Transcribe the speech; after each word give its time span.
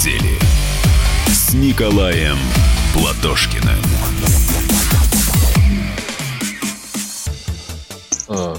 недели 0.00 0.38
с 1.26 1.52
Николаем 1.52 2.38
Платошкиным. 2.94 3.76
А, 8.28 8.56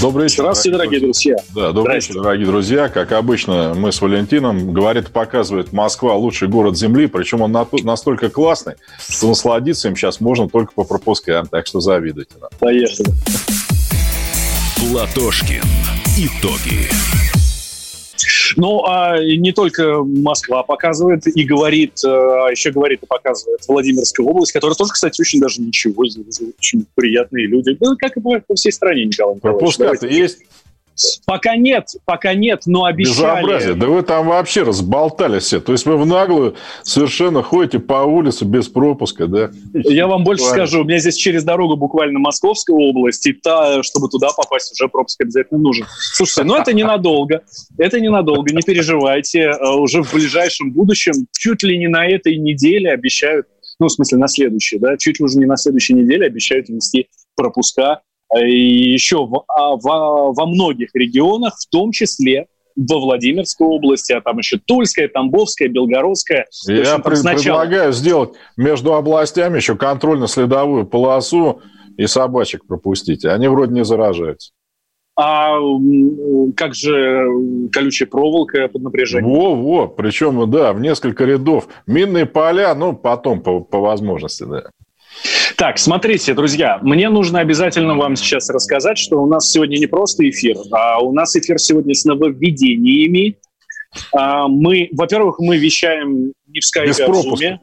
добрый 0.00 0.24
вечер. 0.24 0.38
Здравствуйте, 0.38 0.76
дорогие 0.76 1.00
друзья. 1.00 1.36
Да, 1.54 1.70
добрый 1.70 1.96
вечер, 1.96 2.14
дорогие 2.14 2.46
друзья. 2.46 2.88
Как 2.88 3.12
обычно, 3.12 3.74
мы 3.76 3.92
с 3.92 4.00
Валентином. 4.00 4.72
Говорит, 4.72 5.10
показывает 5.10 5.72
Москва 5.72 6.16
лучший 6.16 6.48
город 6.48 6.76
Земли. 6.76 7.06
Причем 7.06 7.42
он 7.42 7.52
настолько 7.52 8.28
классный, 8.28 8.74
что 9.08 9.28
насладиться 9.28 9.86
им 9.86 9.94
сейчас 9.94 10.20
можно 10.20 10.48
только 10.48 10.72
по 10.72 10.82
пропускам. 10.82 11.46
Так 11.46 11.68
что 11.68 11.80
завидуйте 11.80 12.34
нам. 12.40 12.50
Поехали. 12.58 13.10
Платошкин. 14.76 15.62
Итоги. 16.18 17.29
Ну, 18.56 18.84
а 18.84 19.18
не 19.18 19.52
только 19.52 20.02
Москва 20.02 20.62
показывает 20.62 21.26
и 21.26 21.44
говорит, 21.44 21.98
э, 22.04 22.08
а 22.08 22.50
еще 22.50 22.70
говорит 22.70 23.02
и 23.02 23.06
показывает 23.06 23.60
Владимирская 23.66 24.26
область, 24.26 24.52
которая 24.52 24.74
тоже, 24.74 24.92
кстати, 24.92 25.20
очень 25.20 25.40
даже 25.40 25.60
ничего, 25.60 26.02
очень 26.02 26.86
приятные 26.94 27.46
люди. 27.46 27.76
Ну, 27.80 27.96
как 27.98 28.16
и 28.16 28.20
бывает 28.20 28.46
по 28.46 28.54
всей 28.54 28.72
стране, 28.72 29.04
Николай 29.04 29.36
Николаевич. 29.36 29.76
Пропуска 29.76 30.06
есть? 30.06 30.38
Пока 31.26 31.56
нет, 31.56 31.88
пока 32.04 32.34
нет, 32.34 32.62
но 32.66 32.84
обещали. 32.84 33.42
Безобразие. 33.42 33.74
Да 33.74 33.86
вы 33.86 34.02
там 34.02 34.26
вообще 34.26 34.62
разболтались 34.62 35.44
все. 35.44 35.60
То 35.60 35.72
есть 35.72 35.86
вы 35.86 35.96
в 35.96 36.06
наглую 36.06 36.56
совершенно 36.82 37.42
ходите 37.42 37.78
по 37.78 38.04
улице 38.04 38.44
без 38.44 38.68
пропуска, 38.68 39.26
да? 39.26 39.50
Я 39.72 40.06
вам 40.06 40.24
больше 40.24 40.44
Правильно. 40.44 40.66
скажу. 40.66 40.82
У 40.82 40.86
меня 40.86 40.98
здесь 40.98 41.16
через 41.16 41.44
дорогу 41.44 41.76
буквально 41.76 42.18
Московская 42.18 42.76
область, 42.76 43.26
и 43.26 43.32
та, 43.32 43.82
чтобы 43.82 44.08
туда 44.08 44.28
попасть, 44.36 44.72
уже 44.72 44.88
пропуск 44.88 45.20
обязательно 45.20 45.60
нужен. 45.60 45.86
Слушайте, 46.14 46.44
ну 46.44 46.56
это 46.56 46.72
ненадолго. 46.72 47.42
Это 47.78 48.00
ненадолго, 48.00 48.52
не 48.52 48.62
переживайте. 48.62 49.50
Э, 49.50 49.74
уже 49.76 50.02
в 50.02 50.12
ближайшем 50.12 50.72
будущем, 50.72 51.14
чуть 51.38 51.62
ли 51.62 51.78
не 51.78 51.88
на 51.88 52.06
этой 52.06 52.36
неделе 52.36 52.90
обещают, 52.90 53.46
ну, 53.78 53.86
в 53.86 53.92
смысле, 53.92 54.18
на 54.18 54.28
следующей, 54.28 54.78
да, 54.78 54.96
чуть 54.98 55.18
ли 55.18 55.24
уже 55.24 55.38
не 55.38 55.46
на 55.46 55.56
следующей 55.56 55.94
неделе 55.94 56.26
обещают 56.26 56.68
ввести 56.68 57.08
пропуска 57.36 58.02
еще 58.38 59.26
в, 59.26 59.44
а, 59.48 59.76
в, 59.76 59.82
во 59.82 60.46
многих 60.46 60.90
регионах, 60.94 61.56
в 61.58 61.68
том 61.68 61.92
числе 61.92 62.46
во 62.76 62.98
Владимирской 62.98 63.66
области, 63.66 64.12
а 64.12 64.20
там 64.20 64.38
еще 64.38 64.58
Тульская, 64.58 65.08
Тамбовская, 65.08 65.68
Белгородская. 65.68 66.46
Я 66.66 66.94
общем, 66.94 67.16
сначала... 67.16 67.60
предлагаю 67.60 67.92
сделать 67.92 68.30
между 68.56 68.94
областями 68.94 69.56
еще 69.56 69.76
контрольно-следовую 69.76 70.86
полосу 70.86 71.62
и 71.96 72.06
собачек 72.06 72.66
пропустить. 72.66 73.24
Они 73.24 73.48
вроде 73.48 73.74
не 73.74 73.84
заражаются. 73.84 74.52
А 75.16 75.58
как 76.56 76.74
же 76.74 77.26
колючая 77.72 78.08
проволока 78.08 78.68
под 78.68 78.82
напряжением? 78.82 79.34
Во-во, 79.34 79.86
причем, 79.86 80.50
да, 80.50 80.72
в 80.72 80.80
несколько 80.80 81.24
рядов. 81.24 81.68
Минные 81.86 82.24
поля, 82.24 82.74
ну, 82.74 82.94
потом 82.94 83.42
по, 83.42 83.60
по 83.60 83.80
возможности, 83.80 84.44
да. 84.44 84.70
Так, 85.56 85.78
смотрите, 85.78 86.34
друзья, 86.34 86.78
мне 86.82 87.08
нужно 87.10 87.40
обязательно 87.40 87.94
вам 87.94 88.16
сейчас 88.16 88.48
рассказать, 88.48 88.98
что 88.98 89.22
у 89.22 89.26
нас 89.26 89.50
сегодня 89.50 89.76
не 89.78 89.86
просто 89.86 90.28
эфир, 90.28 90.56
а 90.72 91.00
у 91.00 91.12
нас 91.12 91.36
эфир 91.36 91.58
сегодня 91.58 91.94
с 91.94 92.04
нововведениями. 92.04 93.36
А, 94.12 94.48
мы, 94.48 94.88
во-первых, 94.92 95.38
мы 95.38 95.58
вещаем 95.58 96.32
не 96.46 96.60
в 96.60 96.64
скайпе, 96.64 97.04
а 97.04 97.10
в 97.10 97.14
зуме. 97.14 97.60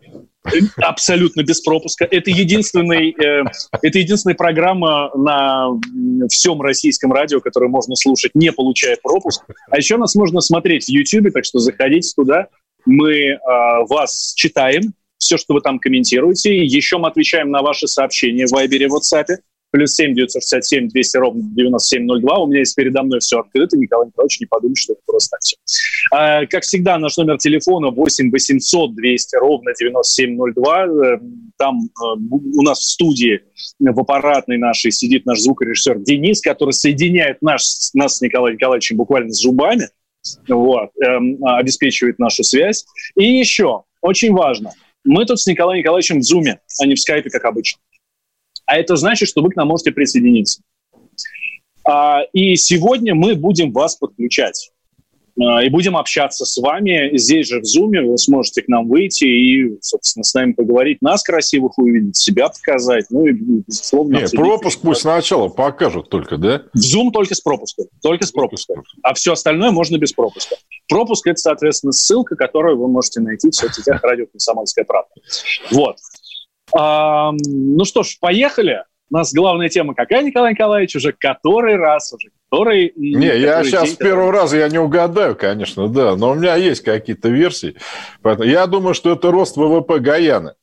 Абсолютно 0.78 1.44
без 1.44 1.62
пропуска. 1.62 2.08
Это, 2.10 2.30
единственный, 2.30 3.12
э, 3.12 3.44
это 3.82 4.00
единственная 4.00 4.36
программа 4.36 5.12
на 5.16 5.70
всем 6.30 6.62
российском 6.62 7.12
радио, 7.12 7.42
которую 7.42 7.70
можно 7.70 7.96
слушать, 7.96 8.32
не 8.34 8.52
получая 8.52 8.98
пропуск. 9.02 9.44
А 9.70 9.78
еще 9.78 9.98
нас 9.98 10.16
можно 10.16 10.40
смотреть 10.40 10.86
в 10.86 10.90
YouTube, 10.90 11.34
так 11.34 11.44
что 11.44 11.60
заходите 11.60 12.14
туда. 12.16 12.48
Мы 12.86 13.14
э, 13.14 13.38
вас 13.90 14.34
читаем, 14.38 14.94
все, 15.28 15.38
что 15.38 15.54
вы 15.54 15.62
там 15.62 15.78
комментируете. 15.78 16.58
Еще 16.58 16.98
мы 16.98 17.10
отвечаем 17.10 17.52
на 17.52 17.62
ваши 17.62 17.88
сообщения 17.88 18.48
в 18.48 18.52
Вайбере, 18.52 18.88
в 18.88 18.96
WhatsApp. 18.96 19.26
Плюс 19.72 19.96
7 19.96 20.16
967 20.16 20.88
200 20.88 21.18
ровно 21.18 21.44
9702. 21.54 22.38
У 22.40 22.48
меня 22.48 22.60
есть 22.60 22.74
передо 22.74 23.04
мной 23.04 23.20
все 23.20 23.40
открыто. 23.40 23.78
Николай 23.78 24.08
Николаевич, 24.08 24.40
не 24.40 24.46
подумайте, 24.46 24.82
что 24.82 24.94
это 24.94 25.02
просто 25.06 25.38
все. 25.42 25.58
А, 26.14 26.46
как 26.46 26.64
всегда, 26.64 26.98
наш 26.98 27.18
номер 27.18 27.38
телефона 27.38 27.90
8 27.90 28.32
800 28.32 28.96
200 28.96 29.36
ровно 29.36 29.74
9702. 29.78 30.86
Э, 30.86 31.20
там 31.58 31.82
э, 31.82 32.04
у 32.32 32.62
нас 32.62 32.80
в 32.80 32.84
студии 32.84 33.42
в 33.80 34.00
аппаратной 34.00 34.58
нашей 34.58 34.94
сидит 34.94 35.26
наш 35.26 35.40
звукорежиссер 35.40 36.00
Денис, 36.00 36.40
который 36.40 36.72
соединяет 36.72 37.42
наш, 37.42 37.64
нас 37.94 38.18
с 38.18 38.22
Николаем 38.22 38.56
Николаевичем 38.56 38.96
буквально 38.96 39.34
с 39.34 39.42
зубами, 39.42 39.90
вот, 40.48 40.92
эм, 41.04 41.44
обеспечивает 41.44 42.20
нашу 42.20 42.46
связь. 42.46 42.86
И 43.18 43.26
еще, 43.26 43.84
очень 44.02 44.32
важно– 44.32 44.72
мы 45.08 45.26
тут 45.26 45.40
с 45.40 45.48
Николаем 45.48 45.80
Николаевичем 45.80 46.20
в 46.20 46.24
Зуме, 46.24 46.60
а 46.80 46.86
не 46.86 46.96
в 46.96 47.00
скайпе, 47.00 47.30
как 47.30 47.46
обычно. 47.46 47.80
А 48.66 48.78
это 48.78 48.96
значит, 48.98 49.30
что 49.30 49.42
вы 49.42 49.50
к 49.50 49.56
нам 49.56 49.70
можете 49.70 49.92
присоединиться. 49.92 50.62
А, 51.88 52.22
и 52.34 52.56
сегодня 52.58 53.16
мы 53.16 53.36
будем 53.36 53.72
вас 53.72 53.96
подключать. 53.96 54.72
А, 55.40 55.64
и 55.64 55.70
будем 55.70 55.96
общаться 55.96 56.46
с 56.46 56.58
вами 56.58 57.16
здесь 57.18 57.48
же 57.48 57.60
в 57.60 57.66
Зуме. 57.66 58.02
Вы 58.02 58.18
сможете 58.18 58.62
к 58.64 58.68
нам 58.68 58.88
выйти 58.88 59.26
и, 59.26 59.78
собственно, 59.82 60.24
с 60.24 60.34
нами 60.34 60.54
поговорить, 60.54 61.02
нас 61.02 61.24
красивых 61.24 61.78
увидеть, 61.78 62.16
себя 62.16 62.50
показать. 62.50 63.06
Ну 63.10 63.28
и, 63.28 63.34
безусловно... 63.34 64.18
Нет, 64.18 64.32
пропуск 64.32 64.82
пусть 64.82 65.02
сначала 65.02 65.48
покажут 65.50 66.10
только, 66.10 66.38
да? 66.38 66.64
В 66.74 66.78
Zoom 66.78 67.12
только 67.12 67.36
с 67.36 67.42
пропуском. 67.42 67.86
Только 68.02 68.26
с 68.26 68.32
пропуском. 68.32 68.84
А 69.04 69.14
все 69.14 69.34
остальное 69.34 69.72
можно 69.72 69.98
без 69.98 70.14
пропуска. 70.14 70.56
Пропуск– 70.88 71.28
это, 71.28 71.38
соответственно, 71.38 71.92
ссылка, 71.92 72.36
которую 72.36 72.78
вы 72.78 72.88
можете 72.88 73.20
найти 73.20 73.50
в 73.50 73.56
соцсетях 73.56 74.04
«Радио 74.04 74.26
Комсомольская 74.26 74.86
правда». 74.86 75.12
Вот. 75.72 75.98
А, 76.76 77.32
ну 77.32 77.86
что 77.86 78.04
ж, 78.04 78.18
поехали. 78.20 78.84
У 79.10 79.16
нас 79.16 79.34
главная 79.34 79.70
тема 79.70 79.94
какая, 79.94 80.24
Николай 80.24 80.54
Николаевич? 80.54 80.96
Уже 80.96 81.14
который 81.14 81.76
раз, 81.76 82.12
уже 82.14 82.30
который... 82.50 82.94
Не, 82.96 83.28
который 83.28 83.42
я 83.42 83.64
сейчас 83.64 83.92
с 83.92 83.96
первого 83.96 84.32
раза 84.32 84.58
я 84.58 84.70
не 84.70 84.80
угадаю, 84.80 85.36
конечно, 85.36 85.88
да, 85.88 86.16
но 86.16 86.32
у 86.32 86.36
меня 86.36 86.56
есть 86.56 86.82
какие-то 86.82 87.30
версии. 87.30 87.76
Поэтому 88.22 88.50
я 88.50 88.68
думаю, 88.68 88.94
что 88.94 89.12
это 89.12 89.32
рост 89.32 89.58
ВВП 89.58 90.00
Гаяны. 90.00 90.54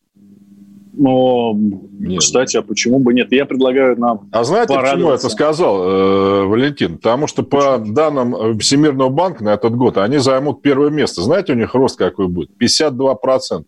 Но, 0.97 1.55
нет. 1.55 2.21
кстати, 2.21 2.56
а 2.56 2.62
почему 2.62 3.00
бы 3.00 3.15
нет? 3.15 3.33
Я 3.33 3.47
предлагаю 3.47 3.99
нам 3.99 4.28
А 4.31 4.44
знаете, 4.44 4.75
почему 4.75 5.09
я 5.09 5.15
это 5.15 5.28
сказал, 5.28 5.83
э, 5.83 6.44
Валентин? 6.44 6.99
Потому 6.99 7.27
что 7.27 7.43
по 7.43 7.78
данным 7.78 8.59
Всемирного 8.61 9.09
банка 9.09 9.43
на 9.43 9.55
этот 9.55 9.75
год 9.75 9.99
они 9.99 10.19
займут 10.19 10.62
первое 10.62 10.91
место. 10.91 11.23
Знаете, 11.23 11.53
у 11.53 11.56
них 11.56 11.75
рост 11.75 11.99
какой 11.99 12.28
будет? 12.28 12.50
52%. 12.61 13.65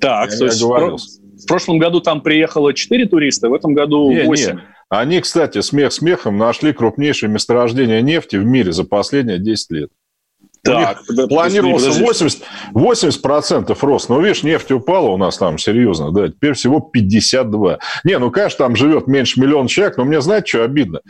Так, 0.00 0.30
я 0.32 0.38
то 0.38 0.44
есть 0.44 0.62
в 1.42 1.46
прошлом 1.46 1.78
году 1.78 2.00
там 2.00 2.20
приехало 2.20 2.74
4 2.74 3.06
туриста, 3.06 3.48
в 3.48 3.54
этом 3.54 3.74
году 3.74 4.10
не, 4.10 4.22
8. 4.22 4.54
Не. 4.54 4.60
Они, 4.88 5.20
кстати, 5.20 5.60
смех 5.60 5.92
смехом 5.92 6.36
нашли 6.36 6.72
крупнейшее 6.72 7.30
месторождение 7.30 8.02
нефти 8.02 8.36
в 8.36 8.44
мире 8.44 8.72
за 8.72 8.84
последние 8.84 9.38
10 9.38 9.70
лет. 9.70 9.90
Так, 10.62 10.98
да, 11.08 11.26
планировался 11.26 11.90
80, 11.90 12.42
80% 12.74 13.76
рост. 13.80 14.08
Но, 14.10 14.20
видишь, 14.20 14.42
нефть 14.42 14.72
упала 14.72 15.08
у 15.08 15.16
нас 15.16 15.38
там 15.38 15.56
серьезно, 15.56 16.10
да, 16.12 16.28
теперь 16.28 16.52
всего 16.52 16.80
52. 16.80 17.78
Не, 18.04 18.18
ну, 18.18 18.30
конечно, 18.30 18.58
там 18.58 18.76
живет 18.76 19.06
меньше 19.06 19.40
миллиона 19.40 19.68
человек, 19.68 19.96
но 19.96 20.04
мне, 20.04 20.20
знаете, 20.20 20.48
что 20.48 20.64
обидно? 20.64 21.00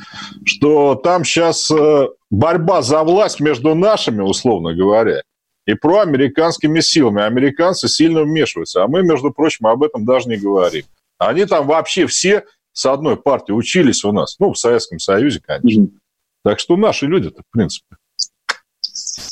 Что 0.44 0.94
там 0.94 1.24
сейчас 1.24 1.68
э, 1.70 2.08
борьба 2.30 2.82
за 2.82 3.02
власть 3.02 3.40
между 3.40 3.74
нашими, 3.74 4.22
условно 4.22 4.72
говоря, 4.74 5.22
и 5.70 5.74
проамериканскими 5.74 6.80
силами. 6.80 7.22
Американцы 7.22 7.88
сильно 7.88 8.22
вмешиваются, 8.22 8.82
а 8.82 8.88
мы, 8.88 9.02
между 9.02 9.32
прочим, 9.32 9.66
об 9.66 9.82
этом 9.82 10.04
даже 10.04 10.28
не 10.28 10.36
говорим. 10.36 10.84
Они 11.18 11.44
там 11.44 11.66
вообще 11.66 12.06
все 12.06 12.44
с 12.72 12.86
одной 12.86 13.16
партии 13.16 13.52
учились 13.52 14.04
у 14.04 14.12
нас, 14.12 14.36
ну, 14.38 14.52
в 14.52 14.58
Советском 14.58 14.98
Союзе, 14.98 15.40
конечно. 15.44 15.88
Так 16.42 16.58
что 16.58 16.76
наши 16.76 17.06
люди-то, 17.06 17.42
в 17.42 17.52
принципе. 17.52 17.96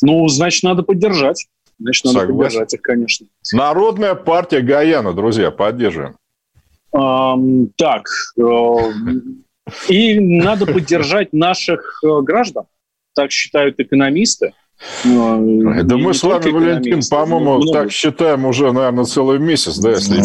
Ну, 0.02 0.28
значит, 0.28 0.62
надо 0.62 0.82
поддержать. 0.82 1.46
Значит, 1.78 2.04
надо 2.04 2.20
Согласен. 2.20 2.38
поддержать 2.38 2.74
их, 2.74 2.82
конечно. 2.82 3.26
Народная 3.52 4.14
партия 4.14 4.60
Гаяна, 4.60 5.12
друзья, 5.12 5.50
поддерживаем. 5.50 6.16
Эм, 6.92 7.72
так, 7.76 8.06
э, 8.36 8.42
и 9.88 10.18
надо 10.20 10.66
поддержать 10.66 11.32
наших 11.32 12.00
э, 12.04 12.20
граждан, 12.22 12.64
так 13.14 13.30
считают 13.30 13.78
экономисты. 13.78 14.54
Да 15.04 15.96
мы 15.96 16.14
с 16.14 16.22
вами, 16.22 16.50
Валентин, 16.50 17.00
по-моему, 17.10 17.56
много... 17.56 17.72
так 17.72 17.92
считаем 17.92 18.44
уже, 18.46 18.72
наверное, 18.72 19.04
целый 19.04 19.38
месяц, 19.38 19.78
да, 19.78 19.90
если... 19.90 20.18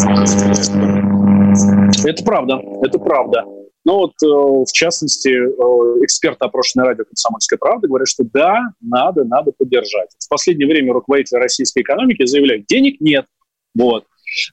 Это 2.08 2.24
правда, 2.24 2.60
это 2.82 2.98
правда. 2.98 3.44
Ну 3.86 3.96
вот, 3.96 4.12
э, 4.22 4.26
в 4.26 4.72
частности, 4.72 5.28
э, 5.28 6.04
эксперты, 6.04 6.46
опрошенные 6.46 6.86
радио 6.86 7.04
«Комсомольская 7.04 7.58
правда», 7.58 7.86
говорят, 7.86 8.08
что 8.08 8.24
да, 8.24 8.60
надо, 8.80 9.24
надо 9.24 9.52
поддержать. 9.56 10.08
В 10.18 10.28
последнее 10.28 10.66
время 10.66 10.94
руководители 10.94 11.38
российской 11.38 11.82
экономики 11.82 12.24
заявляют, 12.24 12.64
денег 12.66 13.00
нет. 13.00 13.26
Вот. 13.74 14.04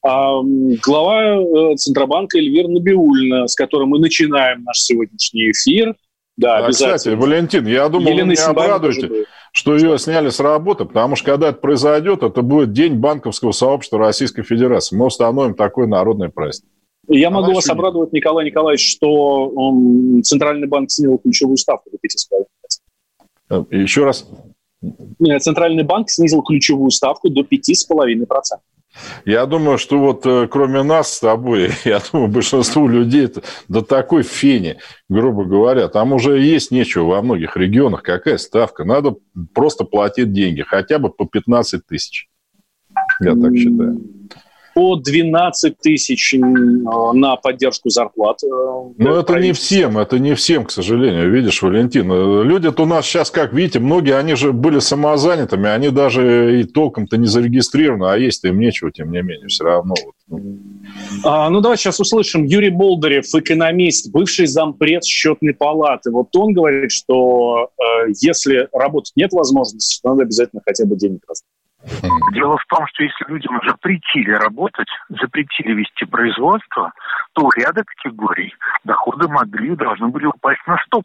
А 0.05 0.41
глава 0.85 1.37
э, 1.37 1.75
Центробанка 1.77 2.39
Эльвира 2.39 2.67
Набиульна, 2.67 3.47
с 3.47 3.55
которым 3.55 3.89
мы 3.89 3.99
начинаем 3.99 4.63
наш 4.63 4.79
сегодняшний 4.79 5.51
эфир, 5.51 5.95
да, 6.37 6.57
а, 6.57 6.65
обязательно. 6.65 6.97
Кстати, 6.97 7.15
Валентин, 7.15 7.67
я 7.67 7.87
думал, 7.87 8.07
Елена 8.07 8.27
вы 8.27 8.31
меня 8.31 8.47
обрадуете. 8.47 9.25
Что 9.51 9.75
ее 9.75 9.97
сняли 9.99 10.29
с 10.29 10.39
работы, 10.39 10.85
потому 10.85 11.15
что 11.15 11.31
когда 11.31 11.49
это 11.49 11.59
произойдет, 11.59 12.23
это 12.23 12.41
будет 12.41 12.71
день 12.71 12.95
банковского 12.95 13.51
сообщества 13.51 13.99
Российской 13.99 14.43
Федерации. 14.43 14.95
Мы 14.95 15.05
установим 15.05 15.55
такой 15.55 15.87
народный 15.87 16.29
праздник. 16.29 16.69
Я 17.07 17.27
Она 17.27 17.41
могу 17.41 17.53
вас 17.53 17.67
не... 17.67 17.73
обрадовать, 17.73 18.13
Николай 18.13 18.45
Николаевич, 18.45 18.89
что 18.89 19.49
он, 19.49 20.21
Центральный 20.23 20.67
банк 20.67 20.89
снизил 20.91 21.17
ключевую 21.17 21.57
ставку 21.57 21.89
до 21.91 21.97
5,5%. 21.97 22.45
Э, 23.49 23.75
еще 23.75 24.05
раз. 24.05 24.27
Центральный 25.39 25.83
банк 25.83 26.09
снизил 26.09 26.41
ключевую 26.41 26.91
ставку 26.91 27.29
до 27.29 27.41
5,5%. 27.41 28.25
Я 29.25 29.45
думаю, 29.45 29.77
что 29.77 29.99
вот 29.99 30.25
э, 30.25 30.47
кроме 30.47 30.83
нас 30.83 31.13
с 31.13 31.19
тобой, 31.19 31.71
я 31.85 32.01
думаю, 32.11 32.29
большинству 32.29 32.87
людей 32.87 33.25
это 33.25 33.41
до 33.67 33.81
такой 33.81 34.23
фени, 34.23 34.77
грубо 35.09 35.45
говоря, 35.45 35.87
там 35.87 36.13
уже 36.13 36.39
есть 36.39 36.71
нечего 36.71 37.05
во 37.05 37.21
многих 37.21 37.55
регионах. 37.57 38.03
Какая 38.03 38.37
ставка? 38.37 38.83
Надо 38.83 39.15
просто 39.53 39.85
платить 39.85 40.33
деньги, 40.33 40.61
хотя 40.61 40.99
бы 40.99 41.09
по 41.09 41.25
15 41.25 41.85
тысяч. 41.85 42.27
Я 43.21 43.35
так 43.35 43.55
считаю 43.55 44.01
по 44.73 44.95
12 44.95 45.77
тысяч 45.77 46.33
на 46.33 47.35
поддержку 47.35 47.89
зарплат. 47.89 48.43
Э, 48.43 48.47
Но 48.97 49.19
это 49.19 49.39
не 49.39 49.53
всем, 49.53 49.97
это 49.97 50.19
не 50.19 50.35
всем, 50.35 50.65
к 50.65 50.71
сожалению. 50.71 51.31
Видишь, 51.31 51.61
Валентин, 51.61 52.11
э, 52.11 52.43
люди-то 52.43 52.83
у 52.83 52.85
нас 52.85 53.05
сейчас, 53.05 53.31
как 53.31 53.53
видите, 53.53 53.79
многие, 53.79 54.17
они 54.17 54.35
же 54.35 54.53
были 54.53 54.79
самозанятыми, 54.79 55.69
они 55.69 55.89
даже 55.89 56.61
и 56.61 56.63
толком-то 56.63 57.17
не 57.17 57.27
зарегистрированы, 57.27 58.05
а 58.05 58.17
есть-то 58.17 58.47
им 58.49 58.59
нечего, 58.59 58.91
тем 58.91 59.11
не 59.11 59.21
менее, 59.21 59.47
все 59.47 59.63
равно. 59.63 59.95
Вот. 60.29 60.41
А, 61.23 61.49
ну, 61.49 61.61
давай 61.61 61.77
сейчас 61.77 61.99
услышим. 61.99 62.45
Юрий 62.45 62.69
Болдырев, 62.69 63.25
экономист, 63.33 64.11
бывший 64.11 64.47
зампред 64.47 65.03
счетной 65.03 65.53
палаты. 65.53 66.11
Вот 66.11 66.35
он 66.35 66.53
говорит, 66.53 66.91
что 66.91 67.69
э, 67.77 68.11
если 68.21 68.67
работать 68.71 69.13
нет 69.15 69.31
возможности, 69.33 69.99
то 70.01 70.09
надо 70.09 70.23
обязательно 70.23 70.61
хотя 70.65 70.85
бы 70.85 70.95
денег 70.95 71.21
раздать. 71.27 71.47
Дело 72.31 72.57
в 72.57 72.65
том, 72.65 72.85
что 72.87 73.03
если 73.03 73.25
людям 73.27 73.59
запретили 73.65 74.31
работать, 74.31 74.87
запретили 75.09 75.73
вести 75.73 76.05
производство, 76.05 76.93
то 77.33 77.45
у 77.45 77.51
ряда 77.51 77.83
категорий 77.83 78.53
доходы 78.83 79.27
могли, 79.27 79.75
должны 79.75 80.07
были 80.07 80.25
упасть 80.25 80.61
на 80.67 80.77
100%. 80.93 81.01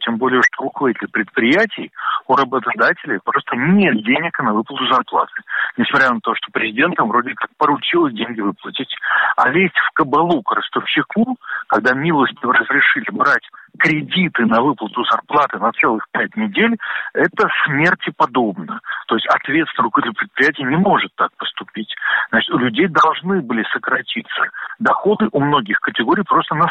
Тем 0.00 0.16
более, 0.16 0.42
что 0.42 0.62
у 0.62 0.64
руководителей 0.66 1.08
предприятий, 1.08 1.90
у 2.28 2.36
работодателей 2.36 3.18
просто 3.24 3.56
нет 3.56 4.04
денег 4.04 4.38
на 4.38 4.54
выплату 4.54 4.86
зарплаты. 4.86 5.32
Несмотря 5.76 6.10
на 6.10 6.20
то, 6.20 6.34
что 6.34 6.52
президентом 6.52 7.08
вроде 7.08 7.34
как 7.34 7.50
поручил 7.56 8.08
деньги 8.08 8.40
выплатить. 8.40 8.94
А 9.36 9.48
лезть 9.48 9.76
в 9.76 9.92
кабалу 9.94 10.42
к 10.42 10.52
ростовщику, 10.52 11.36
когда 11.66 11.92
милостью 11.92 12.52
разрешили 12.52 13.10
брать 13.10 13.48
кредиты 13.78 14.46
на 14.46 14.60
выплату 14.62 15.04
зарплаты 15.04 15.58
на 15.58 15.72
целых 15.72 16.06
пять 16.12 16.36
недель, 16.36 16.76
это 17.12 17.48
смерти 17.64 18.12
подобно. 18.16 18.80
То 19.06 19.16
есть 19.16 19.26
ответственный 19.26 19.84
руководитель 19.84 20.16
предприятия 20.16 20.64
не 20.64 20.76
может 20.76 21.12
так 21.16 21.30
поступить. 21.36 21.94
Значит, 22.30 22.54
у 22.54 22.58
людей 22.58 22.88
должны 22.88 23.40
были 23.40 23.64
сократиться 23.72 24.42
доходы 24.78 25.28
у 25.32 25.40
многих 25.40 25.78
категорий 25.80 26.22
просто 26.22 26.54
на 26.54 26.64
100%. 26.64 26.70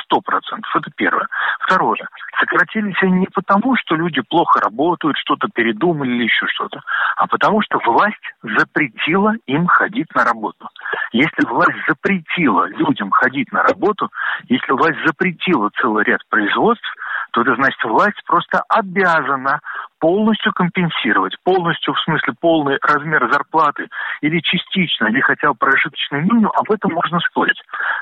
Это 0.75 0.91
первое. 0.95 1.27
Второе. 1.61 2.07
Сократились 2.39 2.97
они 3.01 3.19
не 3.19 3.27
потому, 3.33 3.75
что 3.77 3.95
люди 3.95 4.21
плохо 4.21 4.59
работают, 4.59 5.17
что-то 5.17 5.47
передумали 5.53 6.09
или 6.11 6.23
еще 6.23 6.45
что-то, 6.47 6.81
а 7.15 7.27
потому 7.27 7.61
что 7.61 7.79
власть 7.85 8.33
запретила 8.41 9.33
им 9.45 9.67
ходить 9.67 10.13
на 10.15 10.23
работу. 10.25 10.67
Если 11.11 11.45
власть 11.47 11.77
запретила 11.87 12.67
людям 12.69 13.11
ходить 13.11 13.51
на 13.51 13.63
работу, 13.63 14.09
если 14.49 14.71
власть 14.73 14.97
запретила 15.05 15.69
целый 15.79 16.03
ряд 16.03 16.21
производств, 16.29 16.92
то 17.33 17.41
это 17.41 17.55
значит 17.55 17.83
власть 17.83 18.21
просто 18.25 18.63
обязана 18.69 19.59
полностью 20.03 20.51
компенсировать, 20.51 21.37
полностью 21.45 21.93
в 21.93 21.99
смысле 22.01 22.33
полный 22.41 22.77
размер 22.81 23.25
зарплаты 23.31 23.87
или 24.19 24.41
частично, 24.41 25.05
или 25.05 25.21
хотя 25.21 25.53
бы 25.53 25.55
прожиточный 25.55 26.23
минимум, 26.23 26.51
об 26.55 26.69
этом 26.71 26.91
можно 26.91 27.21
спорить. 27.21 27.55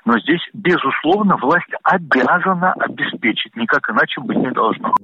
Но 0.04 0.18
здесь, 0.18 0.42
безусловно, 0.52 1.38
власть 1.38 1.70
обязана 1.84 2.74
обеспечить, 2.74 3.56
никак 3.56 3.88
иначе 3.92 4.20
быть 4.22 4.38
не 4.38 4.50
должно. 4.50 4.96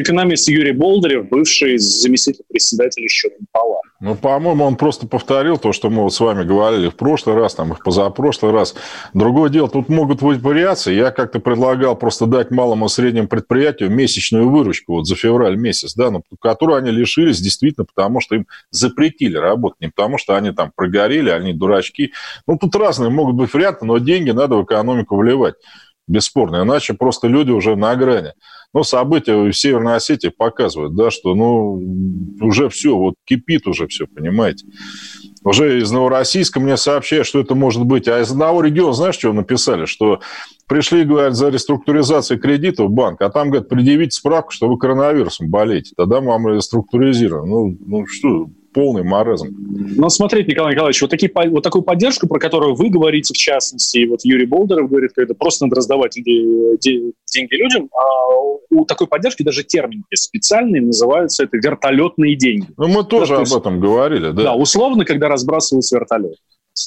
Экономист 0.00 0.48
Юрий 0.48 0.72
Болдырев, 0.72 1.28
бывший 1.28 1.76
заместитель 1.76 2.44
председателя 2.48 3.06
счетной 3.08 3.46
палаты. 3.52 3.86
Ну, 3.98 4.14
по-моему, 4.14 4.64
он 4.64 4.76
просто 4.76 5.06
повторил 5.06 5.56
то, 5.56 5.72
что 5.72 5.88
мы 5.88 6.02
вот 6.02 6.12
с 6.12 6.20
вами 6.20 6.44
говорили 6.44 6.90
в 6.90 6.96
прошлый 6.96 7.34
раз, 7.34 7.54
там, 7.54 7.72
и 7.72 7.74
в 7.74 7.82
позапрошлый 7.82 8.52
раз. 8.52 8.74
Другое 9.14 9.48
дело, 9.48 9.68
тут 9.68 9.88
могут 9.88 10.22
быть 10.22 10.40
вариации. 10.42 10.94
Я 10.94 11.10
как-то 11.10 11.40
предлагал 11.40 11.96
просто 11.96 12.26
дать 12.26 12.50
малому 12.50 12.86
и 12.86 12.88
среднему 12.88 13.26
предприятию 13.26 13.90
месячную 13.90 14.50
выручку 14.50 14.94
вот 14.94 15.06
за 15.06 15.16
февраль 15.16 15.56
месяц, 15.66 15.94
да, 15.94 16.10
но 16.10 16.22
которую 16.40 16.78
они 16.78 16.90
лишились 16.90 17.40
действительно 17.40 17.84
потому, 17.84 18.20
что 18.20 18.36
им 18.36 18.46
запретили 18.70 19.36
работать, 19.36 19.80
не 19.80 19.88
потому, 19.88 20.18
что 20.18 20.36
они 20.36 20.52
там 20.52 20.72
прогорели, 20.74 21.30
они 21.30 21.52
дурачки. 21.52 22.12
Ну, 22.46 22.56
тут 22.58 22.74
разные 22.76 23.10
могут 23.10 23.34
быть 23.34 23.52
варианты, 23.52 23.84
но 23.84 23.98
деньги 23.98 24.30
надо 24.30 24.56
в 24.56 24.64
экономику 24.64 25.16
вливать 25.16 25.54
бесспорно, 26.08 26.62
иначе 26.62 26.94
просто 26.94 27.28
люди 27.28 27.50
уже 27.50 27.76
на 27.76 27.94
грани. 27.96 28.32
Но 28.72 28.82
события 28.84 29.36
в 29.36 29.52
Северной 29.52 29.96
Осетии 29.96 30.28
показывают, 30.28 30.94
да, 30.94 31.10
что 31.10 31.34
ну, 31.34 31.80
уже 32.40 32.68
все, 32.68 32.96
вот 32.96 33.14
кипит 33.24 33.66
уже 33.66 33.86
все, 33.86 34.06
понимаете. 34.06 34.66
Уже 35.46 35.78
из 35.78 35.92
Новороссийска 35.92 36.58
мне 36.58 36.76
сообщают, 36.76 37.24
что 37.24 37.38
это 37.38 37.54
может 37.54 37.84
быть. 37.84 38.08
А 38.08 38.20
из 38.20 38.32
одного 38.32 38.62
региона, 38.62 38.92
знаешь, 38.92 39.14
что 39.14 39.32
написали? 39.32 39.86
Что 39.86 40.18
пришли, 40.66 41.04
говорят, 41.04 41.36
за 41.36 41.50
реструктуризацией 41.50 42.40
кредита 42.40 42.82
в 42.82 42.90
банк, 42.90 43.22
а 43.22 43.30
там, 43.30 43.50
говорят, 43.50 43.68
предъявите 43.68 44.10
справку, 44.10 44.50
что 44.50 44.68
вы 44.68 44.76
коронавирусом 44.76 45.48
болеете. 45.48 45.92
Тогда 45.96 46.20
мы 46.20 46.32
вам 46.32 46.48
реструктуризируем. 46.48 47.48
Ну, 47.48 47.78
ну 47.78 48.06
что, 48.08 48.48
полный 48.76 49.02
маразм. 49.02 49.48
Но 49.96 50.10
смотрите, 50.10 50.50
Николай 50.50 50.74
Николаевич, 50.74 51.00
вот, 51.00 51.10
такие, 51.10 51.32
вот 51.34 51.62
такую 51.62 51.80
поддержку, 51.80 52.28
про 52.28 52.38
которую 52.38 52.74
вы 52.74 52.90
говорите, 52.90 53.32
в 53.32 53.36
частности, 53.36 53.98
и 53.98 54.06
вот 54.06 54.20
Юрий 54.22 54.44
Болдеров 54.44 54.90
говорит, 54.90 55.12
что 55.12 55.22
это 55.22 55.32
просто 55.32 55.64
надо 55.64 55.76
раздавать 55.76 56.12
деньги 56.14 57.54
людям, 57.54 57.88
а 57.94 58.36
у 58.70 58.84
такой 58.84 59.06
поддержки 59.06 59.42
даже 59.42 59.64
термин 59.64 60.04
специальный, 60.14 60.80
называются 60.80 61.44
это 61.44 61.56
вертолетные 61.56 62.36
деньги. 62.36 62.66
Ну, 62.76 62.88
мы 62.88 63.04
тоже 63.04 63.30
да, 63.30 63.36
об 63.36 63.40
есть, 63.46 63.56
этом 63.56 63.80
говорили, 63.80 64.30
да. 64.32 64.42
Да, 64.42 64.54
условно, 64.54 65.06
когда 65.06 65.28
разбрасываются 65.28 65.96
вертолет. 65.96 66.36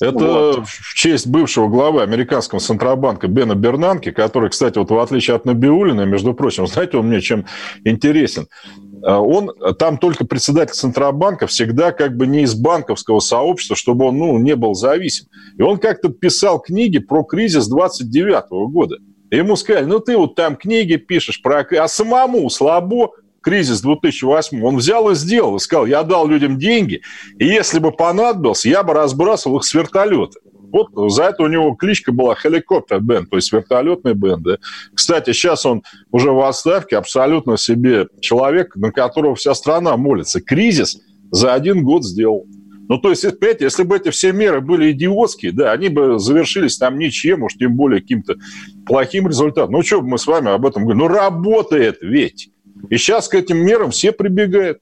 Это 0.02 0.14
вот. 0.14 0.68
в 0.68 0.94
честь 0.94 1.26
бывшего 1.26 1.68
главы 1.68 2.04
американского 2.04 2.60
Центробанка 2.62 3.28
Бена 3.28 3.56
Бернанки, 3.56 4.12
который, 4.12 4.52
кстати, 4.52 4.78
вот 4.78 4.92
в 4.92 5.00
отличие 5.00 5.36
от 5.36 5.46
Набиулина, 5.46 6.04
между 6.04 6.36
прочим, 6.36 6.68
знаете, 6.68 6.98
он 6.98 7.08
мне 7.08 7.22
чем 7.22 7.46
интересен? 7.84 8.48
А 9.04 9.20
он 9.20 9.52
там 9.78 9.98
только 9.98 10.26
председатель 10.26 10.74
Центробанка 10.74 11.48
всегда 11.48 11.92
как 11.92 12.18
бы 12.18 12.28
не 12.28 12.44
из 12.44 12.56
банковского 12.56 13.20
сообщества, 13.20 13.76
чтобы 13.76 14.06
он 14.06 14.18
ну, 14.18 14.38
не 14.38 14.56
был 14.56 14.74
зависим. 14.74 15.28
И 15.58 15.62
он 15.62 15.78
как-то 15.78 16.10
писал 16.10 16.60
книги 16.60 17.00
про 17.00 17.24
кризис 17.24 17.68
29 17.68 18.72
года. 18.72 18.98
И 19.32 19.38
ему 19.38 19.56
сказали, 19.56 19.86
ну 19.86 20.00
ты 20.00 20.18
вот 20.18 20.36
там 20.36 20.56
книги 20.56 20.96
пишешь 20.96 21.42
про... 21.42 21.60
А 21.62 21.88
самому 21.88 22.50
слабо 22.50 23.12
кризис 23.42 23.82
2008, 23.82 24.64
он 24.64 24.78
взял 24.78 25.10
и 25.10 25.16
сделал, 25.16 25.56
и 25.56 25.60
сказал, 25.60 25.86
я 25.86 26.04
дал 26.04 26.28
людям 26.28 26.58
деньги, 26.58 27.02
и 27.38 27.46
если 27.46 27.80
бы 27.80 27.92
понадобился, 27.92 28.70
я 28.70 28.84
бы 28.84 28.94
разбрасывал 28.94 29.58
их 29.58 29.64
с 29.64 29.74
вертолета. 29.74 30.40
Вот 30.72 31.12
за 31.12 31.24
это 31.26 31.44
у 31.44 31.48
него 31.48 31.74
кличка 31.76 32.12
была 32.12 32.36
«Хеликоптер 32.36 33.00
Бенд», 33.00 33.30
то 33.30 33.36
есть 33.36 33.52
вертолетный 33.52 34.14
бенд. 34.14 34.44
Да. 34.44 34.58
Кстати, 34.94 35.32
сейчас 35.32 35.66
он 35.66 35.84
уже 36.12 36.32
в 36.32 36.40
отставке, 36.42 36.98
абсолютно 36.98 37.58
себе 37.58 38.08
человек, 38.22 38.76
на 38.76 38.92
которого 38.92 39.36
вся 39.36 39.54
страна 39.54 39.98
молится. 39.98 40.42
Кризис 40.42 41.00
за 41.32 41.54
один 41.54 41.84
год 41.84 42.04
сделал. 42.04 42.46
Ну, 42.90 42.98
то 42.98 43.12
есть, 43.12 43.24
опять, 43.24 43.62
если 43.62 43.84
бы 43.84 43.98
эти 43.98 44.10
все 44.10 44.32
меры 44.32 44.62
были 44.62 44.92
идиотские, 44.92 45.52
да, 45.52 45.72
они 45.72 45.90
бы 45.90 46.18
завершились 46.18 46.78
там 46.78 46.98
ничем, 46.98 47.44
уж 47.44 47.54
тем 47.54 47.76
более 47.76 48.02
каким-то 48.02 48.36
плохим 48.88 49.28
результатом. 49.28 49.74
Ну, 49.74 49.84
что 49.84 50.02
бы 50.02 50.08
мы 50.08 50.18
с 50.18 50.26
вами 50.26 50.50
об 50.52 50.66
этом 50.66 50.84
говорим? 50.84 51.02
Ну, 51.02 51.08
работает 51.08 52.00
ведь. 52.02 52.50
И 52.90 52.98
сейчас 52.98 53.28
к 53.28 53.36
этим 53.36 53.58
мерам 53.58 53.92
все 53.92 54.12
прибегают. 54.12 54.80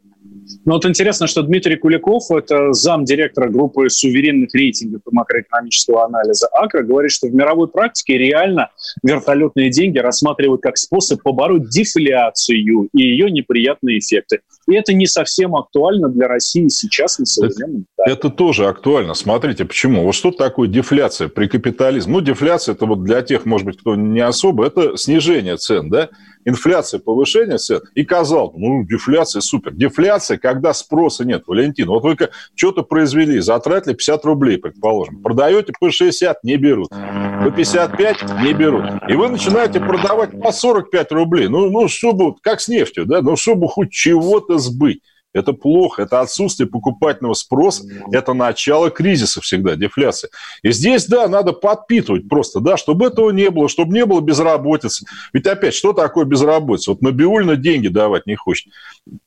Ну 0.65 0.73
вот 0.73 0.85
интересно, 0.85 1.27
что 1.27 1.41
Дмитрий 1.43 1.75
Куликов, 1.75 2.29
это 2.31 2.73
замдиректора 2.73 3.49
группы 3.49 3.89
суверенных 3.89 4.53
рейтингов 4.53 5.01
и 5.09 5.15
макроэкономического 5.15 6.05
анализа 6.05 6.47
АКРА, 6.47 6.83
говорит, 6.83 7.11
что 7.11 7.27
в 7.27 7.33
мировой 7.33 7.67
практике 7.67 8.17
реально 8.17 8.69
вертолетные 9.03 9.69
деньги 9.69 9.97
рассматривают 9.97 10.61
как 10.61 10.77
способ 10.77 11.21
побороть 11.21 11.69
дефляцию 11.69 12.89
и 12.93 13.01
ее 13.01 13.31
неприятные 13.31 13.99
эффекты. 13.99 14.39
И 14.67 14.73
это 14.73 14.93
не 14.93 15.07
совсем 15.07 15.55
актуально 15.55 16.09
для 16.09 16.27
России 16.27 16.67
сейчас 16.67 17.19
на 17.19 17.25
современном 17.25 17.85
этапе. 17.95 18.11
Это 18.11 18.29
тоже 18.29 18.67
актуально. 18.67 19.13
Смотрите, 19.13 19.65
почему. 19.65 20.03
Вот 20.03 20.15
что 20.15 20.31
такое 20.31 20.67
дефляция 20.67 21.29
при 21.29 21.47
капитализме? 21.47 22.13
Ну, 22.13 22.21
дефляция– 22.21 22.75
это 22.75 22.85
вот 22.85 23.03
для 23.03 23.21
тех, 23.21 23.45
может 23.45 23.65
быть, 23.65 23.77
кто 23.79 23.95
не 23.95 24.21
особо, 24.21 24.65
это 24.65 24.97
снижение 24.97 25.57
цен, 25.57 25.89
да? 25.89 26.09
Инфляция, 26.47 26.99
повышение 26.99 27.57
цен, 27.57 27.81
и 27.93 28.05
казал, 28.05 28.53
ну, 28.55 28.83
дефляция 28.85 29.41
супер. 29.41 29.73
Дефляция, 29.73 30.37
когда 30.37 30.73
спроса 30.73 31.25
нет, 31.25 31.43
Валентин. 31.45 31.87
Вот 31.87 32.03
вы 32.03 32.17
что-то 32.55 32.83
произвели, 32.83 33.39
затратили 33.39 33.93
50 33.93 34.25
рублей, 34.25 34.57
предположим. 34.57 35.21
Продаете 35.21 35.73
по 35.77 35.91
60, 35.91 36.43
не 36.43 36.55
берут. 36.55 36.89
По 36.89 37.51
55 37.51 38.17
не 38.43 38.53
берут. 38.53 38.85
И 39.09 39.13
вы 39.13 39.27
начинаете 39.27 39.79
продавать 39.79 40.39
по 40.41 40.51
45 40.51 41.11
рублей. 41.11 41.49
Ну, 41.49 41.69
ну 41.69 41.87
чтобы, 41.89 42.35
как 42.41 42.61
с 42.61 42.69
нефтью, 42.69 43.05
да, 43.05 43.21
ну, 43.21 43.35
чтобы 43.35 43.67
хоть 43.67 43.91
чего-то 43.91 44.57
сбыть. 44.57 45.01
Это 45.37 45.53
плохо, 45.53 46.03
это 46.03 46.21
отсутствие 46.21 46.67
покупательного 46.67 47.33
спроса, 47.33 47.83
это 48.11 48.33
начало 48.33 48.89
кризиса 48.89 49.41
всегда, 49.41 49.75
дефляция. 49.75 50.29
И 50.63 50.71
здесь, 50.71 51.05
да, 51.05 51.27
надо 51.27 51.53
подпитывать 51.53 52.27
просто, 52.27 52.59
да, 52.59 52.77
чтобы 52.77 53.07
этого 53.07 53.29
не 53.31 53.49
было, 53.49 53.69
чтобы 53.69 53.93
не 53.93 54.05
было 54.05 54.21
безработицы. 54.21 55.05
Ведь 55.33 55.47
опять, 55.47 55.73
что 55.73 55.93
такое 55.93 56.25
безработица? 56.25 56.91
Вот 56.91 57.01
Набиульна 57.01 57.55
деньги 57.55 57.87
давать 57.87 58.25
не 58.25 58.35
хочет 58.35 58.71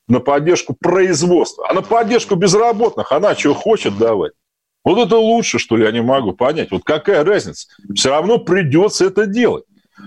на 0.08 0.20
поддержку 0.20 0.76
производства, 0.78 1.68
а 1.68 1.74
на 1.74 1.82
поддержку 1.82 2.34
безработных 2.34 3.12
она 3.12 3.34
что 3.34 3.54
хочет 3.54 3.96
давать? 3.96 4.32
Вот 4.82 4.98
это 4.98 5.16
лучше, 5.16 5.58
что 5.58 5.76
ли, 5.76 5.84
я 5.84 5.92
не 5.92 6.00
могу 6.00 6.32
понять. 6.32 6.70
Вот 6.70 6.82
какая 6.84 7.22
разница? 7.22 7.68
Все 7.94 8.10
равно 8.10 8.38
придется 8.38 9.04
это 9.04 9.26
делать. 9.26 9.64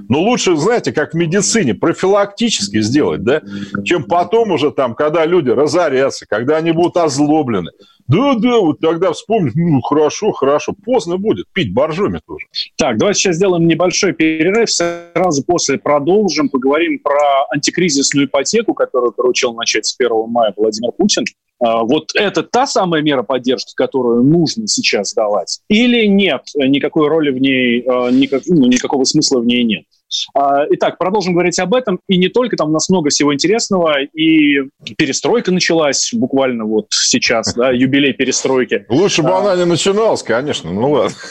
Но 0.10 0.22
лучше, 0.22 0.56
знаете, 0.56 0.92
как 0.92 1.14
в 1.14 1.18
медицине, 1.18 1.74
профилактически 1.74 2.82
сделать, 2.82 3.24
да, 3.24 3.42
чем 3.84 4.04
потом 4.04 4.52
уже 4.52 4.72
там, 4.72 4.96
когда 4.96 5.26
люди 5.26 5.50
разорятся, 5.50 6.26
когда 6.28 6.58
они 6.58 6.72
будут 6.72 6.98
озлоблены. 6.98 7.72
Да, 8.08 8.36
да, 8.36 8.60
вот 8.60 8.80
тогда 8.80 9.14
вспомнить, 9.14 9.56
ну, 9.56 9.82
хорошо, 9.82 10.34
хорошо, 10.34 10.74
поздно 10.74 11.18
будет, 11.18 11.46
пить 11.54 11.74
боржоми 11.74 12.20
тоже. 12.26 12.48
Так, 12.76 12.98
давайте 12.98 13.20
сейчас 13.20 13.38
сделаем 13.38 13.66
небольшой 13.66 14.14
перерыв, 14.14 14.70
сразу 14.70 15.44
после 15.46 15.78
продолжим, 15.78 16.50
поговорим 16.50 17.00
про 17.00 17.46
антикризисную 17.54 18.28
ипотеку, 18.28 18.74
которую 18.74 19.14
поручил 19.14 19.54
начать 19.54 19.86
с 19.86 19.96
1 19.98 20.12
мая 20.28 20.54
Владимир 20.58 20.92
Путин. 20.92 21.24
А, 21.64 21.84
вот 21.84 22.10
это 22.14 22.44
та 22.44 22.68
самая 22.68 23.02
мера 23.02 23.24
поддержки, 23.24 23.74
которую 23.76 24.24
нужно 24.24 24.68
сейчас 24.68 25.14
давать? 25.14 25.62
Или 25.70 26.06
нет, 26.08 26.42
никакой 26.56 27.08
роли 27.08 27.32
в 27.32 27.40
ней, 27.40 27.84
а, 27.88 28.12
никак, 28.12 28.44
ну, 28.48 28.68
никакого 28.68 29.06
смысла 29.06 29.40
в 29.40 29.46
ней 29.46 29.64
нет? 29.64 29.86
А, 30.34 30.66
итак, 30.72 30.98
продолжим 30.98 31.34
говорить 31.34 31.60
об 31.60 31.74
этом. 31.74 32.00
И 32.08 32.18
не 32.18 32.30
только, 32.30 32.56
там 32.56 32.70
у 32.70 32.74
нас 32.74 32.90
много 32.90 33.10
всего 33.10 33.34
интересного. 33.34 34.02
И 34.02 34.60
перестройка 34.98 35.52
началась 35.52 36.12
буквально 36.14 36.66
вот 36.66 36.88
сейчас, 36.90 37.54
да, 37.54 37.72
юбилей 37.74 38.14
перестройки. 38.14 38.86
Лучше 38.90 39.22
бы 39.22 39.30
а, 39.30 39.40
она 39.40 39.56
не 39.56 39.66
начиналась, 39.66 40.24
конечно, 40.24 40.72
ну 40.72 40.92
ладно. 40.92 41.16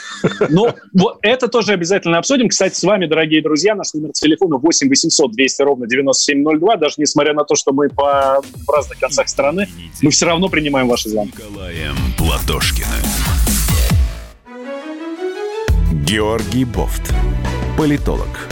Ну, 0.48 0.68
вот 0.92 1.18
это 1.22 1.48
тоже 1.48 1.72
обязательно 1.72 2.18
обсудим. 2.18 2.48
Кстати, 2.48 2.74
с 2.74 2.82
вами, 2.82 3.06
дорогие 3.06 3.42
друзья, 3.42 3.74
наш 3.74 3.92
номер 3.94 4.12
телефона 4.12 4.56
8 4.56 4.88
800 4.88 5.32
200 5.32 5.62
ровно 5.62 5.86
9702. 5.88 6.76
Даже 6.76 6.94
несмотря 6.98 7.34
на 7.34 7.44
то, 7.44 7.54
что 7.54 7.72
мы 7.72 7.88
по 7.88 8.40
разных 8.68 8.98
концах 8.98 9.28
страны, 9.28 9.66
мы 10.00 10.10
все 10.10 10.26
равно 10.26 10.48
принимаем 10.48 10.88
ваши 10.88 11.08
звонки. 11.08 11.32
Николаем 11.36 11.96
Платошкиным. 12.18 12.88
Георгий 16.04 16.64
Бофт. 16.64 17.14
Политолог 17.76 18.51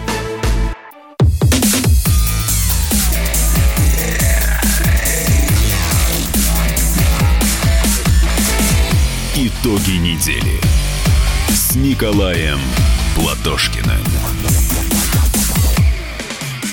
Итоги 9.63 9.97
недели 9.99 10.59
с 11.49 11.75
Николаем 11.75 12.57
Платошкиным. 13.15 13.99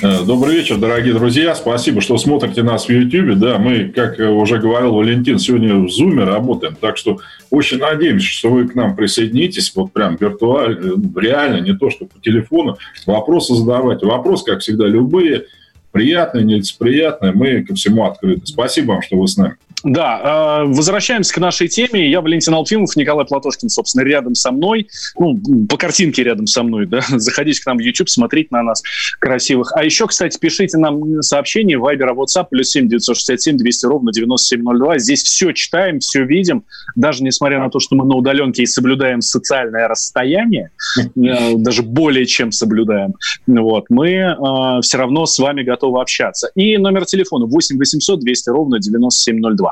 Э, 0.03 0.25
добрый 0.25 0.57
вечер, 0.57 0.79
дорогие 0.79 1.13
друзья. 1.13 1.55
Спасибо, 1.55 2.01
что 2.01 2.17
смотрите 2.17 2.63
нас 2.63 2.87
в 2.87 2.91
YouTube. 2.91 3.39
Да, 3.39 3.59
мы, 3.59 3.91
как 3.91 4.19
уже 4.19 4.59
говорил 4.59 4.95
Валентин, 4.95 5.39
сегодня 5.39 5.75
в 5.75 5.87
Zoom 5.87 6.25
работаем. 6.25 6.77
Так 6.81 6.97
что 6.97 7.19
очень 7.51 7.79
надеемся, 7.79 8.27
что 8.27 8.49
вы 8.49 8.67
к 8.67 8.75
нам 8.75 8.97
присоединитесь. 8.97 9.71
Вот 9.75 9.93
прям 9.93 10.17
виртуально, 10.17 10.79
э, 10.79 11.21
реально, 11.21 11.61
не 11.61 11.77
то, 11.77 11.91
что 11.91 12.07
по 12.07 12.19
телефону. 12.21 12.79
Вопросы 13.05 13.55
задавайте. 13.55 14.07
Вопрос, 14.07 14.45
как 14.45 14.61
всегда, 14.61 14.87
любые. 14.87 15.45
Приятные, 15.93 16.45
нелицеприятные. 16.45 17.33
Мы 17.33 17.65
ко 17.65 17.75
всему 17.75 18.07
открыты. 18.07 18.47
Спасибо 18.47 18.93
вам, 18.93 19.03
что 19.03 19.19
вы 19.19 19.29
с 19.29 19.37
нами. 19.37 19.57
Да, 19.85 20.63
э, 20.63 20.65
возвращаемся 20.67 21.33
к 21.33 21.39
нашей 21.39 21.69
теме. 21.69 22.11
Я 22.11 22.21
Валентин 22.21 22.53
Алфимов, 22.55 22.97
Николай 22.97 23.25
Платошкин, 23.25 23.69
собственно, 23.69 24.03
рядом 24.03 24.35
со 24.35 24.51
мной. 24.51 24.89
Ну, 25.19 25.41
по 25.69 25.77
картинке 25.77 26.25
рядом 26.25 26.47
со 26.47 26.65
мной, 26.65 26.87
да. 26.87 27.01
Заходите 27.09 27.63
к 27.63 27.67
нам 27.67 27.77
в 27.77 27.81
YouTube, 27.81 28.09
смотрите 28.09 28.49
на 28.51 28.63
нас 28.63 28.83
красивых. 29.21 29.73
А 29.75 29.85
еще, 29.85 30.09
кстати, 30.09 30.37
пишите 30.39 30.79
нам 30.79 31.23
сообщения 31.23 31.79
в 31.79 31.85
Viber, 31.85 32.13
WhatsApp, 32.15 32.47
плюс 32.51 32.71
7 32.71 32.89
967 32.89 33.57
200 33.57 33.87
ровно 33.87 34.13
9702. 34.13 34.99
Здесь 34.99 35.23
все 35.23 35.53
читаем, 35.53 36.01
все 36.01 36.25
видим. 36.25 36.65
Даже 36.97 37.23
несмотря 37.23 37.61
на 37.61 37.71
то, 37.71 37.79
что 37.79 37.95
мы 37.95 38.05
на 38.05 38.17
удаленке 38.17 38.65
и 38.65 38.67
соблюдаем 38.67 39.21
социальное 39.21 39.87
расстояние, 39.87 40.71
э, 40.99 41.55
даже 41.55 41.83
более 41.83 42.27
чем 42.27 42.51
соблюдаем, 42.51 43.15
вот, 43.47 43.87
мы 43.91 44.09
э, 44.09 44.81
все 44.83 44.99
равно 44.99 45.25
с 45.27 45.39
вами 45.39 45.63
готовы 45.63 46.01
общаться. 46.01 46.51
И 46.57 46.77
номер 46.79 47.07
телефона 47.07 47.47
8 47.47 47.79
800 47.79 48.19
200 48.19 48.51
ровно 48.51 48.81
9702. 48.81 49.68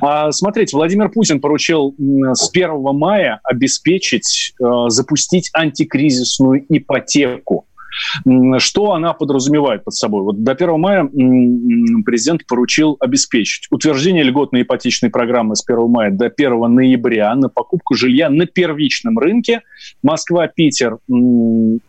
А, 0.00 0.30
смотрите, 0.32 0.76
Владимир 0.76 1.08
Путин 1.08 1.40
поручил 1.40 1.94
с 1.98 2.50
1 2.50 2.92
мая 2.96 3.40
обеспечить, 3.44 4.54
э, 4.60 4.64
запустить 4.88 5.50
антикризисную 5.52 6.64
ипотеку. 6.68 7.66
Что 8.58 8.92
она 8.92 9.12
подразумевает 9.12 9.84
под 9.84 9.94
собой? 9.94 10.22
Вот 10.22 10.42
до 10.42 10.52
1 10.52 10.80
мая 10.80 11.04
президент 12.04 12.46
поручил 12.46 12.96
обеспечить 13.00 13.66
утверждение 13.70 14.22
льготной 14.22 14.62
ипотечной 14.62 15.10
программы 15.10 15.56
с 15.56 15.64
1 15.66 15.88
мая 15.88 16.10
до 16.10 16.26
1 16.26 16.74
ноября 16.74 17.34
на 17.34 17.48
покупку 17.48 17.94
жилья 17.94 18.30
на 18.30 18.46
первичном 18.46 19.18
рынке. 19.18 19.62
Москва-Питер 20.02 20.94
э, 20.94 20.98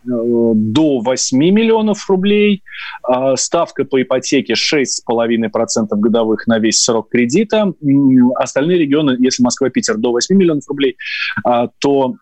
до 0.04 1.00
8 1.00 1.38
миллионов 1.38 2.10
рублей. 2.10 2.64
А 3.04 3.36
ставка 3.36 3.86
по 3.86 4.02
ипотеке 4.02 4.54
6,5% 4.54 5.88
годовых 5.92 6.48
на 6.48 6.60
весь 6.60 6.82
срок 6.82 7.10
кредита. 7.10 7.74
Остальные 8.36 8.80
регионы, 8.80 9.16
если 9.20 9.44
Москва-Питер 9.44 9.98
до 9.98 10.12
8 10.12 10.36
миллионов 10.36 10.68
рублей, 10.68 10.98
а, 11.44 11.68
то 11.80 12.16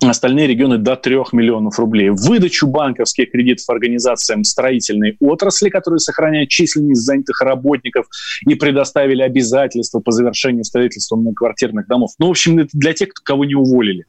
остальные 0.00 0.46
регионы 0.46 0.78
до 0.78 0.96
3 0.96 1.16
миллионов 1.32 1.78
рублей. 1.78 2.10
Выдачу 2.10 2.66
банковских 2.66 3.32
кредитов 3.32 3.68
организациям 3.68 4.44
строительной 4.44 5.16
отрасли, 5.20 5.68
которые 5.70 5.98
сохраняют 5.98 6.50
численность 6.50 7.02
занятых 7.02 7.40
работников 7.40 8.06
и 8.46 8.54
предоставили 8.54 9.22
обязательства 9.22 10.00
по 10.00 10.12
завершению 10.12 10.64
строительства 10.64 11.16
многоквартирных 11.16 11.86
домов. 11.88 12.12
Ну, 12.18 12.28
в 12.28 12.30
общем, 12.30 12.58
это 12.58 12.70
для 12.72 12.92
тех, 12.92 13.08
кого 13.12 13.44
не 13.44 13.54
уволили. 13.54 14.04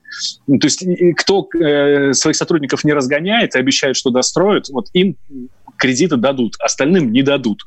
То 0.48 0.66
есть 0.66 0.86
кто 1.18 1.48
э, 1.60 2.14
своих 2.14 2.36
сотрудников 2.36 2.84
не 2.84 2.94
разгоняет 2.94 3.56
и 3.56 3.60
обещает, 3.60 3.96
что 3.96 4.12
достроят, 4.12 4.70
вот 4.70 4.88
им 4.94 5.18
кредиты 5.78 6.18
дадут, 6.18 6.56
остальным 6.60 7.12
не 7.12 7.22
дадут. 7.22 7.64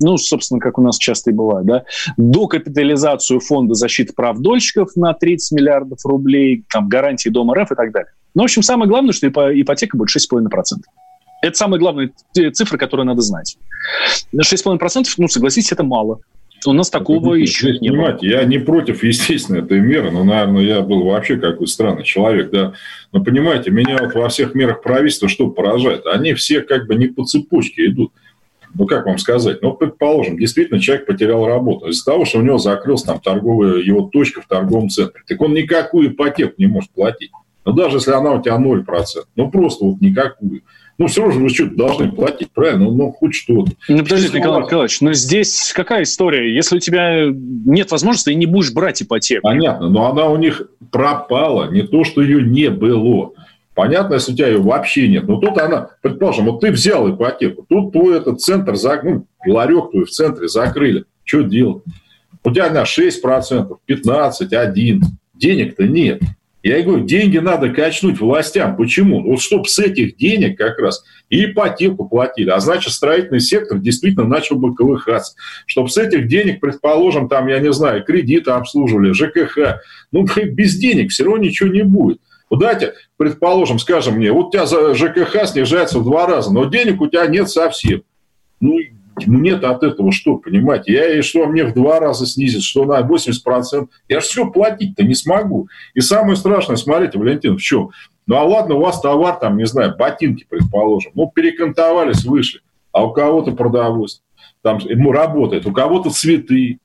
Ну, 0.00 0.16
собственно, 0.16 0.60
как 0.60 0.78
у 0.78 0.82
нас 0.82 0.98
часто 0.98 1.30
и 1.30 1.32
бывает. 1.34 1.66
Да? 1.66 1.84
Докапитализацию 2.16 3.40
фонда 3.40 3.74
защиты 3.74 4.12
прав 4.14 4.38
дольщиков 4.38 4.94
на 4.96 5.14
30 5.14 5.52
миллиардов 5.52 6.04
рублей, 6.04 6.64
там, 6.72 6.88
гарантии 6.88 7.28
Дома 7.28 7.54
РФ 7.54 7.72
и 7.72 7.74
так 7.74 7.92
далее. 7.92 8.10
Ну, 8.34 8.42
в 8.42 8.44
общем, 8.44 8.62
самое 8.62 8.88
главное, 8.88 9.12
что 9.12 9.28
ипотека 9.28 9.96
будет 9.96 10.08
6,5%. 10.16 10.48
Это 11.42 11.56
самая 11.56 11.80
главная 11.80 12.10
цифра, 12.52 12.78
которую 12.78 13.06
надо 13.06 13.20
знать. 13.20 13.58
6,5%, 14.34 15.06
ну, 15.18 15.28
согласитесь, 15.28 15.72
это 15.72 15.82
мало. 15.82 16.20
У 16.66 16.72
нас 16.72 16.90
такого 16.90 17.34
это, 17.34 17.40
еще 17.40 17.78
не 17.78 17.90
было. 17.90 18.18
Я 18.20 18.44
не 18.44 18.58
против, 18.58 19.02
естественно, 19.04 19.58
этой 19.58 19.80
меры, 19.80 20.10
но, 20.10 20.24
наверное, 20.24 20.62
я 20.62 20.80
был 20.80 21.04
вообще 21.04 21.36
какой 21.36 21.66
странный 21.66 22.04
человек, 22.04 22.50
да. 22.50 22.74
Но 23.12 23.22
понимаете, 23.22 23.70
меня 23.70 23.98
вот 24.00 24.14
во 24.14 24.28
всех 24.28 24.54
мерах 24.54 24.82
правительства 24.82 25.28
что 25.28 25.50
поражает? 25.50 26.06
Они 26.06 26.34
все 26.34 26.60
как 26.60 26.86
бы 26.86 26.94
не 26.94 27.06
по 27.06 27.24
цепочке 27.24 27.86
идут. 27.86 28.12
Ну, 28.74 28.86
как 28.86 29.04
вам 29.04 29.18
сказать? 29.18 29.60
Ну, 29.60 29.74
предположим, 29.74 30.38
действительно 30.38 30.80
человек 30.80 31.06
потерял 31.06 31.46
работу 31.46 31.88
из-за 31.88 32.04
того, 32.04 32.24
что 32.24 32.38
у 32.38 32.42
него 32.42 32.58
закрылась 32.58 33.02
там 33.02 33.20
торговая 33.20 33.76
его 33.76 34.08
точка 34.10 34.40
в 34.40 34.46
торговом 34.46 34.88
центре. 34.88 35.22
Так 35.26 35.40
он 35.42 35.52
никакую 35.52 36.08
ипотеку 36.08 36.54
не 36.56 36.66
может 36.66 36.90
платить. 36.90 37.32
Но 37.64 37.72
даже 37.72 37.98
если 37.98 38.12
она 38.12 38.32
у 38.32 38.42
тебя 38.42 38.56
0%, 38.56 38.84
ну 39.36 39.50
просто 39.50 39.84
вот 39.84 40.00
никакую. 40.00 40.62
Ну, 41.02 41.08
все 41.08 41.22
равно 41.22 41.40
вы 41.40 41.48
что-то 41.48 41.74
должны 41.74 42.12
платить, 42.12 42.52
правильно? 42.52 42.88
Ну, 42.88 43.10
хоть 43.10 43.34
что-то. 43.34 43.72
Ну, 43.88 44.04
подождите, 44.04 44.38
Николай 44.38 44.62
Николаевич, 44.62 45.00
но 45.00 45.12
здесь 45.14 45.72
какая 45.74 46.04
история? 46.04 46.54
Если 46.54 46.76
у 46.76 46.78
тебя 46.78 47.24
нет 47.26 47.90
возможности, 47.90 48.26
ты 48.26 48.36
не 48.36 48.46
будешь 48.46 48.72
брать 48.72 49.02
ипотеку. 49.02 49.42
Понятно, 49.42 49.88
но 49.88 50.08
она 50.08 50.28
у 50.28 50.36
них 50.36 50.62
пропала, 50.92 51.68
не 51.72 51.82
то, 51.82 52.04
что 52.04 52.22
ее 52.22 52.44
не 52.44 52.70
было. 52.70 53.32
Понятно, 53.74 54.14
если 54.14 54.32
у 54.32 54.36
тебя 54.36 54.46
ее 54.46 54.60
вообще 54.60 55.08
нет. 55.08 55.26
Но 55.26 55.40
тут 55.40 55.58
она, 55.58 55.88
предположим, 56.02 56.44
вот 56.44 56.60
ты 56.60 56.70
взял 56.70 57.10
ипотеку, 57.10 57.66
тут 57.68 57.90
твой 57.90 58.18
этот 58.18 58.40
центр, 58.40 58.76
ну, 59.02 59.26
ларек 59.44 59.90
твой 59.90 60.04
в 60.04 60.10
центре 60.10 60.46
закрыли. 60.46 61.04
Что 61.24 61.42
делать? 61.42 61.82
У 62.44 62.50
тебя 62.52 62.70
на 62.70 62.84
6%, 62.84 63.76
15%, 63.88 64.32
1%. 64.50 65.00
Денег-то 65.34 65.82
нет. 65.82 66.20
Я 66.62 66.78
и 66.78 66.82
говорю, 66.82 67.04
деньги 67.04 67.38
надо 67.38 67.70
качнуть 67.70 68.20
властям. 68.20 68.76
Почему? 68.76 69.22
Вот 69.22 69.40
чтобы 69.40 69.66
с 69.66 69.78
этих 69.78 70.16
денег 70.16 70.56
как 70.56 70.78
раз 70.78 71.04
и 71.28 71.46
ипотеку 71.46 72.08
платили. 72.08 72.50
А 72.50 72.60
значит, 72.60 72.92
строительный 72.92 73.40
сектор 73.40 73.78
действительно 73.78 74.26
начал 74.26 74.56
бы 74.56 74.74
колыхаться. 74.74 75.34
Чтобы 75.66 75.88
с 75.88 75.96
этих 75.96 76.28
денег, 76.28 76.60
предположим, 76.60 77.28
там, 77.28 77.48
я 77.48 77.58
не 77.58 77.72
знаю, 77.72 78.04
кредиты 78.04 78.52
обслуживали, 78.52 79.12
ЖКХ. 79.12 79.80
Ну, 80.12 80.24
без 80.44 80.76
денег 80.76 81.10
все 81.10 81.24
равно 81.24 81.42
ничего 81.42 81.68
не 81.68 81.82
будет. 81.82 82.20
Вот 82.48 82.60
давайте, 82.60 82.94
предположим, 83.16 83.78
скажем 83.78 84.16
мне, 84.16 84.30
вот 84.30 84.48
у 84.48 84.50
тебя 84.50 84.66
за 84.66 84.94
ЖКХ 84.94 85.46
снижается 85.46 85.98
в 85.98 86.04
два 86.04 86.26
раза, 86.26 86.52
но 86.52 86.66
денег 86.66 87.00
у 87.00 87.08
тебя 87.08 87.26
нет 87.26 87.48
совсем. 87.48 88.02
Ну, 88.60 88.78
мне-то 89.26 89.70
от 89.70 89.82
этого 89.82 90.12
что, 90.12 90.36
понимаете? 90.36 90.92
Я 90.92 91.18
и 91.18 91.22
что 91.22 91.46
мне 91.46 91.64
в 91.64 91.74
два 91.74 92.00
раза 92.00 92.26
снизит, 92.26 92.62
что 92.62 92.84
на 92.84 93.00
80%. 93.00 93.88
Я 94.08 94.20
же 94.20 94.26
все 94.26 94.50
платить-то 94.50 95.04
не 95.04 95.14
смогу. 95.14 95.68
И 95.94 96.00
самое 96.00 96.36
страшное, 96.36 96.76
смотрите, 96.76 97.18
Валентин, 97.18 97.56
в 97.56 97.60
чем? 97.60 97.90
Ну, 98.26 98.36
а 98.36 98.44
ладно, 98.44 98.76
у 98.76 98.80
вас 98.80 99.00
товар, 99.00 99.36
там, 99.38 99.56
не 99.56 99.66
знаю, 99.66 99.94
ботинки, 99.98 100.46
предположим. 100.48 101.12
Ну, 101.14 101.30
перекантовались, 101.34 102.24
вышли. 102.24 102.60
А 102.92 103.04
у 103.04 103.12
кого-то 103.12 103.52
продовольствие. 103.52 104.26
Там 104.62 104.78
ему 104.78 105.12
работает. 105.12 105.66
У 105.66 105.72
кого-то 105.72 106.10
цветы. 106.10 106.78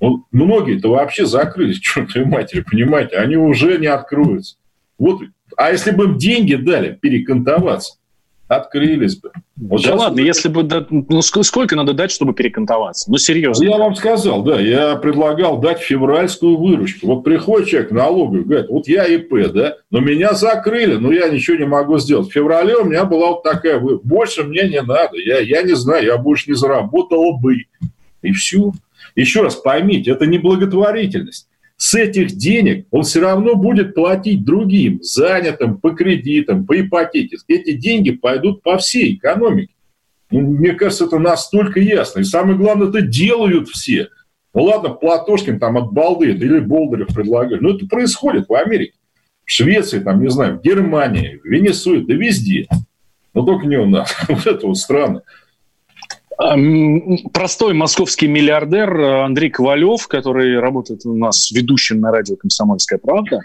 Ну, 0.00 0.24
многие-то 0.32 0.90
вообще 0.90 1.24
закрылись, 1.24 1.78
чертовой 1.80 2.26
матери, 2.26 2.60
понимаете? 2.60 3.16
Они 3.16 3.36
уже 3.36 3.78
не 3.78 3.86
откроются. 3.86 4.56
Вот, 4.98 5.20
а 5.56 5.70
если 5.70 5.90
бы 5.90 6.04
им 6.04 6.18
деньги 6.18 6.54
дали 6.54 6.92
перекантоваться, 6.94 7.98
открылись 8.48 9.16
бы. 9.16 9.32
Вот 9.56 9.82
да 9.82 9.94
ладно, 9.94 10.20
если 10.20 10.48
бы... 10.48 10.66
Ну, 10.90 11.22
сколько 11.22 11.74
надо 11.74 11.92
дать, 11.94 12.10
чтобы 12.10 12.32
перекантоваться? 12.32 13.10
Ну, 13.10 13.16
серьезно. 13.18 13.64
Я 13.64 13.76
вам 13.76 13.94
сказал, 13.94 14.42
да, 14.42 14.60
я 14.60 14.96
предлагал 14.96 15.58
дать 15.58 15.80
февральскую 15.80 16.56
выручку. 16.56 17.06
Вот 17.06 17.22
приходит 17.22 17.68
человек 17.68 17.90
налоговый, 17.90 18.44
говорит, 18.44 18.68
вот 18.68 18.88
я 18.88 19.04
ИП, 19.04 19.52
да, 19.52 19.76
но 19.90 20.00
меня 20.00 20.34
закрыли, 20.34 20.94
но 20.94 21.12
я 21.12 21.28
ничего 21.28 21.56
не 21.56 21.66
могу 21.66 21.98
сделать. 21.98 22.28
В 22.28 22.32
феврале 22.32 22.76
у 22.76 22.84
меня 22.84 23.04
была 23.04 23.30
вот 23.30 23.42
такая, 23.42 23.80
больше 23.80 24.44
мне 24.44 24.68
не 24.68 24.82
надо, 24.82 25.16
я, 25.16 25.40
я 25.40 25.62
не 25.62 25.74
знаю, 25.74 26.04
я 26.04 26.16
больше 26.16 26.50
не 26.50 26.56
заработала 26.56 27.36
бы. 27.36 27.64
И 28.22 28.32
все. 28.32 28.72
Еще 29.14 29.42
раз 29.42 29.56
поймите, 29.56 30.10
это 30.10 30.26
не 30.26 30.38
благотворительность 30.38 31.48
с 31.76 31.94
этих 31.94 32.32
денег 32.32 32.86
он 32.90 33.02
все 33.02 33.20
равно 33.20 33.54
будет 33.54 33.94
платить 33.94 34.44
другим, 34.44 35.02
занятым, 35.02 35.78
по 35.78 35.90
кредитам, 35.90 36.66
по 36.66 36.80
ипотеке. 36.80 37.36
Эти 37.48 37.72
деньги 37.72 38.12
пойдут 38.12 38.62
по 38.62 38.78
всей 38.78 39.14
экономике. 39.14 39.74
Ну, 40.30 40.40
мне 40.40 40.72
кажется, 40.72 41.04
это 41.04 41.18
настолько 41.18 41.78
ясно. 41.80 42.20
И 42.20 42.24
самое 42.24 42.56
главное, 42.56 42.88
это 42.88 43.02
делают 43.02 43.68
все. 43.68 44.08
Ну 44.54 44.62
ладно, 44.62 44.88
Платошкин 44.88 45.58
там 45.58 45.76
от 45.76 45.92
балды 45.92 46.30
или 46.30 46.60
Болдырев 46.60 47.08
предлагали. 47.08 47.60
Но 47.60 47.76
это 47.76 47.86
происходит 47.86 48.48
в 48.48 48.54
Америке. 48.54 48.94
В 49.44 49.50
Швеции, 49.50 50.00
там, 50.00 50.22
не 50.22 50.30
знаю, 50.30 50.58
в 50.58 50.62
Германии, 50.62 51.40
в 51.42 51.46
Венесуэле, 51.46 52.06
да 52.06 52.14
везде. 52.14 52.66
Но 53.34 53.44
только 53.44 53.66
не 53.66 53.76
у 53.76 53.86
нас. 53.86 54.16
Вот 54.28 54.46
это 54.46 54.66
вот 54.66 54.78
странно. 54.78 55.22
Простой 56.36 57.72
московский 57.72 58.26
миллиардер 58.26 59.00
э, 59.00 59.24
Андрей 59.24 59.48
Ковалев, 59.48 60.06
который 60.06 60.60
работает 60.60 61.06
у 61.06 61.16
нас 61.16 61.50
ведущим 61.50 62.00
на 62.00 62.10
радио 62.10 62.36
«Комсомольская 62.36 62.98
правда», 62.98 63.40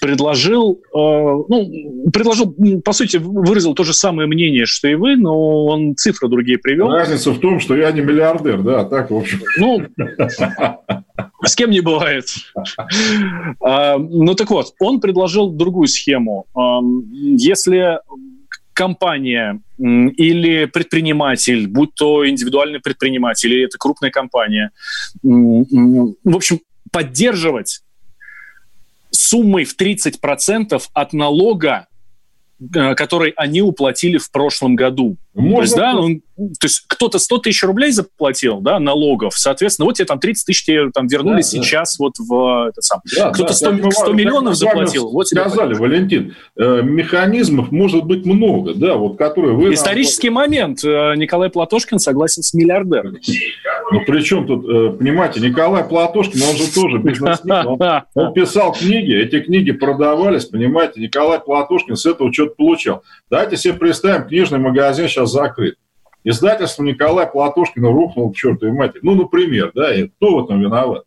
предложил, 0.00 0.80
э, 0.92 0.96
ну, 0.96 2.10
предложил, 2.12 2.52
по 2.84 2.92
сути, 2.92 3.18
выразил 3.18 3.74
то 3.74 3.84
же 3.84 3.92
самое 3.92 4.26
мнение, 4.26 4.66
что 4.66 4.88
и 4.88 4.94
вы, 4.94 5.16
но 5.16 5.66
он 5.66 5.94
цифры 5.94 6.28
другие 6.28 6.58
привел. 6.58 6.88
Разница 6.90 7.30
в 7.30 7.38
том, 7.38 7.60
что 7.60 7.76
я 7.76 7.92
не 7.92 8.00
миллиардер, 8.00 8.62
да, 8.62 8.84
так, 8.84 9.12
в 9.12 9.16
общем. 9.16 9.40
Ну, 9.58 9.82
с 11.44 11.54
кем 11.54 11.70
не 11.70 11.80
бывает. 11.80 12.24
А, 13.60 13.98
ну 13.98 14.34
так 14.34 14.50
вот, 14.50 14.74
он 14.80 15.00
предложил 15.00 15.50
другую 15.50 15.86
схему. 15.86 16.46
Если 17.12 18.00
компания 18.72 19.60
или 19.80 20.66
предприниматель, 20.66 21.66
будь 21.66 21.94
то 21.94 22.28
индивидуальный 22.28 22.80
предприниматель 22.80 23.52
или 23.52 23.64
это 23.64 23.78
крупная 23.78 24.10
компания, 24.10 24.70
в 25.22 26.36
общем, 26.36 26.60
поддерживать 26.92 27.82
суммой 29.10 29.64
в 29.64 29.76
30% 29.76 30.80
от 30.92 31.12
налога 31.12 31.88
Э, 32.74 32.94
который 32.94 33.30
они 33.36 33.62
уплатили 33.62 34.18
в 34.18 34.30
прошлом 34.30 34.76
году. 34.76 35.16
Можно... 35.34 35.56
То 35.56 35.62
есть, 35.62 35.76
да, 35.76 35.96
он, 35.96 36.20
то 36.58 36.66
есть 36.66 36.84
кто-то 36.86 37.18
100 37.18 37.38
тысяч 37.38 37.62
рублей 37.62 37.92
заплатил, 37.92 38.60
да, 38.60 38.80
налогов, 38.80 39.34
соответственно, 39.36 39.86
вот 39.86 39.96
тебе 39.96 40.06
там 40.06 40.18
30 40.18 40.46
тысяч 40.46 40.64
тебе 40.64 40.90
там 40.90 41.06
вернули 41.06 41.36
да, 41.36 41.42
сейчас 41.42 41.96
да. 41.96 42.04
вот 42.04 42.14
в 42.18 42.68
это 42.68 42.82
сам. 42.82 43.00
Да, 43.16 43.30
кто-то 43.30 43.50
да, 43.50 43.78
100, 43.78 43.90
100 43.90 44.12
миллионов 44.12 44.54
заплатил. 44.56 45.10
Вот 45.10 45.28
сказали, 45.28 45.74
Валентин, 45.74 46.34
э, 46.56 46.82
механизмов 46.82 47.70
может 47.70 48.04
быть 48.04 48.24
много, 48.24 48.74
да, 48.74 48.96
вот 48.96 49.18
которые 49.18 49.54
вы... 49.54 49.74
Исторический 49.74 50.30
нам... 50.30 50.34
момент. 50.34 50.84
Э, 50.84 51.14
Николай 51.16 51.50
Платошкин 51.50 51.98
согласен 51.98 52.42
с 52.42 52.54
миллиардером. 52.54 53.16
Ну, 53.92 54.04
при 54.04 54.22
чем 54.22 54.46
тут, 54.46 54.64
э, 54.68 54.96
понимаете, 54.96 55.40
Николай 55.40 55.84
Платошкин, 55.84 56.42
он 56.42 56.56
же 56.56 56.72
тоже 56.72 56.98
бизнесмен, 56.98 57.66
он, 57.66 58.02
он 58.14 58.32
писал 58.32 58.72
книги, 58.72 59.14
эти 59.14 59.40
книги 59.40 59.72
продавались, 59.72 60.46
понимаете, 60.46 61.00
Николай 61.00 61.38
Платошкин 61.38 61.96
с 61.96 62.06
этого 62.06 62.32
что-то 62.32 62.54
получал. 62.54 63.02
Давайте 63.30 63.56
себе 63.56 63.74
представим, 63.74 64.26
книжный 64.26 64.58
магазин 64.58 65.08
сейчас 65.08 65.19
закрыт. 65.26 65.76
Издательство 66.22 66.82
Николая 66.82 67.26
Платошкина 67.26 67.88
рухнуло 67.88 68.30
к 68.30 68.36
чертовой 68.36 68.74
матери. 68.74 69.00
Ну, 69.02 69.14
например, 69.14 69.72
да, 69.74 69.94
и 69.94 70.08
кто 70.08 70.36
в 70.36 70.44
этом 70.44 70.60
виноват? 70.60 71.04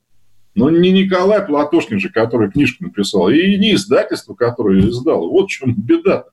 Ну, 0.55 0.69
не 0.69 0.91
Николай 0.91 1.45
Платошкин 1.45 1.99
же, 1.99 2.09
который 2.09 2.51
книжку 2.51 2.83
написал, 2.83 3.29
и 3.29 3.57
не 3.57 3.73
издательство, 3.73 4.33
которое 4.33 4.81
издало. 4.81 5.27
Вот 5.27 5.47
в 5.47 5.51
чем 5.51 5.75
беда. 5.75 6.25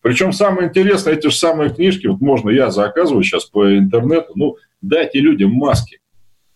Причем 0.00 0.32
самое 0.32 0.68
интересное, 0.68 1.14
эти 1.14 1.28
же 1.28 1.36
самые 1.36 1.70
книжки, 1.70 2.06
вот 2.06 2.20
можно 2.20 2.50
я 2.50 2.70
заказываю 2.70 3.22
сейчас 3.22 3.44
по 3.44 3.76
интернету, 3.76 4.32
ну, 4.34 4.56
дайте 4.80 5.20
людям 5.20 5.52
маски. 5.52 6.00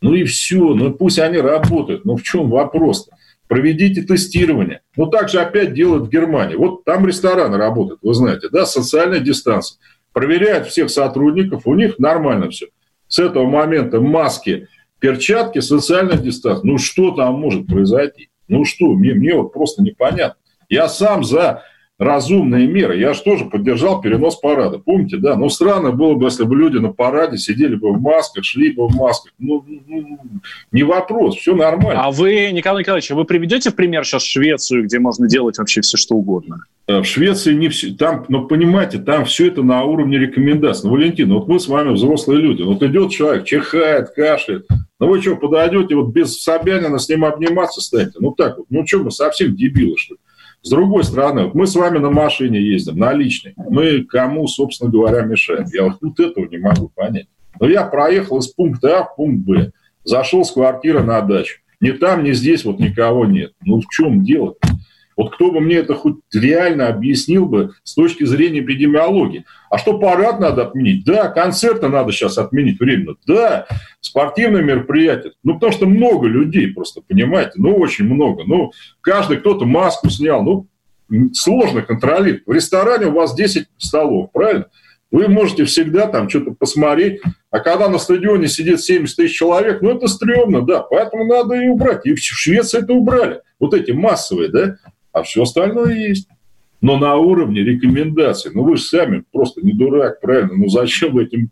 Ну 0.01 0.15
и 0.15 0.25
все, 0.25 0.75
ну 0.75 0.93
пусть 0.93 1.19
они 1.19 1.39
работают. 1.39 2.05
Ну 2.05 2.17
в 2.17 2.23
чем 2.23 2.51
вопрос-то? 2.51 3.17
проведите 3.49 4.03
тестирование. 4.03 4.81
Ну, 4.97 5.07
так 5.07 5.29
же 5.29 5.41
опять 5.41 5.75
делают 5.75 6.05
в 6.05 6.11
Германии. 6.11 6.57
Вот 6.57 6.85
там 6.85 7.07
рестораны 7.07 7.57
работают, 7.57 8.01
вы 8.03 8.15
знаете, 8.15 8.49
да, 8.51 8.67
социальная 8.67 9.21
дистанция. 9.21 9.79
Проверяют 10.17 10.69
всех 10.69 10.89
сотрудников, 10.89 11.67
у 11.67 11.75
них 11.75 11.99
нормально 11.99 12.49
все. 12.49 12.69
С 13.07 13.19
этого 13.19 13.45
момента 13.45 14.01
маски, 14.01 14.67
перчатки, 14.99 15.59
социальная 15.59 16.17
дистанция. 16.17 16.65
Ну, 16.65 16.79
что 16.79 17.11
там 17.11 17.35
может 17.35 17.67
произойти? 17.67 18.31
Ну, 18.49 18.65
что? 18.65 18.87
Мне, 18.87 19.13
мне 19.13 19.35
вот 19.35 19.53
просто 19.53 19.83
непонятно. 19.83 20.41
Я 20.71 20.89
сам 20.89 21.23
за 21.23 21.65
разумные 21.99 22.67
меры. 22.67 22.99
Я 22.99 23.15
же 23.15 23.23
тоже 23.23 23.47
поддержал 23.47 24.01
перенос 24.01 24.37
парада. 24.37 24.79
Помните, 24.79 25.17
да? 25.17 25.37
Ну, 25.37 25.49
странно 25.49 25.93
было 25.93 26.15
бы, 26.15 26.27
если 26.27 26.45
бы 26.45 26.55
люди 26.55 26.77
на 26.77 26.93
параде 26.93 27.39
сидели 27.39 27.75
бы 27.75 27.93
в 27.93 28.01
масках, 28.01 28.45
шли 28.45 28.73
бы 28.73 28.89
в 28.89 28.95
масках. 28.95 29.33
Ну, 29.39 29.65
ну 29.87 30.19
не 30.73 30.83
вопрос, 30.83 31.37
все 31.37 31.55
нормально. 31.55 32.03
А 32.03 32.11
вы, 32.11 32.51
Николай 32.53 32.83
Николаевич, 32.83 33.11
вы 33.11 33.25
приведете 33.25 33.71
в 33.71 33.75
пример 33.75 34.05
сейчас 34.05 34.23
Швецию, 34.23 34.85
где 34.85 34.99
можно 34.99 35.27
делать 35.27 35.59
вообще 35.59 35.81
все, 35.81 35.97
что 35.97 36.17
угодно? 36.17 36.65
Э, 36.87 37.01
в 37.01 37.05
Швеции 37.05 37.55
не 37.55 37.69
все, 37.69 37.93
там, 37.93 38.27
ну, 38.29 38.47
понимаете, 38.47 38.99
там 38.99 39.25
все 39.25 39.49
это 39.49 39.63
на 39.63 39.83
уровне 39.85 40.19
рекомендаций. 40.19 40.89
Ну, 40.89 40.95
Валентин, 40.95 41.33
вот 41.33 41.49
мы 41.49 41.59
с 41.59 41.67
вами 41.67 41.95
взрослые 41.95 42.41
люди. 42.41 42.63
Вот 42.63 42.83
идет 42.83 43.11
человек, 43.11 43.45
чихает, 43.45 44.11
кашляет. 44.11 44.67
Ну, 45.01 45.09
вы 45.09 45.23
что, 45.23 45.37
подойдете, 45.37 45.95
вот 45.95 46.13
без 46.13 46.43
Собянина 46.43 46.99
с 46.99 47.09
ним 47.09 47.25
обниматься 47.25 47.81
станете? 47.81 48.19
Ну, 48.21 48.33
так 48.33 48.59
вот, 48.59 48.67
ну, 48.69 48.87
что, 48.87 48.99
мы 48.99 49.11
совсем 49.11 49.57
дебилы, 49.57 49.97
что 49.97 50.15
ли? 50.15 50.21
С 50.63 50.71
другой 50.71 51.05
стороны, 51.05 51.51
мы 51.55 51.67
с 51.67 51.75
вами 51.75 51.99
на 51.99 52.11
машине 52.11 52.61
ездим, 52.61 52.99
на 52.99 53.13
личной. 53.13 53.55
Мы 53.57 54.05
кому, 54.05 54.47
собственно 54.49 54.91
говоря, 54.91 55.23
мешаем? 55.23 55.67
Я 55.73 55.85
вот 56.01 56.21
этого 56.21 56.47
не 56.47 56.59
могу 56.59 56.89
понять. 56.89 57.29
Но 57.61 57.69
я 57.69 57.85
проехал 57.85 58.39
из 58.39 58.49
пункта 58.49 59.01
А 59.01 59.05
в 59.05 59.17
пункт 59.17 59.47
Б. 59.47 59.71
Зашел 60.05 60.45
с 60.45 60.51
квартиры 60.53 61.03
на 61.03 61.21
дачу. 61.21 61.61
Ни 61.81 61.91
там, 61.91 62.25
ни 62.25 62.33
здесь 62.33 62.65
вот 62.65 62.79
никого 62.79 63.27
нет. 63.27 63.53
Ну, 63.65 63.81
в 63.81 63.89
чем 63.89 64.25
дело? 64.25 64.57
Вот 65.17 65.35
кто 65.35 65.51
бы 65.51 65.61
мне 65.61 65.77
это 65.77 65.95
хоть 65.95 66.17
реально 66.33 66.89
объяснил 66.89 67.47
бы 67.47 67.73
с 67.83 67.95
точки 67.95 68.25
зрения 68.25 68.61
эпидемиологии. 68.61 69.47
А 69.71 69.79
что 69.79 69.99
парад 69.99 70.41
надо 70.41 70.63
отменить? 70.63 71.05
Да, 71.05 71.29
концерты 71.29 71.89
надо 71.89 72.13
сейчас 72.13 72.37
отменить 72.37 72.79
временно. 72.79 73.17
Да, 73.27 73.67
спортивные 74.01 74.63
мероприятия. 74.63 75.33
Ну, 75.43 75.55
потому 75.55 75.73
что 75.73 75.87
много 75.87 76.29
людей 76.29 76.69
просто, 76.69 77.01
понимаете? 77.01 77.53
Ну, 77.57 77.77
очень 77.77 78.05
много. 78.05 78.45
Ну, 78.47 78.73
каждый 79.01 79.39
кто-то 79.39 79.65
маску 79.65 80.11
снял. 80.11 80.43
Ну, 80.43 80.67
сложно 81.33 81.83
контролировать. 81.83 82.47
В 82.47 82.53
ресторане 82.53 83.07
у 83.07 83.13
вас 83.13 83.35
10 83.35 83.69
столов, 83.79 84.31
правильно? 84.33 84.67
Вы 85.11 85.29
можете 85.29 85.65
всегда 85.65 86.09
там 86.09 86.29
что-то 86.29 86.51
посмотреть, 86.51 87.21
а 87.51 87.61
когда 87.61 87.89
на 87.89 87.99
стадионе 87.99 88.49
сидит 88.49 88.81
70 88.81 89.17
тысяч 89.17 89.37
человек, 89.37 89.81
ну 89.81 89.97
это 89.97 90.09
стрёмно, 90.09 90.63
да, 90.63 90.81
поэтому 90.81 91.25
надо 91.25 91.55
и 91.55 91.69
убрать. 91.69 92.05
И 92.05 92.13
в 92.13 92.19
Швеции 92.19 92.83
это 92.83 92.93
убрали, 92.93 93.41
вот 93.61 93.73
эти 93.73 93.93
массовые, 93.93 94.49
да, 94.49 94.77
а 95.17 95.23
все 95.23 95.43
остальное 95.43 95.95
есть. 95.95 96.29
Но 96.83 96.99
на 96.99 97.17
уровне 97.17 97.63
рекомендаций. 97.63 98.51
Ну, 98.53 98.65
вы 98.65 98.77
же 98.77 98.83
сами 98.83 99.25
просто 99.33 99.63
не 99.63 99.73
дурак, 99.73 100.21
правильно? 100.21 100.53
Ну, 100.55 100.69
зачем 100.69 101.17
этим? 101.17 101.51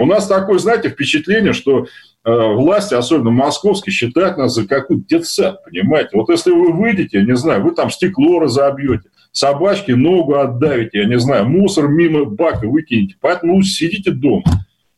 У 0.00 0.06
нас 0.06 0.26
такое, 0.26 0.58
знаете, 0.58 0.88
впечатление, 0.88 1.52
что 1.52 1.84
э, 1.84 2.30
власти, 2.32 2.94
особенно 2.94 3.30
московские, 3.30 3.92
считают 3.92 4.36
нас 4.36 4.52
за 4.54 4.66
какую-то 4.66 5.06
детсад, 5.06 5.64
понимаете? 5.64 6.10
Вот 6.14 6.28
если 6.28 6.50
вы 6.50 6.72
выйдете, 6.72 7.18
я 7.18 7.24
не 7.24 7.36
знаю, 7.36 7.62
вы 7.62 7.70
там 7.70 7.88
стекло 7.88 8.40
разобьете, 8.40 9.10
собачке 9.30 9.94
ногу 9.94 10.34
отдавите, 10.34 10.98
я 10.98 11.04
не 11.04 11.20
знаю, 11.20 11.48
мусор 11.48 11.86
мимо 11.86 12.24
бака 12.24 12.66
выкинете. 12.66 13.14
Поэтому 13.20 13.62
сидите 13.62 14.10
дома. 14.10 14.42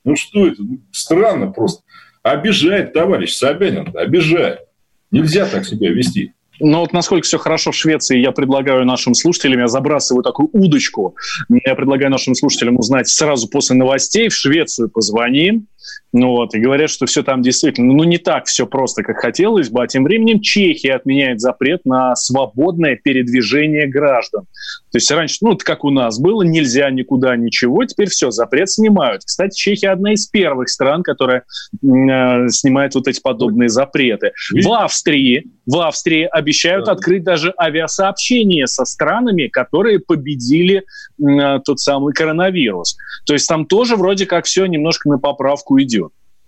Ну 0.05 0.17
что 0.17 0.47
это? 0.47 0.63
Ну, 0.63 0.79
странно 0.91 1.53
просто. 1.53 1.83
Обижает 2.23 2.95
товарищ 2.95 3.35
Собянин, 3.35 3.95
обижает. 3.95 4.61
Нельзя 5.11 5.45
так 5.47 5.67
себя 5.67 5.91
вести. 5.91 6.33
Но 6.61 6.81
вот 6.81 6.93
насколько 6.93 7.25
все 7.27 7.39
хорошо 7.39 7.73
в 7.73 7.77
Швеции, 7.77 8.19
я 8.19 8.33
предлагаю 8.33 8.85
нашим 8.85 9.15
слушателям, 9.15 9.61
я 9.61 9.69
забрасываю 9.69 10.23
такую 10.23 10.49
удочку, 10.53 11.15
я 11.49 11.75
предлагаю 11.75 12.11
нашим 12.11 12.35
слушателям 12.35 12.79
узнать 12.79 13.09
сразу 13.09 13.49
после 13.49 13.77
новостей. 13.77 14.29
В 14.29 14.35
Швецию 14.35 14.89
позвоним, 14.89 15.67
ну 16.13 16.31
вот, 16.31 16.55
и 16.55 16.59
говорят, 16.59 16.89
что 16.89 17.07
все 17.07 17.23
там 17.23 17.43
действительно, 17.43 17.93
ну 17.93 18.05
не 18.05 18.19
так 18.19 18.47
все 18.47 18.67
просто, 18.67 19.03
как 19.03 19.19
хотелось 19.19 19.69
бы, 19.69 19.83
а 19.83 19.87
тем 19.87 20.05
временем 20.05 20.41
Чехия 20.41 20.95
отменяет 20.95 21.41
запрет 21.41 21.85
на 21.85 22.17
свободное 22.17 22.97
передвижение 22.97 23.87
граждан. 23.87 24.47
То 24.93 24.99
есть 24.99 25.11
раньше, 25.11 25.39
ну, 25.43 25.59
как 25.59 25.85
у 25.85 25.91
нас 25.91 26.19
было, 26.19 26.43
нельзя 26.43 26.89
никуда 26.91 27.37
ничего, 27.37 27.85
теперь 27.85 28.09
все, 28.09 28.31
запрет 28.31 28.71
снимают. 28.71 29.25
Кстати, 29.25 29.55
Чехия 29.55 29.91
одна 29.91 30.15
из 30.15 30.27
первых 30.27 30.71
стран, 30.71 31.03
которая 31.03 31.43
э, 31.83 32.49
снимает 32.49 32.95
вот 32.95 33.09
эти 33.09 33.21
подобные 33.21 33.69
запреты. 33.69 34.33
В 34.51 34.73
Австрии, 34.73 35.51
в 35.67 35.77
Австрии 35.81 36.27
обещают 36.31 36.89
открыть 36.89 37.25
даже 37.25 37.53
авиасообщение 37.61 38.67
со 38.67 38.87
странами, 38.87 39.49
которые 39.49 39.99
победили 39.99 40.85
э, 41.19 41.59
тот 41.65 41.79
самый 41.79 42.15
коронавирус. 42.15 42.97
То 43.27 43.35
есть 43.35 43.47
там 43.49 43.67
тоже 43.67 43.97
вроде 43.97 44.25
как 44.25 44.47
все 44.47 44.65
немножко 44.65 45.11
на 45.11 45.19
поправку 45.19 45.79
идет. 45.79 45.86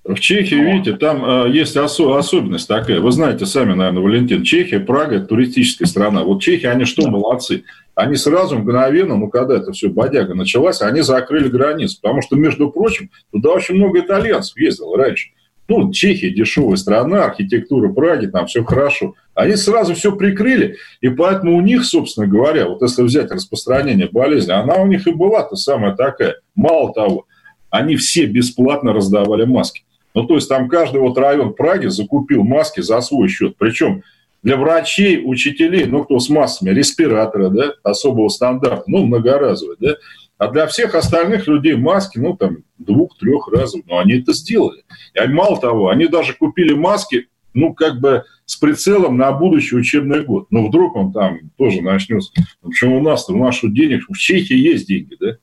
В 0.05 0.21
Чехии, 0.21 0.55
видите, 0.55 0.97
там 0.97 1.23
э, 1.23 1.51
есть 1.51 1.77
осо- 1.77 2.17
особенность 2.17 2.67
такая. 2.67 2.99
Вы 3.01 3.13
знаете 3.13 3.45
сами, 3.45 3.75
наверное, 3.75 4.03
Валентин, 4.03 4.43
Чехия, 4.43 4.81
Прага– 4.81 5.17
это 5.17 5.27
туристическая 5.27 5.87
страна. 5.87 6.25
Вот 6.25 6.41
Чехи, 6.41 6.65
они 6.65 6.87
что, 6.87 7.03
да. 7.03 7.11
молодцы? 7.11 7.65
Они 7.95 8.17
сразу, 8.17 8.57
мгновенно, 8.57 9.17
ну, 9.17 9.29
когда 9.29 9.57
это 9.57 9.73
все 9.73 9.91
бодяга 9.91 10.35
началась, 10.35 10.81
они 10.81 11.03
закрыли 11.03 11.49
границу. 11.49 11.99
Потому 12.01 12.23
что, 12.23 12.37
между 12.37 12.71
прочим, 12.71 13.11
туда 13.33 13.51
очень 13.51 13.75
много 13.75 14.01
итальянцев 14.01 14.57
ездило 14.57 14.97
раньше. 14.97 15.29
Ну, 15.69 15.93
Чехия 15.93 16.31
дешевая 16.31 16.77
страна, 16.77 17.27
архитектура 17.27 17.93
Праги, 17.93 18.27
там 18.27 18.47
все 18.47 18.65
хорошо. 18.65 19.15
Они 19.35 19.57
сразу 19.57 19.95
все 19.95 20.17
прикрыли, 20.17 20.77
и 21.03 21.11
поэтому 21.11 21.59
у 21.59 21.61
них, 21.61 21.85
собственно 21.85 22.27
говоря, 22.27 22.67
вот 22.69 22.81
если 22.81 23.03
взять 23.03 23.31
распространение 23.31 24.09
болезни, 24.11 24.53
она 24.53 24.77
у 24.77 24.87
них 24.87 25.07
и 25.07 25.13
была-то 25.13 25.57
самая 25.57 25.95
такая. 25.95 26.37
Мало 26.55 26.95
того, 26.95 27.27
они 27.71 27.97
все 27.97 28.27
бесплатно 28.27 28.93
раздавали 28.93 29.45
маски. 29.45 29.85
Ну, 30.15 30.25
то 30.25 30.35
есть 30.35 30.49
там 30.49 30.69
каждый 30.69 31.01
вот 31.01 31.19
район 31.19 31.55
Праги 31.55 31.87
закупил 31.87 32.43
маски 32.43 32.81
за 32.81 33.01
свой 33.01 33.29
счет. 33.29 33.57
Причем 33.59 34.03
для 34.43 34.57
врачей, 34.57 35.23
учителей, 35.25 35.87
ну, 35.87 36.05
кто 36.05 36.19
с 36.19 36.29
масками, 36.29 36.71
респираторы, 36.71 37.51
да, 37.51 37.73
особого 37.83 38.29
стандарта, 38.29 38.85
ну, 38.87 39.05
многоразовые, 39.05 39.77
да, 39.81 39.97
а 40.39 40.49
для 40.49 40.67
всех 40.69 40.95
остальных 40.95 41.49
людей 41.49 41.75
маски, 41.75 42.19
ну, 42.19 42.37
там, 42.37 42.59
двух-трех 42.79 43.49
разов, 43.49 43.83
но 43.87 43.99
они 43.99 44.21
это 44.21 44.33
сделали. 44.33 44.83
И 45.15 45.29
мало 45.29 45.61
того, 45.61 45.89
они 45.89 46.07
даже 46.07 46.35
купили 46.35 46.75
маски, 46.75 47.27
ну, 47.55 47.75
как 47.75 48.01
бы 48.01 48.25
с 48.45 48.57
прицелом 48.57 49.17
на 49.17 49.33
будущий 49.33 49.75
учебный 49.75 50.25
год. 50.25 50.47
Ну, 50.51 50.69
вдруг 50.69 50.95
он 50.95 51.13
там 51.13 51.51
тоже 51.57 51.83
начнется. 51.83 52.31
Почему 52.63 52.99
у 52.99 53.03
нас-то, 53.03 53.33
у 53.33 53.37
нас 53.37 53.59
денег, 53.63 54.05
в 54.09 54.17
Чехии 54.17 54.57
есть 54.57 54.87
деньги, 54.87 55.17
да? 55.19 55.37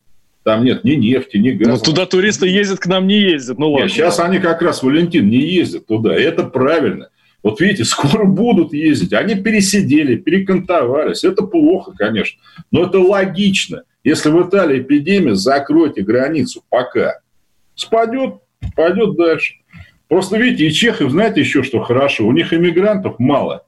Там 0.46 0.64
нет 0.64 0.84
ни 0.84 0.92
нефти, 0.92 1.38
ни 1.38 1.50
газа. 1.50 1.72
Но 1.72 1.78
туда 1.80 2.06
туристы 2.06 2.48
ездят, 2.48 2.78
к 2.78 2.86
нам 2.86 3.08
не 3.08 3.20
ездят. 3.20 3.58
Ну 3.58 3.72
ладно. 3.72 3.86
Нет, 3.86 3.92
сейчас 3.92 4.20
они 4.20 4.38
как 4.38 4.62
раз, 4.62 4.84
Валентин, 4.84 5.28
не 5.28 5.40
ездят 5.40 5.88
туда. 5.88 6.14
Это 6.14 6.44
правильно. 6.44 7.10
Вот 7.42 7.60
видите, 7.60 7.84
скоро 7.84 8.26
будут 8.26 8.72
ездить. 8.72 9.12
Они 9.14 9.34
пересидели, 9.34 10.18
перекантовались. 10.18 11.24
Это 11.24 11.42
плохо, 11.42 11.94
конечно. 11.98 12.40
Но 12.70 12.84
это 12.84 13.00
логично. 13.00 13.84
Если 14.04 14.30
в 14.30 14.48
Италии 14.48 14.82
эпидемия, 14.82 15.34
закройте 15.34 16.04
границу 16.04 16.64
пока. 16.70 17.22
Спадет, 17.74 18.36
пойдет 18.76 19.18
дальше. 19.18 19.56
Просто 20.08 20.38
видите, 20.38 20.68
и 20.68 20.72
чехов, 20.72 21.10
знаете 21.10 21.40
еще 21.40 21.64
что 21.64 21.82
хорошо? 21.82 22.28
У 22.28 22.32
них 22.32 22.54
иммигрантов 22.54 23.18
мало. 23.18 23.66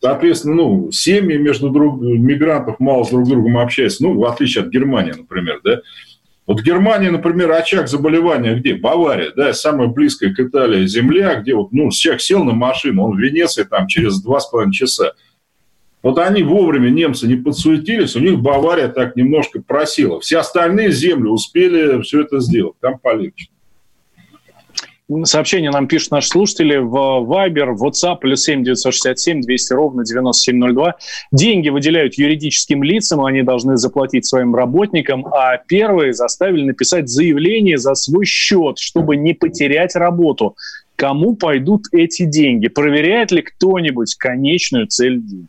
Соответственно, 0.00 0.54
ну, 0.54 0.90
семьи 0.90 1.36
между 1.36 1.68
друг, 1.68 2.00
мигрантов 2.00 2.80
мало 2.80 3.04
с 3.04 3.10
друг 3.10 3.28
другом 3.28 3.58
общаются. 3.58 4.02
Ну, 4.02 4.18
в 4.18 4.24
отличие 4.24 4.64
от 4.64 4.70
Германии, 4.70 5.12
например, 5.12 5.60
да. 5.62 5.80
Вот 6.46 6.60
в 6.60 6.62
Германии, 6.62 7.08
например, 7.08 7.52
очаг 7.52 7.88
заболевания 7.88 8.54
где? 8.54 8.74
Бавария, 8.74 9.32
да, 9.34 9.54
самая 9.54 9.88
близкая 9.88 10.34
к 10.34 10.40
Италии 10.40 10.86
земля, 10.86 11.36
где 11.36 11.54
вот, 11.54 11.72
ну, 11.72 11.90
человек 11.90 12.20
сел 12.20 12.44
на 12.44 12.52
машину, 12.52 13.04
он 13.04 13.16
в 13.16 13.18
Венеции 13.18 13.62
там 13.62 13.86
через 13.86 14.20
два 14.20 14.40
с 14.40 14.50
половиной 14.50 14.74
часа. 14.74 15.12
Вот 16.02 16.18
они 16.18 16.42
вовремя, 16.42 16.90
немцы, 16.90 17.26
не 17.26 17.36
подсуетились, 17.36 18.14
у 18.14 18.20
них 18.20 18.40
Бавария 18.40 18.88
так 18.88 19.16
немножко 19.16 19.62
просила. 19.62 20.20
Все 20.20 20.38
остальные 20.38 20.92
земли 20.92 21.28
успели 21.28 22.02
все 22.02 22.20
это 22.20 22.40
сделать, 22.40 22.74
там 22.78 22.98
полегче. 22.98 23.48
Сообщение 25.22 25.70
нам 25.70 25.86
пишут 25.86 26.10
наши 26.10 26.28
слушатели 26.28 26.76
в 26.76 26.94
Viber, 26.94 27.72
в 27.72 27.84
WhatsApp, 27.84 28.18
плюс 28.20 28.42
7 28.42 28.64
967 28.64 29.42
200 29.42 29.72
ровно 29.72 30.04
9702. 30.04 30.96
Деньги 31.30 31.68
выделяют 31.68 32.14
юридическим 32.14 32.82
лицам, 32.82 33.24
они 33.24 33.42
должны 33.42 33.76
заплатить 33.76 34.26
своим 34.26 34.54
работникам, 34.54 35.26
а 35.26 35.56
первые 35.58 36.12
заставили 36.14 36.64
написать 36.64 37.08
заявление 37.08 37.78
за 37.78 37.94
свой 37.94 38.24
счет, 38.24 38.78
чтобы 38.78 39.16
не 39.16 39.34
потерять 39.34 39.94
работу. 39.94 40.56
Кому 40.96 41.36
пойдут 41.36 41.86
эти 41.92 42.24
деньги? 42.24 42.68
Проверяет 42.68 43.30
ли 43.30 43.42
кто-нибудь 43.42 44.14
конечную 44.16 44.86
цель 44.86 45.20
денег? 45.20 45.48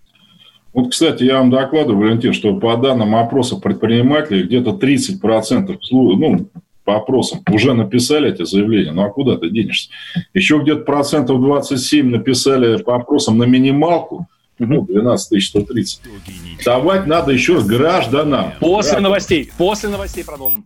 Вот, 0.73 0.91
кстати, 0.91 1.23
я 1.23 1.37
вам 1.37 1.51
докладываю, 1.51 1.99
Валентин, 1.99 2.33
что 2.33 2.53
по 2.57 2.75
данным 2.75 3.15
опроса 3.15 3.55
предпринимателей 3.55 4.43
где-то 4.43 4.71
30% 4.71 5.77
ну, 5.91 6.49
по 6.85 6.95
опросам 6.95 7.41
уже 7.51 7.73
написали 7.73 8.31
эти 8.31 8.45
заявления, 8.45 8.91
ну 8.91 9.03
а 9.03 9.09
куда 9.09 9.37
ты 9.37 9.49
денешься? 9.49 9.89
Еще 10.33 10.59
где-то 10.59 10.81
процентов 10.81 11.41
27 11.41 12.09
написали 12.09 12.81
по 12.81 12.95
опросам 12.95 13.37
на 13.37 13.43
минималку, 13.43 14.27
ну, 14.59 14.85
12 14.85 15.43
130. 15.43 16.01
Давать 16.63 17.07
надо 17.07 17.33
еще 17.33 17.61
гражданам. 17.61 18.53
После 18.59 18.91
гражданам. 18.91 19.03
новостей, 19.03 19.51
после 19.57 19.89
новостей 19.89 20.23
продолжим. 20.23 20.65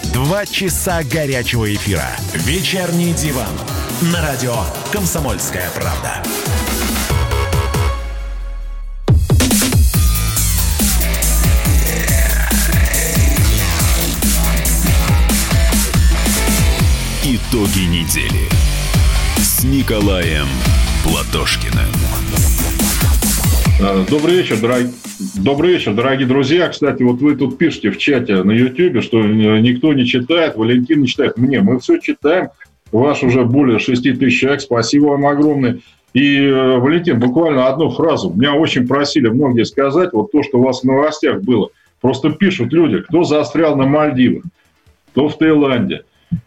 Два 0.13 0.45
часа 0.45 1.03
горячего 1.03 1.73
эфира. 1.73 2.05
Вечерний 2.33 3.13
диван 3.13 3.47
на 4.01 4.21
радио 4.21 4.55
«Комсомольская 4.91 5.69
правда». 5.71 6.21
Итоги 17.23 17.85
недели 17.85 18.49
с 19.37 19.63
Николаем 19.63 20.47
Платошкиным. 21.03 21.89
Э, 23.83 24.05
добрый 24.07 24.35
вечер, 24.35 24.61
дорог... 24.61 24.77
Добрый 25.43 25.73
вечер, 25.73 25.95
дорогие 25.95 26.27
друзья. 26.27 26.69
Кстати, 26.69 27.01
вот 27.01 27.19
вы 27.19 27.35
тут 27.35 27.57
пишете 27.57 27.89
в 27.89 27.97
чате 27.97 28.43
на 28.43 28.51
YouTube, 28.51 29.01
что 29.01 29.23
никто 29.23 29.93
не 29.93 30.05
читает, 30.05 30.55
Валентин 30.55 31.01
не 31.01 31.07
читает. 31.07 31.35
Мне, 31.37 31.61
мы 31.61 31.79
все 31.79 31.97
читаем. 31.97 32.49
Ваш 32.91 33.23
уже 33.23 33.43
более 33.43 33.79
6 33.79 34.19
тысяч 34.19 34.39
человек. 34.39 34.61
Спасибо 34.61 35.07
вам 35.07 35.25
огромное. 35.25 35.79
И, 36.13 36.37
э, 36.37 36.77
Валентин, 36.77 37.19
буквально 37.19 37.69
одну 37.69 37.89
фразу. 37.89 38.29
Меня 38.29 38.53
очень 38.53 38.87
просили 38.87 39.29
многие 39.29 39.63
сказать, 39.63 40.13
вот 40.13 40.31
то, 40.31 40.43
что 40.43 40.59
у 40.59 40.63
вас 40.63 40.81
в 40.81 40.83
новостях 40.83 41.41
было. 41.41 41.69
Просто 42.01 42.29
пишут 42.29 42.73
люди, 42.73 42.99
кто 42.99 43.23
застрял 43.23 43.75
на 43.75 43.87
Мальдивах, 43.87 44.43
кто 45.11 45.27
в 45.27 45.37
Таиланде. 45.39 46.03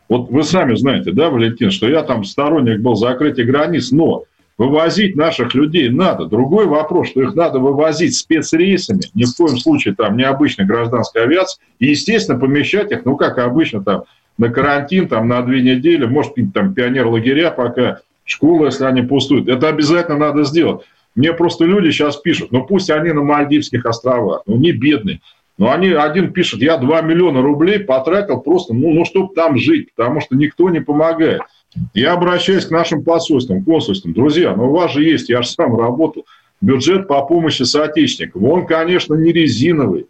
Вот 0.09 0.31
вы 0.31 0.45
сами 0.45 0.77
знаете, 0.77 1.11
да, 1.11 1.31
Валентин, 1.31 1.73
что 1.73 1.89
я 1.89 2.03
там 2.03 2.23
сторонник 2.23 2.81
был 2.81 2.95
закрытия 2.95 3.45
границ, 3.45 3.91
но 3.91 4.25
Вывозить 4.57 5.17
наших 5.17 5.55
людей 5.55 5.89
надо. 5.89 6.27
Другой 6.27 6.67
вопрос, 6.67 7.09
что 7.09 7.23
их 7.23 7.35
надо 7.35 7.59
вывозить 7.59 8.17
спецрейсами, 8.17 9.03
ни 9.15 9.25
в 9.25 9.35
коем 9.37 9.59
случае 9.59 9.95
там 9.95 10.17
необычной 10.17 10.65
гражданской 10.65 11.25
авиации, 11.25 11.61
и, 11.81 11.87
естественно, 11.87 12.39
помещать 12.39 12.93
их, 12.93 13.05
ну, 13.05 13.17
как 13.17 13.39
обычно, 13.39 13.83
там, 13.83 14.05
на 14.39 14.51
карантин, 14.51 15.09
там, 15.09 15.27
на 15.27 15.43
две 15.43 15.61
недели, 15.61 16.07
может, 16.07 16.35
там, 16.53 16.73
пионер-лагеря 16.73 17.51
пока, 17.51 18.01
школы, 18.25 18.67
если 18.67 18.85
они 18.85 19.03
пустуют. 19.03 19.49
Это 19.49 19.69
обязательно 19.69 20.19
надо 20.19 20.45
сделать. 20.45 20.83
Мне 21.17 21.33
просто 21.33 21.65
люди 21.65 21.91
сейчас 21.91 22.17
пишут, 22.17 22.53
ну, 22.53 22.65
пусть 22.65 22.91
они 22.91 23.13
на 23.13 23.23
Мальдивских 23.23 23.85
островах, 23.85 24.43
ну, 24.47 24.57
не 24.57 24.73
бедные. 24.73 25.21
Но 25.59 25.71
они, 25.71 25.91
один 25.91 26.33
пишет, 26.33 26.61
я 26.61 26.77
2 26.79 27.03
миллиона 27.03 27.41
рублей 27.41 27.79
потратил 27.79 28.41
просто, 28.41 28.75
ну, 28.75 28.93
ну 28.93 29.05
чтобы 29.05 29.35
там 29.35 29.57
жить, 29.57 29.89
потому 29.95 30.21
что 30.21 30.37
никто 30.37 30.69
не 30.71 30.81
помогает. 30.81 31.43
Я 31.93 32.13
обращаюсь 32.13 32.67
к 32.67 32.71
нашим 32.71 33.03
посольствам, 33.03 33.65
консульствам. 33.65 34.13
Друзья, 34.13 34.55
ну 34.55 34.71
у 34.71 34.73
вас 34.73 34.93
же 34.93 35.03
есть, 35.03 35.29
я 35.29 35.43
же 35.43 35.49
сам 35.49 35.79
работал, 35.79 36.25
бюджет 36.61 37.09
по 37.09 37.25
помощи 37.25 37.63
соотечественникам. 37.63 38.45
Он, 38.45 38.67
конечно, 38.67 39.15
не 39.15 39.33
резиновый. 39.33 40.07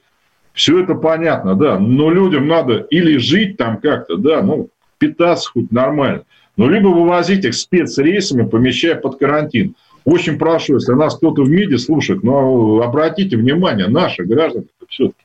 Все 0.52 0.82
это 0.82 0.94
понятно, 0.94 1.54
да. 1.54 1.78
Но 1.78 2.10
людям 2.10 2.46
надо 2.46 2.86
или 2.90 3.16
жить 3.16 3.56
там 3.56 3.78
как-то, 3.78 4.16
да, 4.16 4.42
ну, 4.42 4.68
питаться 4.98 5.50
хоть 5.50 5.72
нормально. 5.72 6.22
Но 6.56 6.68
либо 6.68 6.88
вывозить 6.88 7.44
их 7.44 7.54
спецрейсами, 7.54 8.48
помещая 8.48 8.94
под 8.94 9.18
карантин. 9.18 9.74
Очень 10.04 10.38
прошу, 10.38 10.74
если 10.74 10.92
нас 10.92 11.16
кто-то 11.16 11.42
в 11.42 11.50
МИДе 11.50 11.78
слушает, 11.78 12.22
но 12.22 12.82
обратите 12.82 13.36
внимание, 13.36 13.88
наши 13.88 14.22
граждане 14.24 14.66
все-таки 14.88 15.23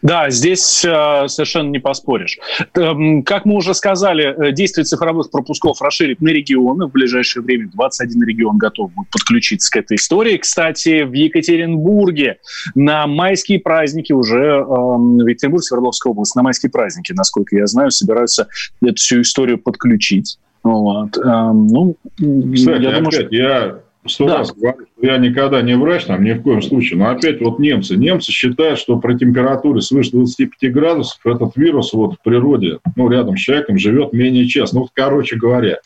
да, 0.00 0.30
здесь 0.30 0.84
э, 0.84 1.28
совершенно 1.28 1.68
не 1.68 1.78
поспоришь. 1.78 2.38
Э, 2.74 3.22
как 3.24 3.44
мы 3.44 3.56
уже 3.56 3.74
сказали, 3.74 4.48
э, 4.48 4.52
действие 4.52 4.84
цифровых 4.84 5.30
пропусков 5.30 5.82
расширит 5.82 6.20
на 6.20 6.28
регионы. 6.28 6.86
В 6.86 6.92
ближайшее 6.92 7.42
время 7.42 7.68
21 7.72 8.22
регион 8.24 8.58
готов 8.58 8.92
будет 8.92 9.10
подключиться 9.10 9.70
к 9.70 9.76
этой 9.76 9.96
истории. 9.96 10.36
Кстати, 10.36 11.02
в 11.02 11.12
Екатеринбурге 11.12 12.38
на 12.74 13.06
майские 13.06 13.60
праздники 13.60 14.12
уже, 14.12 14.38
э, 14.38 14.64
в 14.64 15.26
Екатеринбурге, 15.26 15.64
Свердловской 15.64 16.10
области, 16.12 16.36
на 16.36 16.42
майские 16.42 16.70
праздники, 16.70 17.12
насколько 17.12 17.56
я 17.56 17.66
знаю, 17.66 17.90
собираются 17.90 18.48
эту 18.80 18.96
всю 18.96 19.20
историю 19.20 19.58
подключить. 19.58 20.38
Вот. 20.62 21.16
Э, 21.18 21.52
ну, 21.52 21.96
Кстати, 22.16 22.82
я 22.82 22.90
думаю, 22.92 23.08
опять, 23.08 23.26
что... 23.26 23.34
я 23.34 23.78
сто 24.06 24.26
да. 24.26 24.38
раз 24.38 24.52
говорю, 24.52 24.86
что 24.96 25.06
я 25.06 25.18
никогда 25.18 25.62
не 25.62 25.76
врач, 25.76 26.04
там, 26.04 26.24
ни 26.24 26.32
в 26.32 26.42
коем 26.42 26.62
случае. 26.62 26.98
Но 26.98 27.10
опять 27.10 27.40
вот 27.40 27.58
немцы. 27.58 27.96
Немцы 27.96 28.32
считают, 28.32 28.78
что 28.78 28.98
при 28.98 29.16
температуре 29.16 29.80
свыше 29.80 30.12
25 30.12 30.72
градусов 30.72 31.20
этот 31.24 31.56
вирус 31.56 31.92
вот 31.92 32.14
в 32.14 32.22
природе, 32.22 32.78
ну, 32.96 33.08
рядом 33.08 33.36
с 33.36 33.40
человеком 33.40 33.78
живет 33.78 34.12
менее 34.12 34.46
час. 34.46 34.72
Ну, 34.72 34.88
короче 34.92 35.36
говоря, 35.36 35.78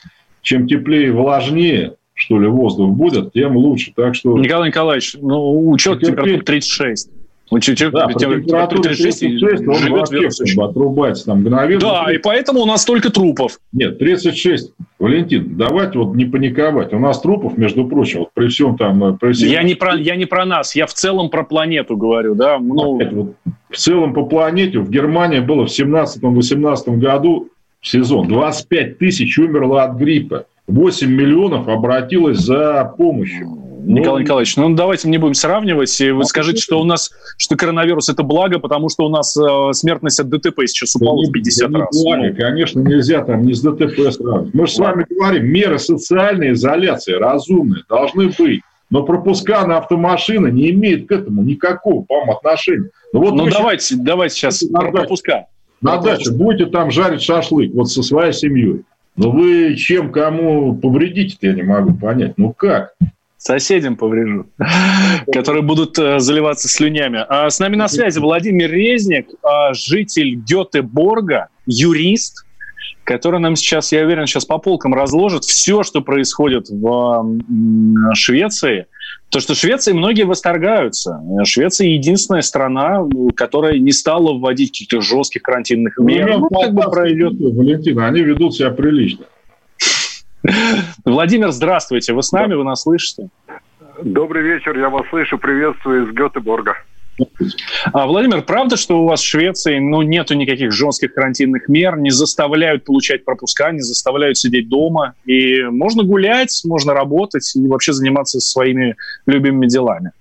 чем 0.43 0.67
теплее 0.67 1.09
и 1.09 1.11
влажнее, 1.11 1.95
что 2.15 2.41
ли, 2.41 2.49
воздух 2.49 2.91
будет, 2.93 3.33
тем 3.33 3.57
лучше. 3.57 3.93
Так 3.95 4.15
что... 4.15 4.39
Николай 4.39 4.71
Николаевич, 4.71 5.17
ну, 5.21 5.71
учет 5.71 6.01
температуры 6.01 6.41
36. 6.41 7.11
Он 7.51 7.61
чуть-чуть 7.61 7.93
да, 7.93 8.07
при 8.07 8.15
температуре 8.15 8.83
36, 8.83 9.21
36 9.21 9.69
он 9.69 9.93
вообще 9.93 10.63
отрубается 10.63 11.27
там 11.27 11.41
мгновенно. 11.41 11.81
Да, 11.81 12.13
и 12.13 12.19
поэтому 12.19 12.61
у 12.61 12.67
нас 12.67 12.83
столько 12.83 13.11
трупов. 13.11 13.61
Нет, 13.73 13.99
36. 13.99 14.73
Валентин, 14.99 15.57
давайте 15.57 15.99
вот 15.99 16.17
не 16.17 16.25
паниковать. 16.25 16.93
У 16.93 16.99
нас 16.99 17.21
трупов, 17.21 17.57
между 17.57 17.87
прочим, 17.87 18.21
вот 18.21 18.31
при 18.35 18.49
всем 18.49 18.77
там... 18.77 19.05
Э, 19.05 19.17
при 19.17 19.33
всем... 19.33 19.49
Я, 19.49 19.63
не 19.63 19.75
про, 19.75 19.95
я 19.95 20.17
не 20.17 20.25
про 20.25 20.45
нас, 20.45 20.75
я 20.75 20.87
в 20.87 20.95
целом 20.95 21.31
про 21.31 21.45
планету 21.45 21.97
говорю, 21.97 22.35
да. 22.35 22.59
Ну... 22.59 22.97
Опять, 22.97 23.13
вот, 23.13 23.35
в 23.71 23.77
целом 23.77 24.13
по 24.13 24.25
планете 24.25 24.79
в 24.79 24.91
Германии 24.91 25.41
было 25.41 25.67
в 25.67 25.71
17-18 25.71 26.97
году 26.97 27.49
сезон 27.81 28.27
25 28.27 28.99
тысяч 28.99 29.39
умерло 29.39 29.85
от 29.85 29.97
гриппа. 29.97 30.47
8 30.67 31.09
миллионов 31.09 31.69
обратилось 31.69 32.39
за 32.39 32.93
помощью. 32.97 33.67
Ну, 33.89 33.99
Николай 33.99 34.25
Николаевич, 34.25 34.57
ну 34.57 34.75
давайте 34.75 35.09
не 35.09 35.17
будем 35.17 35.35
сравнивать. 35.35 36.01
И 36.01 36.11
вы 36.11 36.23
а 36.23 36.25
скажите, 36.25 36.61
что 36.61 36.81
у 36.81 36.85
нас, 36.85 37.13
что 37.39 37.57
коронавирус 37.57 38.09
это 38.09 38.25
благо, 38.25 38.59
потому 38.59 38.89
что 38.89 39.07
у 39.07 39.09
нас 39.09 39.37
э, 39.37 39.73
смертность 39.75 40.19
от 40.19 40.29
ДТП 40.29 40.63
сейчас 40.67 40.97
упала 40.97 41.23
в 41.23 41.31
50 41.31 41.71
не 41.71 41.77
раз. 41.77 42.03
Благо, 42.03 42.29
ну. 42.29 42.35
конечно, 42.35 42.81
нельзя 42.81 43.23
там 43.23 43.43
не 43.43 43.55
с 43.55 43.63
ДТП 43.63 44.13
сравнивать. 44.13 44.55
Мы 44.55 44.67
же 44.67 44.73
с 44.73 44.79
вами 44.79 45.07
говорим, 45.09 45.47
меры 45.47 45.79
социальной 45.79 46.53
изоляции 46.55 47.13
разумные 47.13 47.85
должны 47.89 48.33
быть. 48.37 48.61
Но 48.91 49.05
пропуска 49.05 49.65
на 49.67 49.79
автомашины 49.79 50.51
не 50.51 50.71
имеют 50.71 51.09
к 51.09 51.13
этому 51.13 51.43
никакого, 51.43 52.03
по-моему, 52.03 52.33
отношения. 52.33 52.91
Ну, 53.13 53.21
вот 53.21 53.35
ну 53.35 53.49
давайте, 53.49 53.85
сейчас, 53.85 53.99
давайте 54.01 54.35
сейчас 54.35 54.65
про 54.65 54.91
пропуска. 54.91 55.47
На 55.81 55.99
даче 55.99 56.33
будете 56.33 56.67
там 56.67 56.91
жарить 56.91 57.23
шашлык 57.23 57.73
вот 57.73 57.89
со 57.89 58.03
своей 58.03 58.33
семьей. 58.33 58.83
Но 59.17 59.31
вы 59.31 59.77
чем 59.77 60.11
кому 60.11 60.75
повредите, 60.75 61.37
я 61.41 61.53
не 61.53 61.63
могу 61.63 61.95
понять. 61.95 62.35
Ну 62.37 62.53
как? 62.53 62.95
Соседям 63.37 63.97
поврежу, 63.97 64.47
которые 65.33 65.63
будут 65.63 65.99
э, 65.99 66.19
заливаться 66.19 66.69
слюнями. 66.69 67.25
А 67.29 67.51
с 67.51 67.59
нами 67.59 67.77
на 67.77 67.89
связи 67.89 68.19
Владимир 68.19 68.71
Резник, 68.71 69.29
а, 69.43 69.75
житель 69.75 70.35
Гетеборга, 70.35 71.49
юрист, 71.67 72.47
который 73.05 73.41
нам 73.41 73.57
сейчас, 73.57 73.93
я 73.93 74.05
уверен, 74.05 74.27
сейчас 74.27 74.45
по 74.45 74.59
полкам 74.59 74.95
разложит 74.95 75.45
все, 75.45 75.83
что 75.83 76.01
происходит 76.01 76.69
в 76.69 77.41
Швеции. 78.15 78.87
То, 79.29 79.41
что 79.41 79.55
Швеции 79.55 79.93
многие 79.93 80.23
восторгаются. 80.23 81.21
Швеция 81.45 81.89
единственная 81.89 82.43
страна, 82.43 83.05
которая 83.37 83.79
не 83.79 83.93
стала 83.93 84.33
вводить 84.33 84.71
каких-то 84.71 85.01
жестких 85.01 85.43
карантинных 85.43 85.99
мер. 85.99 86.39
Ну, 86.39 86.49
как 86.49 86.75
бы 86.75 86.83
пройдет. 86.91 87.35
Валентин, 87.39 87.99
они 88.01 88.23
ведут 88.23 88.55
себя 88.55 88.71
прилично. 88.71 89.27
Владимир, 91.05 91.51
здравствуйте. 91.51 92.13
Вы 92.13 92.23
с 92.23 92.33
нами, 92.33 92.55
вы 92.55 92.65
нас 92.65 92.83
слышите? 92.83 93.29
Добрый 94.03 94.43
вечер, 94.43 94.77
я 94.79 94.89
вас 94.89 95.07
слышу. 95.09 95.39
Приветствую 95.39 96.07
из 96.07 96.15
Гетеборга. 96.15 96.77
А, 97.93 98.07
Владимир, 98.07 98.43
правда, 98.43 98.77
что 98.77 99.01
у 99.01 99.07
вас 99.07 99.21
в 99.21 99.27
Швеции 99.27 99.79
ну, 99.79 100.03
нету 100.03 100.35
никаких 100.35 100.71
жестких 100.73 101.15
карантинных 101.15 101.67
мер, 101.69 101.99
не 101.99 102.11
заставляют 102.11 102.85
получать 102.85 103.25
пропуска, 103.25 103.71
не 103.73 103.81
заставляют 103.81 104.37
сидеть 104.37 104.69
дома, 104.69 105.15
и 105.25 105.63
можно 105.63 106.03
гулять, 106.03 106.61
можно 106.67 106.93
работать 106.93 107.51
и 107.57 107.67
вообще 107.67 107.95
заниматься 107.95 108.39
своими 108.41 108.97
любимыми 109.27 109.67
делами? 109.67 110.13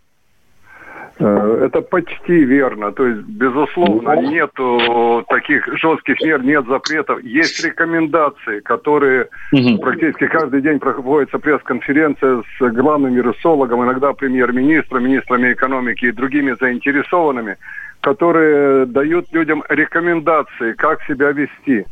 Э, 1.18 1.66
это 1.66 1.82
почти 1.82 2.44
верно. 2.44 2.92
То 2.92 3.08
есть, 3.08 3.22
безусловно, 3.22 4.16
ну, 4.16 4.22
нету 4.22 5.24
таких 5.30 5.68
жестких 5.78 6.22
мер, 6.22 6.44
нет 6.44 6.66
запретов. 6.68 7.24
Есть 7.24 7.64
рекомендации, 7.64 8.60
которые 8.60 9.30
угу. 9.54 9.78
практически 9.78 10.28
каждый 10.28 10.62
день 10.62 10.80
проводится 10.80 11.40
пресс-конференция 11.40 12.44
с 12.58 12.72
главным 12.74 13.14
вирусологом, 13.14 13.84
иногда 13.84 14.12
премьер-министром, 14.14 15.06
министрами 15.06 15.54
экономики 15.54 16.06
и 16.06 16.12
другими 16.12 16.56
заинтересованными, 16.60 17.58
которые 18.02 18.86
дают 18.86 19.32
людям 19.32 19.64
рекомендации, 19.70 20.74
как 20.74 21.02
себя 21.04 21.32
вести. 21.32 21.86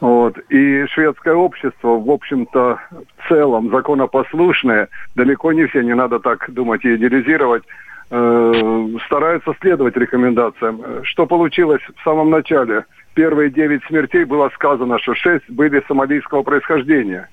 Вот. 0.00 0.38
И 0.50 0.84
шведское 0.90 1.34
общество, 1.34 1.98
в 1.98 2.10
общем-то, 2.10 2.78
в 2.90 3.28
целом 3.28 3.70
законопослушное, 3.70 4.88
далеко 5.16 5.52
не 5.52 5.66
все, 5.66 5.82
не 5.82 5.94
надо 5.94 6.20
так 6.20 6.50
думать 6.52 6.84
и 6.84 6.94
идеализировать, 6.94 7.64
Э, 8.10 8.88
стараются 9.06 9.54
следовать 9.60 9.96
рекомендациям. 9.96 10.80
Что 11.02 11.26
получилось 11.26 11.82
в 11.96 12.02
самом 12.02 12.30
начале? 12.30 12.84
Первые 13.14 13.50
девять 13.50 13.84
смертей 13.84 14.24
было 14.24 14.48
сказано, 14.54 14.98
что 14.98 15.14
шесть 15.14 15.48
были 15.50 15.82
сомалийского 15.86 16.42
происхождения. 16.42 17.28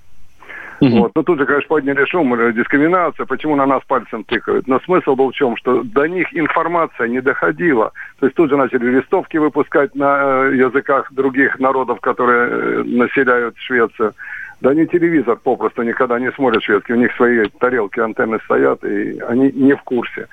Угу. 0.81 0.99
Вот. 0.99 1.11
Но 1.15 1.23
тут 1.23 1.39
же, 1.39 1.45
конечно, 1.45 1.69
подняли 1.69 2.03
шум, 2.05 2.33
э, 2.33 2.51
дискриминация, 2.51 3.25
почему 3.25 3.55
на 3.55 3.65
нас 3.65 3.81
пальцем 3.87 4.23
тыкают. 4.25 4.67
Но 4.67 4.79
смысл 4.81 5.15
был 5.15 5.31
в 5.31 5.33
чем, 5.33 5.55
что 5.57 5.83
до 5.83 6.07
них 6.07 6.27
информация 6.33 7.07
не 7.07 7.21
доходила. 7.21 7.91
То 8.19 8.25
есть 8.25 8.35
тут 8.35 8.49
же 8.49 8.57
начали 8.57 8.97
листовки 8.97 9.37
выпускать 9.37 9.95
на 9.95 10.49
э, 10.49 10.55
языках 10.55 11.11
других 11.13 11.59
народов, 11.59 12.01
которые 12.01 12.83
населяют 12.83 13.55
Швецию. 13.57 14.13
Да 14.61 14.71
они 14.71 14.85
телевизор 14.87 15.37
попросту 15.37 15.83
никогда 15.83 16.19
не 16.19 16.31
смотрят 16.31 16.63
шведский, 16.63 16.93
у 16.93 16.97
них 16.97 17.13
свои 17.15 17.47
тарелки, 17.59 17.99
антенны 17.99 18.39
стоят, 18.45 18.83
и 18.83 19.19
они 19.19 19.51
не 19.51 19.75
в 19.75 19.83
курсе. 19.83 20.27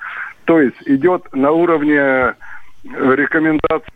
То 0.45 0.59
есть 0.59 0.77
идет 0.85 1.33
на 1.33 1.51
уровне 1.51 1.95
э, 1.95 2.33
рекомендаций. 2.83 3.93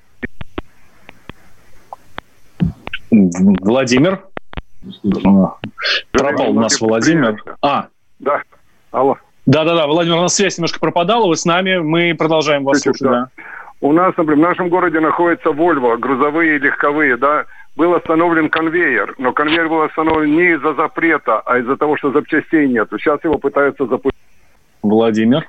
Владимир? 3.12 4.24
Пропал 6.12 6.52
у 6.52 6.60
нас 6.60 6.80
Владимир. 6.80 7.44
А. 7.62 7.88
Да. 8.20 8.42
Алло. 8.92 9.18
Да-да-да, 9.46 9.88
Владимир, 9.88 10.18
у 10.18 10.22
нас 10.22 10.36
связь 10.36 10.58
немножко 10.58 10.80
пропадала, 10.80 11.28
вы 11.28 11.36
с 11.36 11.46
нами, 11.46 11.78
мы 11.78 12.14
продолжаем 12.18 12.64
вас 12.66 12.82
слушать. 12.82 13.02
Да. 13.02 13.30
У 13.80 13.94
нас, 13.94 14.16
например, 14.18 14.46
в 14.46 14.50
нашем 14.50 14.70
городе 14.70 15.00
находится 15.00 15.50
Volvo, 15.50 15.98
грузовые 15.98 16.56
и 16.56 16.60
легковые, 16.60 17.16
да, 17.16 17.46
был 17.76 17.94
остановлен 17.94 18.50
конвейер, 18.50 19.14
но 19.18 19.32
конвейер 19.34 19.70
был 19.70 19.84
остановлен 19.84 20.36
не 20.36 20.54
из-за 20.56 20.74
запрета, 20.74 21.40
а 21.46 21.60
из-за 21.60 21.78
того, 21.78 21.96
что 21.96 22.12
запчастей 22.12 22.68
нет. 22.68 22.90
Сейчас 22.92 23.24
его 23.24 23.38
пытаются 23.38 23.86
запустить. 23.86 24.20
Владимир. 24.82 25.48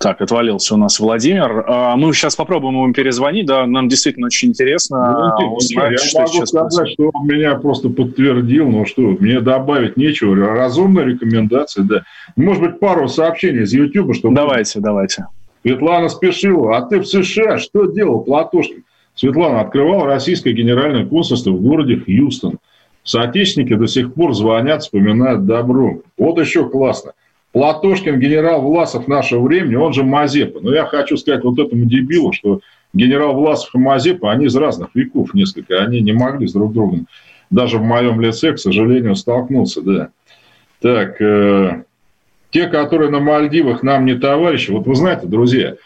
Так, 0.00 0.22
отвалился 0.22 0.76
у 0.76 0.78
нас 0.78 0.98
Владимир. 0.98 1.62
А, 1.66 1.94
мы 1.94 2.14
сейчас 2.14 2.34
попробуем 2.34 2.74
ему 2.74 2.92
перезвонить, 2.94 3.44
да, 3.44 3.66
нам 3.66 3.86
действительно 3.86 4.28
очень 4.28 4.48
интересно 4.48 5.36
ну, 5.38 5.56
узнать, 5.56 5.90
я 5.90 5.98
что 5.98 6.20
могу 6.20 6.46
сказать, 6.46 6.50
происходит. 6.52 6.92
что 6.94 7.10
он 7.12 7.26
меня 7.26 7.54
просто 7.56 7.90
подтвердил, 7.90 8.70
ну 8.70 8.86
что, 8.86 9.02
мне 9.02 9.40
добавить 9.40 9.98
нечего. 9.98 10.34
Разумная 10.34 11.04
рекомендация, 11.04 11.84
да. 11.84 12.04
Может 12.34 12.62
быть, 12.62 12.80
пару 12.80 13.08
сообщений 13.08 13.64
из 13.64 13.74
YouTube, 13.74 14.14
чтобы... 14.14 14.34
Давайте, 14.34 14.80
давайте. 14.80 15.26
Светлана 15.60 16.08
спешила. 16.08 16.78
А 16.78 16.82
ты 16.82 17.00
в 17.00 17.04
США 17.06 17.58
что 17.58 17.84
делал, 17.84 18.20
Платошкин? 18.20 18.84
Светлана 19.14 19.60
открывал 19.60 20.06
российское 20.06 20.54
генеральное 20.54 21.04
консульство 21.04 21.50
в 21.50 21.60
городе 21.60 22.00
Хьюстон. 22.00 22.58
Соотечественники 23.02 23.74
до 23.74 23.86
сих 23.86 24.14
пор 24.14 24.32
звонят, 24.32 24.82
вспоминают 24.82 25.44
добро. 25.44 25.98
Вот 26.16 26.38
еще 26.38 26.70
классно. 26.70 27.12
Платошкин, 27.52 28.20
генерал 28.20 28.62
Власов 28.62 29.08
нашего 29.08 29.42
времени, 29.42 29.74
он 29.74 29.92
же 29.92 30.04
Мазепа. 30.04 30.60
Но 30.60 30.72
я 30.72 30.86
хочу 30.86 31.16
сказать 31.16 31.42
вот 31.42 31.58
этому 31.58 31.84
дебилу, 31.84 32.32
что 32.32 32.60
генерал 32.92 33.34
Власов 33.34 33.74
и 33.74 33.78
Мазепа, 33.78 34.30
они 34.30 34.46
из 34.46 34.56
разных 34.56 34.90
веков 34.94 35.34
несколько. 35.34 35.82
Они 35.82 36.00
не 36.00 36.12
могли 36.12 36.46
с 36.46 36.52
друг 36.52 36.72
другом 36.72 37.06
даже 37.50 37.78
в 37.78 37.82
моем 37.82 38.20
лице, 38.20 38.52
к 38.52 38.58
сожалению, 38.58 39.16
столкнуться. 39.16 39.82
Да. 39.82 40.10
Так, 40.80 41.20
э, 41.20 41.82
те, 42.50 42.66
которые 42.68 43.10
на 43.10 43.20
Мальдивах, 43.20 43.82
нам 43.82 44.06
не 44.06 44.14
товарищи. 44.14 44.70
Вот 44.70 44.86
вы 44.86 44.94
знаете, 44.94 45.26
друзья, 45.26 45.76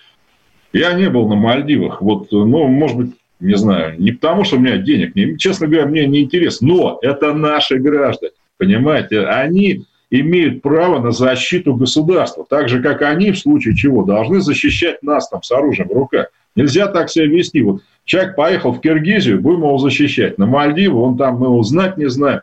я 0.72 0.92
не 0.92 1.08
был 1.08 1.28
на 1.28 1.34
Мальдивах. 1.34 2.00
Вот, 2.02 2.30
ну, 2.30 2.66
может 2.68 2.96
быть, 2.96 3.10
не 3.40 3.56
знаю, 3.56 4.00
не 4.00 4.12
потому, 4.12 4.44
что 4.44 4.56
у 4.56 4.60
меня 4.60 4.76
денег, 4.78 5.14
не, 5.14 5.36
честно 5.38 5.66
говоря, 5.66 5.86
мне 5.86 6.06
не 6.06 6.22
интересно, 6.22 6.68
но 6.68 6.98
это 7.02 7.34
наши 7.34 7.78
граждане, 7.78 8.32
понимаете, 8.58 9.26
они 9.26 9.84
имеют 10.20 10.62
право 10.62 11.00
на 11.00 11.10
защиту 11.10 11.74
государства, 11.74 12.44
так 12.48 12.68
же, 12.68 12.82
как 12.82 13.02
они, 13.02 13.32
в 13.32 13.38
случае 13.38 13.74
чего, 13.76 14.04
должны 14.04 14.40
защищать 14.40 15.02
нас 15.02 15.28
там 15.28 15.42
с 15.42 15.50
оружием 15.50 15.88
в 15.88 15.92
руках. 15.92 16.28
Нельзя 16.56 16.86
так 16.86 17.10
себя 17.10 17.26
вести. 17.26 17.62
Вот 17.62 17.82
человек 18.04 18.36
поехал 18.36 18.72
в 18.72 18.80
Киргизию, 18.80 19.40
будем 19.40 19.60
его 19.60 19.78
защищать. 19.78 20.38
На 20.38 20.46
Мальдивы, 20.46 21.00
он 21.00 21.16
там, 21.16 21.38
мы 21.38 21.46
его 21.46 21.62
знать 21.62 21.96
не 21.96 22.08
знаем. 22.08 22.40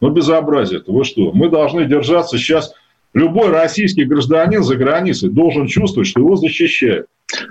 Ну, 0.00 0.10
безобразие 0.10 0.80
это. 0.80 0.92
Вы 0.92 1.04
что? 1.04 1.32
Мы 1.32 1.50
должны 1.50 1.84
держаться 1.84 2.38
сейчас 2.38 2.72
Любой 3.12 3.48
российский 3.48 4.04
гражданин 4.04 4.62
за 4.62 4.76
границей 4.76 5.30
должен 5.30 5.66
чувствовать, 5.66 6.08
что 6.08 6.20
его 6.20 6.36
защищают. 6.36 7.06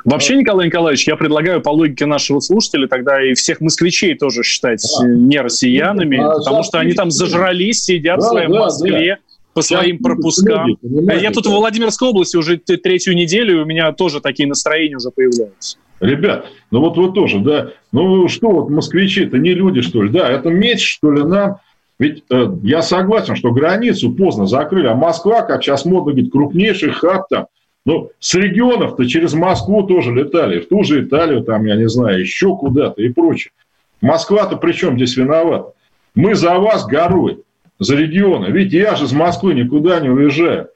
Вообще, 0.06 0.36
Николай 0.36 0.68
Николаевич, 0.68 1.08
я 1.08 1.16
предлагаю 1.16 1.62
по 1.62 1.70
логике 1.70 2.06
нашего 2.06 2.40
слушателя 2.40 2.88
тогда 2.88 3.22
и 3.22 3.34
всех 3.34 3.62
москвичей 3.62 4.16
тоже 4.16 4.44
считать 4.44 4.82
да. 5.02 5.08
не 5.08 5.40
россиянами, 5.40 6.18
а, 6.18 6.38
потому 6.38 6.64
что 6.64 6.80
они 6.80 6.94
там 6.94 7.12
зажрались, 7.12 7.84
сидят 7.84 8.20
да, 8.20 8.26
в 8.26 8.30
своем 8.30 8.52
да, 8.52 8.60
Москве. 8.60 9.18
Да 9.22 9.29
по 9.60 9.64
своим 9.64 9.98
пропускам. 10.00 10.78
Люди, 10.82 11.22
я 11.22 11.32
тут 11.32 11.46
в 11.46 11.50
Владимирской 11.50 12.08
области 12.08 12.38
уже 12.38 12.58
третью 12.58 13.16
неделю, 13.16 13.64
у 13.64 13.66
меня 13.66 13.92
тоже 13.92 14.22
такие 14.22 14.48
настроения 14.48 14.96
уже 14.98 15.12
появляются. 15.12 15.78
Ребят, 16.00 16.46
ну 16.72 16.80
вот 16.80 16.98
вы 16.98 17.12
тоже, 17.12 17.40
да, 17.40 17.72
ну 17.92 18.30
что 18.30 18.52
вот 18.52 18.70
москвичи, 18.70 19.26
это 19.26 19.38
не 19.38 19.54
люди, 19.54 19.82
что 19.82 20.02
ли, 20.02 20.10
да, 20.10 20.30
это 20.30 20.50
меч, 20.50 20.88
что 20.88 21.12
ли, 21.12 21.24
нам 21.24 21.58
ведь 22.00 22.24
э, 22.30 22.46
я 22.64 22.82
согласен, 22.82 23.36
что 23.36 23.52
границу 23.52 24.14
поздно 24.14 24.46
закрыли, 24.46 24.88
а 24.88 24.96
Москва, 24.96 25.42
как 25.42 25.62
сейчас 25.62 25.84
модно 25.84 26.14
говорить, 26.14 26.32
крупнейший 26.32 26.92
хаб 26.92 27.28
там. 27.30 27.48
Ну, 27.86 28.12
с 28.20 28.36
регионов-то 28.36 29.06
через 29.06 29.34
Москву 29.34 29.84
тоже 29.84 30.14
летали, 30.14 30.62
в 30.62 30.70
ту 30.70 30.84
же 30.84 31.04
Италию, 31.04 31.44
там, 31.44 31.66
я 31.66 31.76
не 31.76 31.90
знаю, 31.90 32.22
еще 32.22 32.56
куда-то 32.56 33.02
и 33.02 33.10
прочее. 33.10 33.52
Москва-то 34.00 34.56
при 34.56 34.72
чем 34.72 34.96
здесь 34.96 35.18
виновата? 35.18 35.74
Мы 36.16 36.36
за 36.36 36.58
вас 36.58 36.86
горой, 36.86 37.40
за 37.80 37.96
регионы. 37.96 38.48
Ведь 38.48 38.74
я 38.74 38.96
же 38.96 39.06
из 39.06 39.14
Москвы 39.14 39.54
никуда 39.54 40.00
не 40.00 40.10
уезжаю. 40.10 40.70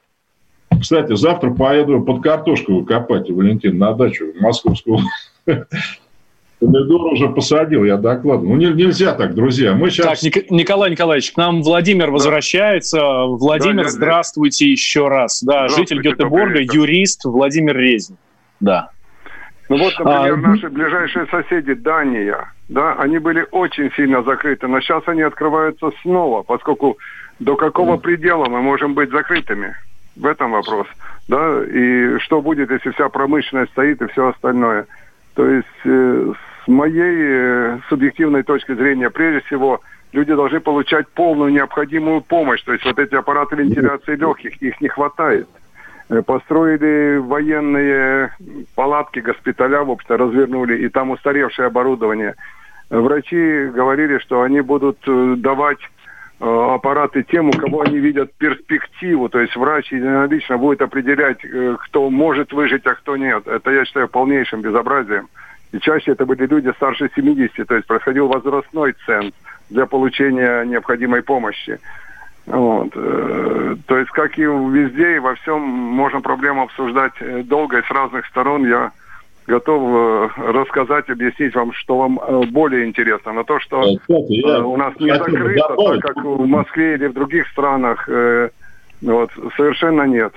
Кстати, 0.82 1.16
завтра 1.16 1.52
поеду 1.52 2.02
под 2.02 2.24
картошку 2.24 2.80
выкопать, 2.80 3.30
Валентин, 3.30 3.78
на 3.78 3.94
дачу 3.94 4.34
в 4.34 4.42
московскую. 4.42 5.00
Помидор 6.60 7.14
уже 7.14 7.30
посадил, 7.30 7.84
я 7.84 7.98
докладываю. 7.98 8.56
Ну, 8.56 8.74
нельзя 8.74 9.14
так, 9.14 9.36
друзья. 9.36 9.74
Мы 9.74 9.90
сейчас... 9.90 10.22
Так, 10.22 10.24
Ник- 10.24 10.50
Николай 10.50 10.92
Николаевич, 10.92 11.34
к 11.34 11.38
нам 11.38 11.62
Владимир 11.62 12.06
да. 12.06 12.12
возвращается. 12.14 13.02
Владимир, 13.26 13.84
да, 13.84 13.90
здравствуйте 13.90 14.66
да. 14.66 14.72
еще 14.72 15.08
раз. 15.10 15.44
Да, 15.44 15.68
житель 15.68 16.02
Гетеборга, 16.02 16.62
юрист 16.62 17.26
Владимир 17.26 17.78
Резин. 17.78 18.16
Да. 18.62 18.92
Ну 19.68 19.78
вот, 19.78 19.94
например, 20.00 20.34
а... 20.34 20.38
наши 20.38 20.70
ближайшие 20.70 21.28
соседи, 21.28 21.74
Дания, 21.74 22.53
да, 22.70 22.94
они 22.96 23.20
были 23.20 23.46
очень 23.52 23.92
сильно 23.92 24.24
закрыты, 24.24 24.68
но 24.68 24.80
сейчас 24.80 25.04
они 25.08 25.22
открываются 25.22 25.92
снова, 26.02 26.44
поскольку 26.44 26.98
до 27.40 27.56
какого 27.56 27.98
предела 27.98 28.46
мы 28.46 28.62
можем 28.62 28.94
быть 28.94 29.12
закрытыми? 29.12 29.76
В 30.16 30.26
этом 30.26 30.52
вопрос. 30.52 30.88
Да, 31.28 31.64
и 31.64 32.20
что 32.20 32.42
будет, 32.42 32.70
если 32.70 32.92
вся 32.92 33.10
промышленность 33.10 33.72
стоит 33.72 34.02
и 34.02 34.08
все 34.08 34.28
остальное? 34.28 34.86
То 35.34 35.48
есть 35.48 35.68
э, 35.86 36.34
с 36.64 36.68
моей 36.68 37.18
э, 37.20 37.80
субъективной 37.90 38.44
точки 38.44 38.76
зрения, 38.76 39.10
прежде 39.10 39.42
всего, 39.48 39.82
люди 40.12 40.34
должны 40.34 40.60
получать 40.60 41.08
полную 41.10 41.52
необходимую 41.52 42.22
помощь. 42.22 42.62
То 42.62 42.74
есть 42.74 42.86
вот 42.86 43.00
эти 43.00 43.16
аппараты 43.16 43.56
вентиляции 43.56 44.16
легких, 44.16 44.62
их 44.62 44.80
не 44.80 44.88
хватает. 44.88 45.48
Э, 46.10 46.22
построили 46.22 47.18
военные 47.18 48.34
палатки, 48.76 49.20
госпиталя, 49.20 49.84
в 49.84 49.92
общем-то, 49.92 50.18
развернули, 50.18 50.78
и 50.84 50.90
там 50.90 51.12
устаревшее 51.12 51.68
оборудование. 51.68 52.36
Врачи 52.90 53.68
говорили, 53.74 54.18
что 54.20 54.42
они 54.42 54.62
будут 54.62 54.98
э, 55.08 55.36
давать 55.38 55.80
аппараты 56.40 57.24
тем, 57.24 57.50
у 57.50 57.52
кого 57.54 57.84
они 57.84 58.00
видят 58.00 58.34
перспективу. 58.34 59.30
То 59.30 59.40
есть 59.40 59.56
врач 59.56 59.94
единолично 59.94 60.58
будет 60.58 60.82
определять, 60.82 61.38
кто 61.86 62.10
может 62.10 62.52
выжить, 62.52 62.86
а 62.86 62.96
кто 62.96 63.16
нет. 63.16 63.48
Это, 63.48 63.72
я 63.72 63.86
считаю, 63.86 64.10
полнейшим 64.10 64.60
безобразием. 64.60 65.30
И 65.72 65.80
чаще 65.80 66.12
это 66.12 66.26
были 66.26 66.46
люди 66.46 66.70
старше 66.76 67.10
70, 67.16 67.66
то 67.66 67.76
есть 67.76 67.88
происходил 67.88 68.28
возрастной 68.28 68.94
ценз 69.06 69.34
для 69.70 69.86
получения 69.86 70.66
необходимой 70.66 71.24
помощи. 71.24 71.80
Вот. 72.46 72.90
Э, 72.96 73.76
то 73.88 73.98
есть, 73.98 74.12
как 74.12 74.38
и 74.38 74.42
везде, 74.42 75.16
и 75.16 75.20
во 75.20 75.36
всем 75.36 75.62
можно 75.62 76.22
проблему 76.22 76.64
обсуждать 76.64 77.14
э, 77.22 77.44
долго 77.44 77.80
и 77.80 77.84
с 77.84 77.90
разных 77.90 78.26
сторон. 78.26 78.68
Я 78.68 78.92
готов 79.48 79.82
э, 79.82 80.52
рассказать, 80.52 81.10
объяснить 81.10 81.56
вам, 81.56 81.72
что 81.74 82.00
вам 82.00 82.20
более 82.52 82.86
интересно. 82.86 83.32
Но 83.32 83.44
то, 83.44 83.60
что 83.60 83.80
у 83.80 84.78
нас 84.78 84.94
не 85.00 85.14
закрыто, 85.14 85.76
так 85.78 86.02
как 86.02 86.24
в 86.24 86.46
Москве 86.46 86.96
или 86.96 87.08
в 87.08 87.14
других 87.14 87.48
странах, 87.50 88.10
вот, 89.02 89.32
совершенно 89.58 90.04
нет. 90.04 90.34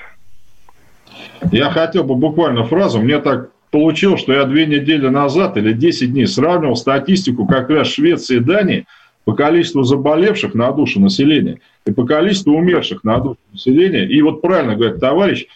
Я 1.52 1.70
хотел 1.70 2.04
бы 2.04 2.14
буквально 2.14 2.64
фразу. 2.64 3.00
Мне 3.00 3.18
так 3.20 3.50
получил, 3.70 4.16
что 4.16 4.32
я 4.32 4.44
две 4.44 4.66
недели 4.66 5.08
назад 5.08 5.56
или 5.56 5.72
10 5.72 6.12
дней 6.12 6.26
сравнивал 6.26 6.76
статистику 6.76 7.46
как 7.46 7.68
раз 7.70 7.88
Швеции 7.88 8.36
и 8.36 8.40
Дании 8.40 8.86
по 9.26 9.34
количеству 9.34 9.82
заболевших 9.82 10.54
на 10.54 10.70
душу 10.70 11.00
населения 11.00 11.58
и 11.84 11.92
по 11.92 12.06
количеству 12.06 12.54
умерших 12.54 13.04
на 13.04 13.18
душу 13.18 13.38
населения. 13.52 14.06
И 14.06 14.22
вот 14.22 14.40
правильно 14.40 14.76
говорит 14.76 15.00
товарищ, 15.00 15.46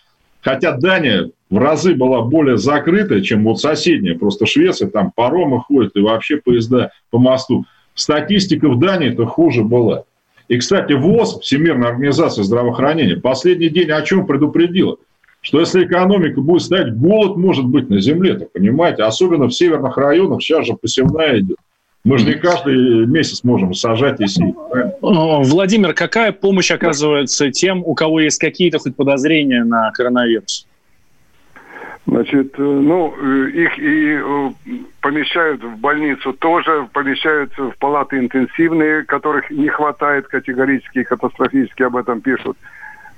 хотя 0.42 0.72
Дания 0.72 1.30
в 1.48 1.56
разы 1.56 1.94
была 1.94 2.20
более 2.20 2.58
закрытая, 2.58 3.22
чем 3.22 3.44
вот 3.44 3.60
соседняя, 3.60 4.18
просто 4.18 4.44
Швеция, 4.44 4.90
там 4.90 5.12
паромы 5.14 5.60
ходят 5.60 5.96
и 5.96 6.00
вообще 6.00 6.36
поезда 6.36 6.90
по 7.10 7.18
мосту. 7.18 7.64
Статистика 7.94 8.68
в 8.68 8.78
Дании-то 8.78 9.24
хуже 9.26 9.62
была. 9.62 10.02
И, 10.48 10.58
кстати, 10.58 10.92
ВОЗ, 10.92 11.40
Всемирная 11.40 11.90
организация 11.90 12.42
здравоохранения, 12.42 13.16
последний 13.16 13.68
день 13.68 13.90
о 13.92 14.02
чем 14.02 14.26
предупредила– 14.26 14.96
что 15.42 15.58
если 15.58 15.86
экономика 15.86 16.40
будет 16.40 16.62
стоять, 16.62 16.94
голод 16.98 17.36
может 17.36 17.64
быть 17.64 17.88
на 17.88 18.00
земле, 18.00 18.34
то 18.34 18.44
понимаете, 18.44 19.04
особенно 19.04 19.48
в 19.48 19.54
северных 19.54 19.96
районах, 19.96 20.42
сейчас 20.42 20.66
же 20.66 20.74
посевная 20.74 21.40
идет. 21.40 21.56
Мы 22.02 22.18
же 22.18 22.26
не 22.26 22.34
каждый 22.34 23.06
месяц 23.06 23.44
можем 23.44 23.74
сажать 23.74 24.20
и 24.20 24.26
сеять. 24.26 24.54
Владимир, 25.02 25.92
какая 25.92 26.32
помощь 26.32 26.70
оказывается 26.70 27.50
тем, 27.50 27.82
у 27.84 27.94
кого 27.94 28.20
есть 28.20 28.38
какие-то 28.38 28.78
хоть 28.78 28.96
подозрения 28.96 29.64
на 29.64 29.90
коронавирус? 29.90 30.66
Значит, 32.06 32.54
э, 32.58 32.62
ну, 32.62 33.14
э, 33.16 33.50
их 33.50 33.78
и 33.78 34.18
э, 34.18 34.50
помещают 35.00 35.62
в 35.62 35.76
больницу 35.78 36.32
тоже, 36.32 36.88
помещают 36.92 37.56
в 37.56 37.72
палаты 37.78 38.18
интенсивные, 38.18 39.04
которых 39.04 39.50
не 39.50 39.68
хватает 39.68 40.26
категорически, 40.26 41.04
катастрофически 41.04 41.82
об 41.82 41.96
этом 41.96 42.20
пишут. 42.20 42.56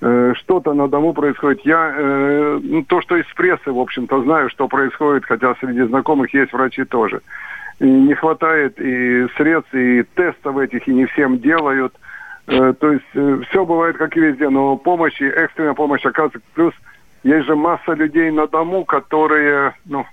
Что-то 0.00 0.74
на 0.74 0.88
дому 0.88 1.12
происходит. 1.12 1.60
Я 1.64 2.58
ну, 2.60 2.82
то, 2.82 3.00
что 3.02 3.16
из 3.16 3.24
прессы, 3.36 3.70
в 3.70 3.78
общем-то, 3.78 4.24
знаю, 4.24 4.50
что 4.50 4.66
происходит, 4.66 5.24
хотя 5.24 5.54
среди 5.60 5.82
знакомых 5.82 6.34
есть 6.34 6.52
врачи 6.52 6.82
тоже. 6.82 7.20
И 7.80 7.84
не 7.84 8.14
хватает 8.14 8.78
и 8.80 9.26
средств, 9.36 9.74
и 9.74 10.02
тестов 10.14 10.58
этих, 10.58 10.86
и 10.86 10.94
не 10.94 11.06
всем 11.06 11.38
делают. 11.38 11.94
Э, 12.46 12.74
то 12.78 12.92
есть 12.92 13.04
э, 13.14 13.40
все 13.48 13.64
бывает, 13.64 13.96
как 13.96 14.16
и 14.16 14.20
везде, 14.20 14.48
но 14.48 14.76
помощь, 14.76 15.20
и 15.20 15.26
экстренная 15.26 15.74
помощь 15.74 16.04
оказывается. 16.04 16.40
Плюс 16.54 16.74
есть 17.22 17.46
же 17.46 17.56
масса 17.56 17.92
людей 17.92 18.30
на 18.30 18.46
дому, 18.46 18.84
которые, 18.84 19.74
ну, 19.84 20.06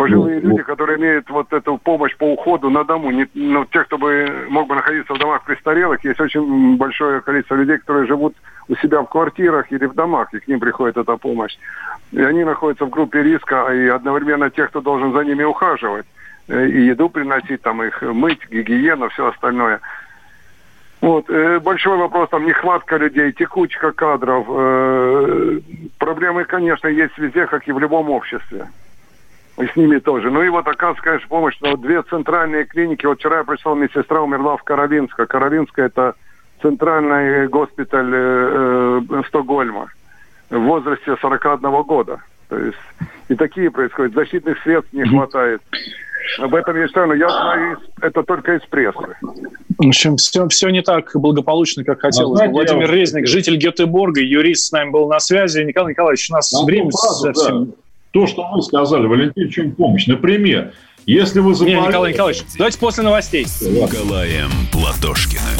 пожилые 0.00 0.40
ну, 0.42 0.50
люди, 0.50 0.62
которые 0.62 0.98
имеют 0.98 1.28
вот 1.28 1.52
эту 1.52 1.76
помощь 1.76 2.16
по 2.16 2.32
уходу 2.32 2.70
на 2.70 2.84
дому. 2.84 3.10
Не, 3.10 3.28
ну, 3.34 3.66
тех, 3.66 3.86
кто 3.86 3.98
бы 3.98 4.46
мог 4.48 4.66
бы 4.66 4.74
находиться 4.74 5.14
в 5.14 5.18
домах 5.18 5.44
престарелых, 5.44 6.02
есть 6.04 6.20
очень 6.20 6.76
большое 6.76 7.20
количество 7.20 7.54
людей, 7.54 7.78
которые 7.78 8.06
живут 8.06 8.34
у 8.68 8.76
себя 8.76 9.02
в 9.02 9.06
квартирах 9.06 9.70
или 9.70 9.84
в 9.84 9.94
домах, 9.94 10.32
и 10.32 10.40
к 10.40 10.48
ним 10.48 10.58
приходит 10.58 10.96
эта 10.96 11.16
помощь. 11.16 11.56
И 12.12 12.20
они 12.20 12.44
находятся 12.44 12.86
в 12.86 12.90
группе 12.90 13.22
риска, 13.22 13.72
и 13.74 13.88
одновременно 13.88 14.50
тех, 14.50 14.70
кто 14.70 14.80
должен 14.80 15.12
за 15.12 15.22
ними 15.24 15.44
ухаживать, 15.44 16.06
и 16.50 16.86
еду 16.86 17.08
приносить, 17.08 17.62
там 17.62 17.82
их 17.82 18.02
мыть, 18.02 18.40
гигиена, 18.50 19.08
все 19.10 19.28
остальное. 19.28 19.80
Вот. 21.00 21.30
Э, 21.30 21.60
большой 21.60 21.96
вопрос, 21.96 22.28
там, 22.30 22.44
нехватка 22.46 22.96
людей, 22.96 23.32
текучка 23.32 23.92
кадров. 23.92 24.46
Э, 24.48 25.60
проблемы, 25.98 26.44
конечно, 26.44 26.88
есть 26.88 27.16
везде, 27.16 27.46
как 27.46 27.66
и 27.66 27.72
в 27.72 27.78
любом 27.78 28.10
обществе. 28.10 28.68
И 29.58 29.66
с 29.66 29.76
ними 29.76 29.98
тоже. 29.98 30.30
Ну 30.30 30.42
и 30.42 30.48
вот 30.48 30.66
оказывается, 30.66 31.02
конечно, 31.02 31.28
помощь. 31.28 31.56
Но 31.60 31.76
две 31.76 32.02
центральные 32.02 32.64
клиники. 32.64 33.06
Вот 33.06 33.18
вчера 33.18 33.38
я 33.38 33.44
пришел, 33.44 33.74
медсестра 33.74 34.20
умерла 34.20 34.56
в 34.56 34.62
Каролинске. 34.62 35.26
Каролинская 35.26 35.86
это 35.86 36.14
центральный 36.62 37.48
госпиталь 37.48 38.10
э, 38.12 39.00
э, 39.10 39.22
Стокгольма 39.28 39.88
в 40.50 40.58
возрасте 40.58 41.16
41 41.20 41.82
года. 41.82 42.20
То 42.48 42.58
есть 42.58 42.78
и 43.28 43.34
такие 43.34 43.70
происходят. 43.70 44.14
Защитных 44.14 44.60
средств 44.62 44.92
не 44.92 45.04
хватает. 45.04 45.62
Об 46.38 46.54
этом 46.54 46.76
я 46.76 46.86
считаю, 46.86 47.08
но 47.08 47.14
я 47.14 47.28
знаю 47.28 47.78
это 48.00 48.22
только 48.22 48.56
из 48.56 48.62
прессы. 48.62 49.16
В 49.78 49.86
общем, 49.86 50.16
все, 50.16 50.48
все 50.48 50.68
не 50.70 50.82
так 50.82 51.10
благополучно, 51.14 51.84
как 51.84 52.00
хотелось. 52.00 52.40
А, 52.40 52.48
Владимир 52.48 52.90
я... 52.90 52.96
Резник, 52.96 53.26
житель 53.26 53.56
Гетеборга, 53.56 54.20
юрист 54.20 54.68
с 54.68 54.72
нами 54.72 54.90
был 54.90 55.08
на 55.08 55.20
связи. 55.20 55.62
Николай 55.62 55.92
Николаевич, 55.92 56.30
у 56.30 56.34
нас 56.34 56.52
а 56.52 56.64
время 56.64 56.90
фразу, 56.90 57.32
совсем... 57.32 57.64
Да. 57.66 57.72
То, 58.12 58.26
что 58.26 58.44
вы 58.52 58.62
сказали, 58.62 59.06
Валентин, 59.06 59.48
чем 59.50 59.72
помощь. 59.72 60.06
Например, 60.08 60.72
если 61.06 61.38
вы 61.40 61.54
заболели... 61.54 61.80
Не, 61.80 61.86
Николай 61.86 62.12
Николаевич, 62.12 62.42
давайте 62.58 62.78
после 62.78 63.04
новостей. 63.04 63.46
С 63.46 63.62
Николаем 63.62 64.50
Платошкиным. 64.72 65.59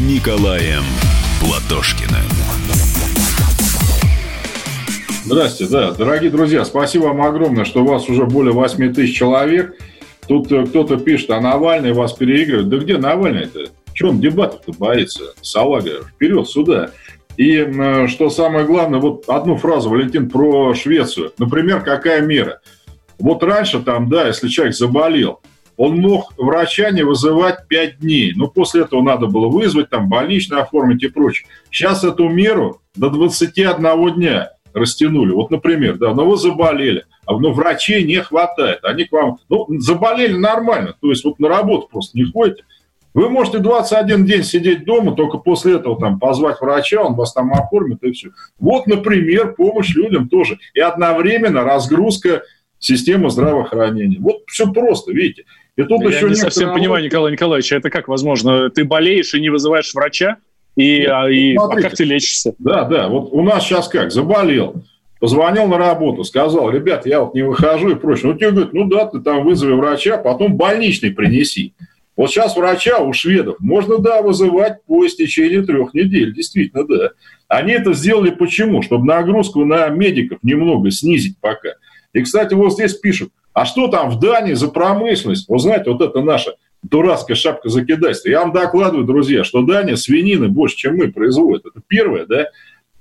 Николаем 0.00 0.82
Платошкиным. 1.40 2.20
Здрасте, 5.24 5.66
да. 5.66 5.92
Дорогие 5.92 6.30
друзья, 6.30 6.66
спасибо 6.66 7.04
вам 7.04 7.22
огромное, 7.22 7.64
что 7.64 7.82
у 7.82 7.86
вас 7.86 8.06
уже 8.10 8.26
более 8.26 8.52
8 8.52 8.92
тысяч 8.92 9.16
человек. 9.16 9.74
Тут 10.28 10.52
э, 10.52 10.66
кто-то 10.66 10.98
пишет, 10.98 11.30
а 11.30 11.40
Навальный 11.40 11.94
вас 11.94 12.12
переигрывает. 12.12 12.68
Да 12.68 12.76
где 12.76 12.98
Навальный-то? 12.98 13.70
Чем 13.94 14.10
он 14.10 14.20
дебатов-то 14.20 14.72
боится? 14.78 15.32
Салага, 15.40 16.04
вперед 16.14 16.46
сюда. 16.46 16.90
И 17.38 17.56
э, 17.56 18.06
что 18.08 18.28
самое 18.28 18.66
главное, 18.66 19.00
вот 19.00 19.24
одну 19.28 19.56
фразу, 19.56 19.88
Валентин, 19.88 20.28
про 20.28 20.74
Швецию. 20.74 21.32
Например, 21.38 21.80
какая 21.80 22.20
мера? 22.20 22.60
Вот 23.18 23.42
раньше 23.42 23.80
там, 23.80 24.10
да, 24.10 24.26
если 24.26 24.48
человек 24.48 24.76
заболел, 24.76 25.40
он 25.76 25.98
мог 25.98 26.32
врача 26.36 26.90
не 26.90 27.02
вызывать 27.02 27.66
5 27.68 27.98
дней. 27.98 28.32
Но 28.34 28.48
после 28.48 28.82
этого 28.82 29.02
надо 29.02 29.26
было 29.26 29.48
вызвать, 29.48 29.90
там, 29.90 30.08
больничный 30.08 30.60
оформить 30.60 31.02
и 31.02 31.08
прочее. 31.08 31.46
Сейчас 31.70 32.04
эту 32.04 32.28
меру 32.28 32.80
до 32.94 33.10
21 33.10 34.14
дня 34.14 34.52
растянули. 34.72 35.32
Вот, 35.32 35.50
например, 35.50 35.96
да, 35.96 36.14
но 36.14 36.28
вы 36.28 36.36
заболели, 36.36 37.04
а 37.24 37.38
но 37.38 37.52
врачей 37.52 38.04
не 38.04 38.20
хватает. 38.22 38.80
Они 38.84 39.04
к 39.04 39.12
вам, 39.12 39.38
ну, 39.48 39.66
заболели 39.78 40.36
нормально, 40.36 40.94
то 41.00 41.08
есть 41.08 41.24
вот 41.24 41.38
на 41.38 41.48
работу 41.48 41.88
просто 41.90 42.18
не 42.18 42.24
ходите. 42.24 42.62
Вы 43.14 43.30
можете 43.30 43.60
21 43.60 44.26
день 44.26 44.42
сидеть 44.42 44.84
дома, 44.84 45.16
только 45.16 45.38
после 45.38 45.76
этого 45.76 45.98
там 45.98 46.18
позвать 46.18 46.60
врача, 46.60 47.02
он 47.02 47.14
вас 47.14 47.32
там 47.32 47.50
оформит 47.54 48.02
и 48.02 48.12
все. 48.12 48.28
Вот, 48.58 48.86
например, 48.86 49.54
помощь 49.54 49.94
людям 49.94 50.28
тоже. 50.28 50.58
И 50.74 50.80
одновременно 50.80 51.64
разгрузка 51.64 52.42
системы 52.78 53.30
здравоохранения. 53.30 54.18
Вот 54.20 54.42
все 54.48 54.70
просто, 54.70 55.12
видите. 55.12 55.44
И 55.76 55.82
тут 55.82 56.02
Я 56.02 56.08
еще 56.08 56.28
не 56.28 56.34
совсем 56.34 56.72
понимаю, 56.72 57.04
Николай 57.04 57.32
Николаевич, 57.32 57.72
это 57.72 57.90
как 57.90 58.08
возможно? 58.08 58.70
Ты 58.70 58.84
болеешь 58.84 59.34
и 59.34 59.40
не 59.40 59.50
вызываешь 59.50 59.92
врача? 59.92 60.38
И, 60.74 61.00
Нет, 61.00 61.10
а, 61.10 61.30
и 61.30 61.54
а 61.56 61.68
как 61.68 61.94
ты 61.94 62.04
лечишься? 62.04 62.54
Да, 62.58 62.84
да. 62.84 63.08
Вот 63.08 63.32
у 63.32 63.42
нас 63.42 63.64
сейчас 63.64 63.88
как? 63.88 64.10
Заболел. 64.10 64.82
Позвонил 65.20 65.66
на 65.66 65.78
работу, 65.78 66.24
сказал, 66.24 66.70
ребят, 66.70 67.06
я 67.06 67.20
вот 67.22 67.34
не 67.34 67.42
выхожу 67.42 67.90
и 67.90 67.94
прочее. 67.94 68.32
Ну, 68.32 68.38
тебе 68.38 68.50
говорят, 68.50 68.74
ну 68.74 68.84
да, 68.84 69.06
ты 69.06 69.20
там 69.20 69.44
вызови 69.44 69.72
врача, 69.72 70.18
потом 70.18 70.56
больничный 70.56 71.10
принеси. 71.10 71.74
Вот 72.16 72.30
сейчас 72.30 72.56
врача 72.56 72.98
у 72.98 73.12
шведов 73.12 73.56
можно, 73.60 73.98
да, 73.98 74.22
вызывать 74.22 74.82
по 74.86 75.06
истечении 75.06 75.60
трех 75.60 75.92
недель. 75.94 76.34
Действительно, 76.34 76.86
да. 76.86 77.10
Они 77.48 77.72
это 77.72 77.92
сделали 77.92 78.30
почему? 78.30 78.82
Чтобы 78.82 79.06
нагрузку 79.06 79.64
на 79.64 79.88
медиков 79.88 80.38
немного 80.42 80.90
снизить 80.90 81.38
пока. 81.40 81.70
И, 82.12 82.22
кстати, 82.22 82.54
вот 82.54 82.72
здесь 82.72 82.94
пишут, 82.94 83.30
а 83.56 83.64
что 83.64 83.88
там 83.88 84.10
в 84.10 84.18
Дании 84.20 84.52
за 84.52 84.68
промышленность? 84.68 85.48
Вы 85.48 85.58
знаете, 85.58 85.90
вот 85.90 86.02
это 86.02 86.20
наша 86.20 86.56
дурацкая 86.82 87.34
шапка 87.34 87.70
закидательства. 87.70 88.28
Я 88.28 88.40
вам 88.40 88.52
докладываю, 88.52 89.06
друзья, 89.06 89.44
что 89.44 89.62
Дания 89.62 89.96
свинины 89.96 90.48
больше, 90.48 90.76
чем 90.76 90.98
мы 90.98 91.10
производит. 91.10 91.64
Это 91.64 91.80
первое, 91.86 92.26
да. 92.26 92.48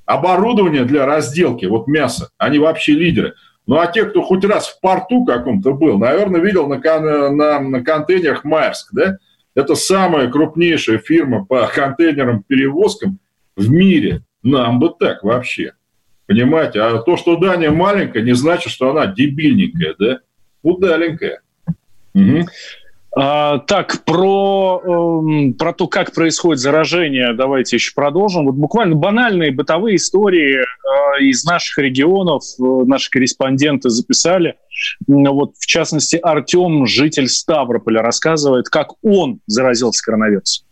Оборудование 0.06 0.86
для 0.86 1.06
разделки, 1.06 1.66
вот 1.66 1.88
мясо, 1.88 2.30
они 2.38 2.58
вообще 2.58 2.94
лидеры. 2.94 3.34
Ну, 3.68 3.80
а 3.80 3.88
те, 3.88 4.06
кто 4.06 4.22
хоть 4.22 4.46
раз 4.46 4.70
в 4.70 4.80
порту 4.80 5.26
каком-то 5.26 5.74
был, 5.74 5.98
наверное, 5.98 6.40
видел 6.40 6.70
на, 6.70 6.80
на, 7.32 7.60
на 7.60 7.84
контейнерах 7.84 8.46
Майерск, 8.46 8.94
да? 8.94 9.18
Это 9.56 9.76
самая 9.76 10.32
крупнейшая 10.32 11.00
фирма 11.00 11.46
по 11.46 11.68
контейнерам-перевозкам 11.68 13.20
в 13.58 13.70
мире. 13.70 14.22
Нам 14.42 14.80
бы 14.80 14.90
так 14.98 15.22
вообще. 15.22 15.74
Понимаете? 16.28 16.80
А 16.80 17.00
то, 17.00 17.18
что 17.18 17.36
Дания 17.36 17.72
маленькая, 17.72 18.24
не 18.24 18.34
значит, 18.34 18.72
что 18.72 18.92
она 18.92 19.08
дебильненькая, 19.08 19.96
да? 20.00 20.20
Удаленькая. 20.66 21.42
Угу. 22.16 22.46
А, 23.18 23.60
так, 23.60 24.04
про, 24.04 24.82
э, 24.84 25.54
про 25.58 25.74
то, 25.74 25.88
как 25.88 26.14
происходит 26.14 26.60
заражение, 26.60 27.34
давайте 27.34 27.78
еще 27.78 27.94
продолжим. 27.96 28.46
Вот 28.46 28.56
буквально 28.56 28.96
банальные 28.96 29.52
бытовые 29.52 29.96
истории 29.96 30.58
э, 30.58 31.22
из 31.22 31.46
наших 31.46 31.78
регионов, 31.78 32.44
э, 32.60 32.64
наши 32.64 33.10
корреспонденты 33.10 33.90
записали. 33.90 34.58
Вот, 35.08 35.56
в 35.58 35.66
частности, 35.66 36.18
Артем, 36.18 36.86
житель 36.88 37.28
Ставрополя, 37.28 38.02
рассказывает, 38.02 38.68
как 38.68 38.88
он 39.02 39.40
заразился 39.46 40.04
коронавирусом. 40.04 40.66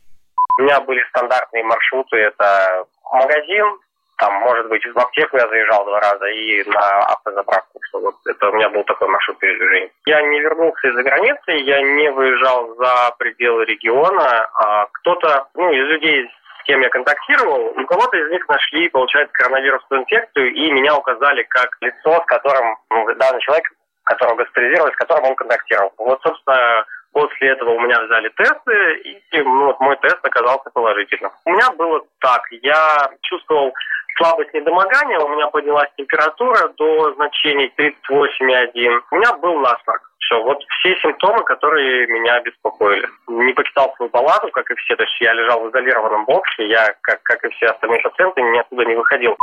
У 0.60 0.64
меня 0.64 0.82
были 0.82 1.00
стандартные 1.10 1.64
маршруты. 1.64 2.18
Это 2.18 2.86
магазин, 3.14 3.78
там, 4.18 4.34
может 4.36 4.68
быть, 4.70 4.86
в 4.86 4.98
аптеку 4.98 5.38
я 5.38 5.48
заезжал 5.48 5.86
два 5.86 6.00
раза 6.00 6.26
и 6.28 6.64
на 6.70 7.00
автозаправку. 7.06 7.80
Что 7.90 8.00
вот 8.00 8.16
это 8.26 8.50
у 8.50 8.54
меня 8.54 8.70
был 8.70 8.84
такой 8.84 9.08
маршрут 9.08 9.38
передвижения. 9.40 9.92
Я 10.06 10.22
не 10.22 10.40
вернулся 10.40 10.88
из-за 10.88 11.04
границы, 11.04 11.52
я 11.52 11.82
не 11.82 12.12
выезжал 12.12 12.76
за 12.76 13.16
пределы 13.18 13.66
региона. 13.66 14.48
А 14.56 14.88
кто-то, 14.94 15.48
ну, 15.56 15.72
из 15.72 15.86
людей, 15.88 16.30
с 16.60 16.64
кем 16.66 16.82
я 16.82 16.90
контактировал, 16.90 17.74
у 17.76 17.86
кого-то 17.86 18.18
из 18.18 18.32
них 18.32 18.48
нашли, 18.48 18.90
получается, 18.90 19.34
коронавирусную 19.34 20.04
инфекцию, 20.04 20.54
и 20.54 20.72
меня 20.72 20.96
указали 20.96 21.44
как 21.44 21.70
лицо, 21.82 22.22
с 22.22 22.26
которым, 22.26 22.78
ну, 22.90 23.16
данный 23.16 23.42
человек, 23.42 23.66
которого 24.04 24.36
госпитализировали, 24.36 24.94
с 24.94 24.98
которым 24.98 25.26
он 25.26 25.36
контактировал. 25.36 25.92
Вот, 25.98 26.22
собственно, 26.22 26.86
После 27.14 27.50
этого 27.50 27.70
у 27.70 27.80
меня 27.80 28.02
взяли 28.02 28.30
тесты, 28.30 28.96
и 29.04 29.42
ну, 29.44 29.68
вот 29.68 29.80
мой 29.80 29.96
тест 29.98 30.18
оказался 30.24 30.72
положительным. 30.72 31.32
У 31.46 31.52
меня 31.52 31.70
было 31.72 32.02
так, 32.20 32.42
я 32.50 33.08
чувствовал 33.22 33.72
слабость 34.18 34.54
недомогания, 34.54 35.20
у 35.20 35.28
меня 35.30 35.48
поднялась 35.48 35.90
температура 35.98 36.70
до 36.78 37.14
значений 37.14 37.72
38,1. 37.78 39.02
У 39.12 39.16
меня 39.16 39.34
был 39.38 39.60
насморк. 39.60 40.10
Все, 40.20 40.42
вот 40.42 40.64
все 40.80 40.96
симптомы, 41.02 41.44
которые 41.44 42.08
меня 42.08 42.40
беспокоили. 42.42 43.08
Не 43.28 43.54
покидал 43.54 43.94
свою 43.96 44.10
палату, 44.10 44.50
как 44.52 44.70
и 44.72 44.76
все. 44.76 44.96
То 44.96 45.04
есть 45.04 45.20
я 45.20 45.34
лежал 45.34 45.62
в 45.62 45.70
изолированном 45.70 46.26
боксе, 46.26 46.68
я, 46.68 46.96
как, 47.02 47.22
как 47.24 47.44
и 47.44 47.50
все 47.50 47.68
остальные 47.68 48.00
пациенты, 48.02 48.42
ни 48.42 48.58
оттуда 48.58 48.86
не 48.86 48.96
выходил. 48.96 49.36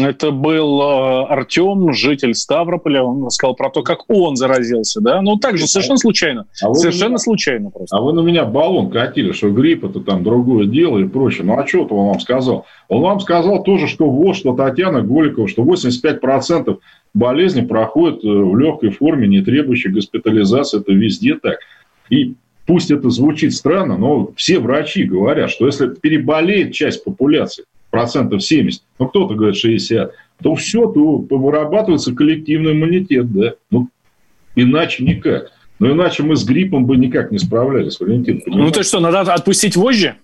Это 0.00 0.30
был 0.30 0.80
э, 0.80 1.24
Артем, 1.26 1.92
житель 1.92 2.34
Ставрополя. 2.34 3.02
Он 3.02 3.24
рассказал 3.24 3.54
про 3.54 3.70
то, 3.70 3.82
как 3.82 4.04
он 4.08 4.36
заразился, 4.36 5.00
да? 5.00 5.20
Ну, 5.22 5.36
так 5.36 5.58
же, 5.58 5.66
совершенно 5.66 5.98
случайно. 5.98 6.46
А 6.62 6.72
совершенно 6.74 7.10
меня, 7.10 7.18
случайно 7.18 7.70
просто. 7.70 7.96
А 7.96 8.00
вы 8.00 8.12
на 8.12 8.20
меня 8.20 8.44
баллон 8.44 8.90
катили, 8.90 9.32
что 9.32 9.50
грипп 9.50 9.84
это 9.84 10.00
там 10.00 10.22
другое 10.24 10.66
дело 10.66 10.98
и 10.98 11.04
прочее. 11.04 11.44
Ну, 11.44 11.58
а 11.58 11.66
что 11.66 11.84
он 11.84 12.08
вам 12.08 12.20
сказал? 12.20 12.66
Он 12.88 13.02
вам 13.02 13.20
сказал 13.20 13.62
тоже, 13.62 13.86
что 13.86 14.08
вот, 14.08 14.36
что 14.36 14.54
Татьяна 14.54 15.02
Голикова, 15.02 15.48
что 15.48 15.62
85% 15.62 16.78
болезни 17.12 17.62
проходят 17.62 18.24
э, 18.24 18.28
в 18.28 18.56
легкой 18.58 18.90
форме, 18.90 19.28
не 19.28 19.42
требующей 19.42 19.90
госпитализации. 19.90 20.80
Это 20.80 20.92
везде 20.92 21.34
так. 21.36 21.58
И 22.10 22.34
пусть 22.66 22.90
это 22.90 23.10
звучит 23.10 23.54
странно, 23.54 23.96
но 23.96 24.30
все 24.36 24.58
врачи 24.58 25.04
говорят, 25.04 25.50
что 25.50 25.66
если 25.66 25.88
переболеет 25.88 26.72
часть 26.72 27.04
популяции, 27.04 27.64
процентов 27.94 28.42
70, 28.42 28.82
ну 28.98 29.08
кто-то 29.08 29.34
говорит 29.34 29.56
60, 29.56 30.12
то 30.42 30.54
все, 30.56 30.86
то 30.86 31.18
вырабатывается 31.30 32.14
коллективный 32.14 32.72
иммунитет, 32.72 33.32
да. 33.32 33.54
Ну, 33.70 33.88
иначе 34.56 35.04
никак. 35.04 35.52
Но 35.78 35.92
иначе 35.92 36.22
мы 36.22 36.36
с 36.36 36.44
гриппом 36.44 36.86
бы 36.86 36.96
никак 36.96 37.30
не 37.30 37.38
справлялись, 37.38 38.00
Валентин. 38.00 38.40
Понимаете? 38.40 38.66
Ну 38.66 38.70
то 38.70 38.82
что, 38.82 39.00
надо 39.00 39.20
отпустить 39.32 39.76
вожжи? 39.76 40.16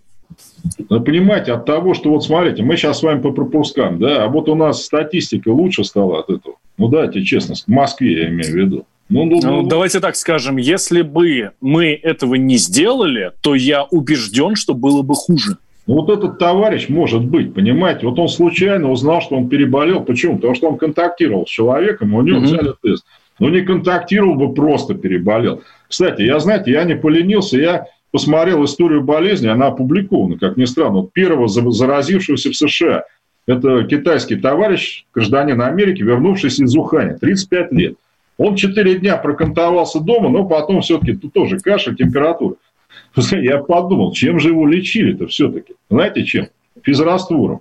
Ну, 0.89 1.01
понимаете, 1.01 1.53
от 1.53 1.65
того, 1.65 1.95
что 1.95 2.11
вот 2.11 2.25
смотрите, 2.25 2.63
мы 2.63 2.77
сейчас 2.77 2.99
с 2.99 3.03
вами 3.03 3.21
по 3.21 3.33
пропускам, 3.33 3.99
да, 3.99 4.25
а 4.25 4.29
вот 4.29 4.49
у 4.49 4.55
нас 4.55 4.85
статистика 4.85 5.49
лучше 5.49 5.85
стала 5.85 6.21
от 6.21 6.31
этого. 6.31 6.57
Ну, 6.77 6.89
дайте 6.89 7.23
честно, 7.25 7.55
в 7.55 7.69
Москве 7.69 8.23
я 8.23 8.29
имею 8.29 8.53
в 8.53 8.57
виду. 8.57 8.87
Ну, 9.09 9.25
ну, 9.25 9.41
ну, 9.43 9.63
ну, 9.63 9.69
давайте 9.69 9.99
так 9.99 10.15
скажем, 10.15 10.57
если 10.57 11.03
бы 11.03 11.51
мы 11.61 11.99
этого 12.01 12.37
не 12.37 12.57
сделали, 12.59 13.33
то 13.41 13.57
я 13.57 13.83
убежден, 13.85 14.55
что 14.55 14.73
было 14.73 15.03
бы 15.03 15.15
хуже. 15.15 15.57
Ну, 15.87 15.95
вот 15.95 16.11
этот 16.11 16.39
товарищ 16.39 16.89
может 16.89 17.25
быть, 17.25 17.55
понимаете, 17.55 18.07
вот 18.07 18.19
он 18.19 18.29
случайно 18.29 18.91
узнал, 18.91 19.21
что 19.21 19.37
он 19.37 19.49
переболел. 19.49 20.03
Почему? 20.03 20.37
Потому 20.37 20.55
что 20.55 20.69
он 20.69 20.79
контактировал 20.79 21.47
с 21.47 21.51
человеком, 21.51 22.15
у 22.15 22.23
него 22.23 22.39
угу. 22.39 22.47
взяли 22.47 22.75
тест. 22.83 23.05
Но 23.39 23.49
не 23.49 23.63
контактировал 23.63 24.35
бы, 24.35 24.55
просто 24.55 24.95
переболел. 24.95 25.63
Кстати, 25.89 26.23
я, 26.23 26.39
знаете, 26.39 26.71
я 26.73 26.85
не 26.85 26.95
поленился, 26.95 27.59
я 27.59 27.87
посмотрел 28.13 28.65
историю 28.65 29.03
болезни, 29.03 29.49
она 29.49 29.69
опубликована, 29.69 30.39
как 30.39 30.57
ни 30.57 30.65
странно. 30.65 31.01
Вот 31.01 31.13
первого 31.13 31.49
заразившегося 31.49 32.51
в 32.51 32.57
США. 32.57 33.05
Это 33.47 33.85
китайский 33.85 34.37
товарищ, 34.37 35.07
гражданин 35.15 35.61
Америки, 35.61 36.03
вернувшийся 36.03 36.65
из 36.65 36.77
Уханя, 36.77 37.19
35 37.19 37.73
лет. 37.73 37.95
Он 38.39 38.55
4 38.55 38.99
дня 39.01 39.17
прокантовался 39.17 40.01
дома, 40.01 40.31
но 40.31 40.47
потом 40.47 40.83
все-таки 40.83 41.15
тоже 41.15 41.59
кашель, 41.59 41.97
температура. 41.97 42.55
Я 43.33 43.59
подумал, 43.59 44.13
чем 44.13 44.39
же 44.39 44.49
его 44.49 44.67
лечили-то 44.67 45.27
все-таки? 45.27 45.75
Знаете 45.89 46.25
чем? 46.25 46.49
Физраствором. 46.83 47.61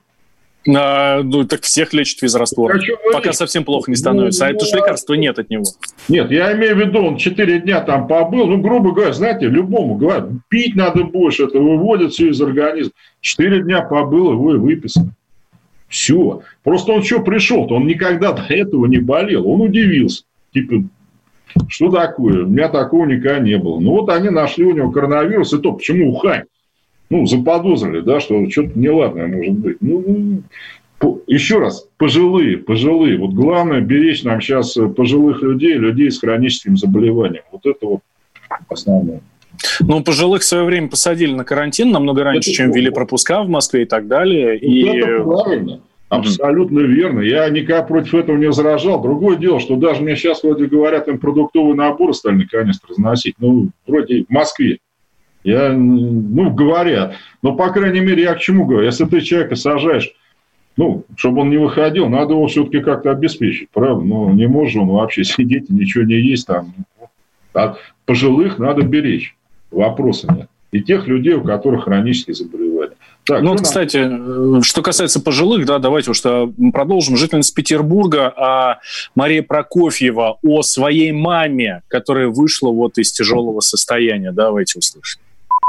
А, 0.67 1.23
ну, 1.23 1.45
так 1.45 1.61
всех 1.61 1.93
лечат 1.93 2.19
физраствором. 2.19 2.79
Пока 3.13 3.31
совсем 3.33 3.63
плохо 3.63 3.89
не 3.89 3.95
становится. 3.95 4.45
Ну, 4.45 4.51
а 4.51 4.53
это 4.53 4.65
же 4.65 4.75
лекарства 4.75 5.13
нет 5.13 5.39
от 5.39 5.49
него. 5.49 5.63
Нет, 6.09 6.31
я 6.31 6.53
имею 6.53 6.75
в 6.75 6.79
виду, 6.79 6.99
он 6.99 7.17
4 7.17 7.61
дня 7.61 7.81
там 7.81 8.07
побыл. 8.07 8.47
Ну, 8.47 8.57
грубо 8.57 8.91
говоря, 8.91 9.13
знаете, 9.13 9.47
любому 9.47 9.95
говорят, 9.95 10.29
пить 10.49 10.75
надо 10.75 11.05
больше, 11.05 11.45
это 11.45 11.59
выводит 11.59 12.11
все 12.11 12.29
из 12.29 12.41
организма. 12.41 12.91
4 13.21 13.63
дня 13.63 13.81
побыл, 13.81 14.33
его 14.33 14.55
и 14.55 14.57
выписано. 14.57 15.13
Все. 15.87 16.41
Просто 16.63 16.91
он 16.91 17.03
что 17.03 17.21
пришел-то? 17.21 17.75
Он 17.75 17.87
никогда 17.87 18.33
до 18.33 18.43
этого 18.43 18.85
не 18.85 18.99
болел. 18.99 19.49
Он 19.49 19.61
удивился. 19.61 20.23
Типа, 20.53 20.83
что 21.67 21.89
такое? 21.91 22.43
У 22.45 22.47
меня 22.47 22.69
такого 22.69 23.05
никогда 23.05 23.39
не 23.39 23.57
было. 23.57 23.79
Ну, 23.79 23.91
вот 23.91 24.09
они 24.09 24.29
нашли 24.29 24.65
у 24.65 24.73
него 24.73 24.91
коронавирус, 24.91 25.53
и 25.53 25.57
то, 25.57 25.73
почему 25.73 26.11
Ухань? 26.11 26.43
Ну, 27.09 27.25
заподозрили, 27.25 28.01
да, 28.01 28.19
что 28.19 28.47
что-то 28.49 28.77
неладное 28.77 29.27
может 29.27 29.53
быть. 29.53 29.77
Ну, 29.81 30.43
еще 31.27 31.59
раз, 31.59 31.87
пожилые, 31.97 32.57
пожилые. 32.57 33.17
Вот 33.17 33.31
главное 33.31 33.81
беречь 33.81 34.23
нам 34.23 34.41
сейчас 34.41 34.77
пожилых 34.95 35.41
людей, 35.41 35.73
людей 35.73 36.11
с 36.11 36.19
хроническим 36.19 36.77
заболеванием. 36.77 37.43
Вот 37.51 37.65
это 37.65 37.85
вот 37.85 38.01
основное. 38.69 39.21
Ну, 39.81 40.03
пожилых 40.03 40.41
в 40.41 40.45
свое 40.45 40.63
время 40.63 40.87
посадили 40.87 41.33
на 41.33 41.43
карантин 41.43 41.91
намного 41.91 42.23
раньше, 42.23 42.49
это 42.49 42.57
чем 42.57 42.71
ввели 42.71 42.89
пропуска 42.89 43.43
в 43.43 43.49
Москве 43.49 43.83
и 43.83 43.85
так 43.85 44.07
далее. 44.07 44.53
Вот 44.53 44.61
и... 44.61 44.97
Это 44.97 45.23
правильно. 45.23 45.79
Абсолютно 46.09 46.79
верно. 46.79 47.19
Я 47.21 47.47
никак 47.49 47.87
против 47.87 48.15
этого 48.15 48.35
не 48.35 48.47
возражал. 48.47 49.01
Другое 49.01 49.37
дело, 49.37 49.59
что 49.59 49.75
даже 49.75 50.01
мне 50.01 50.15
сейчас 50.15 50.43
вроде 50.43 50.65
говорят, 50.65 51.07
им 51.07 51.19
продуктовый 51.19 51.75
набор 51.75 52.15
стали 52.15 52.35
наконец-то 52.35 52.87
разносить. 52.87 53.35
Ну, 53.39 53.69
вроде 53.85 54.25
в 54.25 54.29
Москве. 54.31 54.79
Я, 55.43 55.71
ну, 55.71 56.51
говорят. 56.51 57.15
Но, 57.43 57.55
по 57.55 57.69
крайней 57.69 57.99
мере, 57.99 58.23
я 58.23 58.33
к 58.33 58.39
чему 58.39 58.65
говорю? 58.65 58.85
Если 58.85 59.05
ты 59.05 59.21
человека 59.21 59.55
сажаешь, 59.55 60.11
ну, 60.77 61.05
чтобы 61.15 61.41
он 61.41 61.51
не 61.51 61.57
выходил, 61.57 62.09
надо 62.09 62.33
его 62.33 62.47
все-таки 62.47 62.79
как-то 62.79 63.11
обеспечить, 63.11 63.69
правда? 63.69 64.03
Ну, 64.03 64.33
не 64.33 64.47
может 64.47 64.81
он 64.81 64.89
вообще 64.89 65.23
сидеть 65.25 65.69
и 65.69 65.73
ничего 65.73 66.03
не 66.03 66.15
есть 66.15 66.47
там. 66.47 66.73
А 67.53 67.75
пожилых 68.05 68.57
надо 68.57 68.81
беречь. 68.81 69.35
Вопроса 69.69 70.27
нет. 70.33 70.49
И 70.71 70.81
тех 70.81 71.07
людей, 71.07 71.33
у 71.33 71.43
которых 71.43 71.85
хронические 71.85 72.33
заболевания. 72.33 72.68
Так, 73.25 73.41
ну, 73.43 73.51
вот, 73.51 73.61
кстати, 73.61 73.97
э, 73.97 74.61
что 74.63 74.81
касается 74.81 75.21
пожилых, 75.21 75.65
да, 75.65 75.77
давайте 75.77 76.11
уж 76.11 76.21
продолжим. 76.73 77.15
Жительница 77.15 77.53
Петербурга 77.53 78.33
а 78.35 78.79
Мария 79.15 79.43
Прокофьева 79.43 80.39
о 80.41 80.61
своей 80.61 81.11
маме, 81.11 81.83
которая 81.87 82.27
вышла 82.27 82.71
вот 82.71 82.97
из 82.97 83.11
тяжелого 83.11 83.59
состояния. 83.59 84.31
Давайте 84.31 84.79
услышим. 84.79 85.21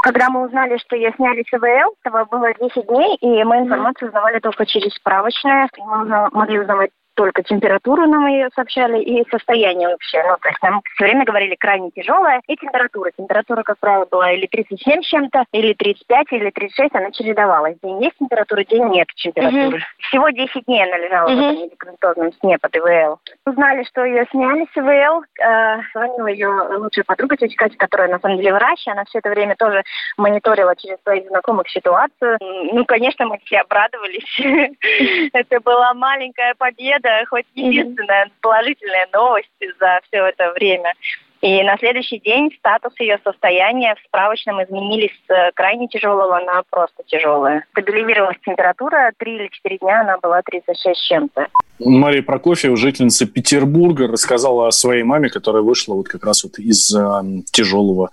Когда 0.02 0.30
мы 0.30 0.46
узнали, 0.46 0.78
что 0.78 0.96
ее 0.96 1.12
сняли 1.16 1.42
с 1.42 1.52
ИВЛ, 1.52 1.94
этого 2.02 2.24
было 2.24 2.48
10 2.58 2.86
дней, 2.86 3.16
и 3.20 3.44
мы 3.44 3.58
информацию 3.58 4.08
узнавали 4.08 4.38
только 4.38 4.64
через 4.64 4.94
справочное. 4.94 5.68
Мы 5.78 6.28
могли 6.32 6.60
узнавать 6.60 6.90
только 7.20 7.42
температуру 7.42 8.06
нам 8.06 8.26
ее 8.28 8.48
сообщали 8.54 9.02
и 9.02 9.28
состояние 9.28 9.88
вообще. 9.88 10.22
Ну, 10.26 10.38
то 10.40 10.48
есть 10.48 10.62
нам 10.62 10.80
все 10.94 11.04
время 11.04 11.26
говорили 11.26 11.54
крайне 11.54 11.90
тяжелая 11.90 12.40
и 12.46 12.56
температура. 12.56 13.10
Температура, 13.14 13.62
как 13.62 13.78
правило, 13.78 14.06
была 14.10 14.32
или 14.32 14.46
37 14.46 15.02
с 15.02 15.06
чем-то, 15.06 15.44
или 15.52 15.74
35, 15.74 16.26
или 16.30 16.48
36, 16.48 16.94
она 16.94 17.10
чередовалась. 17.10 17.76
День 17.82 18.02
есть 18.04 18.16
температура, 18.16 18.64
день 18.64 18.86
нет 18.86 19.08
температуры. 19.16 19.76
Угу. 19.76 19.84
Всего 19.98 20.30
10 20.30 20.64
дней 20.64 20.82
она 20.82 20.96
лежала 20.96 21.26
угу. 21.26 21.36
в 21.36 21.38
этом 21.40 21.62
медикаментозном 21.64 22.32
сне 22.40 22.58
под 22.58 22.74
ИВЛ. 22.74 23.18
Узнали, 23.44 23.84
что 23.84 24.02
ее 24.02 24.24
сняли 24.30 24.66
с 24.72 24.78
ИВЛ, 24.78 25.22
э, 25.44 25.80
звонила 25.92 26.26
ее 26.26 26.48
лучшая 26.78 27.04
подруга, 27.04 27.36
тетя 27.36 27.54
Катя, 27.58 27.76
которая 27.76 28.08
на 28.08 28.18
самом 28.20 28.38
деле 28.38 28.54
врач, 28.54 28.88
она 28.88 29.04
все 29.04 29.18
это 29.18 29.28
время 29.28 29.56
тоже 29.56 29.82
мониторила 30.16 30.74
через 30.74 30.96
своих 31.02 31.28
знакомых 31.28 31.68
ситуацию. 31.68 32.38
Ну, 32.40 32.86
конечно, 32.86 33.26
мы 33.26 33.38
все 33.44 33.58
обрадовались. 33.58 34.40
Это 35.34 35.60
была 35.60 35.92
маленькая 35.92 36.54
победа, 36.56 37.09
это 37.10 37.26
хоть 37.26 37.46
единственная 37.54 38.30
положительная 38.40 39.08
новость 39.12 39.48
за 39.78 40.00
все 40.08 40.26
это 40.26 40.52
время. 40.52 40.94
И 41.42 41.62
на 41.62 41.78
следующий 41.78 42.18
день 42.18 42.50
статус 42.58 42.92
ее 43.00 43.18
состояния 43.24 43.94
в 43.94 44.06
справочном 44.06 44.62
изменились 44.62 45.12
с 45.26 45.52
крайне 45.54 45.88
тяжелого 45.88 46.38
на 46.40 46.62
просто 46.68 47.02
тяжелое. 47.06 47.64
Стабилизировалась 47.70 48.36
температура, 48.44 49.10
3 49.16 49.34
или 49.36 49.48
4 49.48 49.78
дня 49.78 50.00
она 50.02 50.18
была 50.18 50.42
36 50.42 50.98
с 50.98 51.08
чем-то. 51.08 51.46
Мария 51.78 52.22
Прокофьева, 52.22 52.76
жительница 52.76 53.26
Петербурга, 53.26 54.06
рассказала 54.06 54.68
о 54.68 54.70
своей 54.70 55.02
маме, 55.02 55.30
которая 55.30 55.62
вышла 55.62 55.94
вот 55.94 56.08
как 56.08 56.26
раз 56.26 56.44
вот 56.44 56.58
из 56.58 56.94
э, 56.94 57.22
тяжелого 57.50 58.10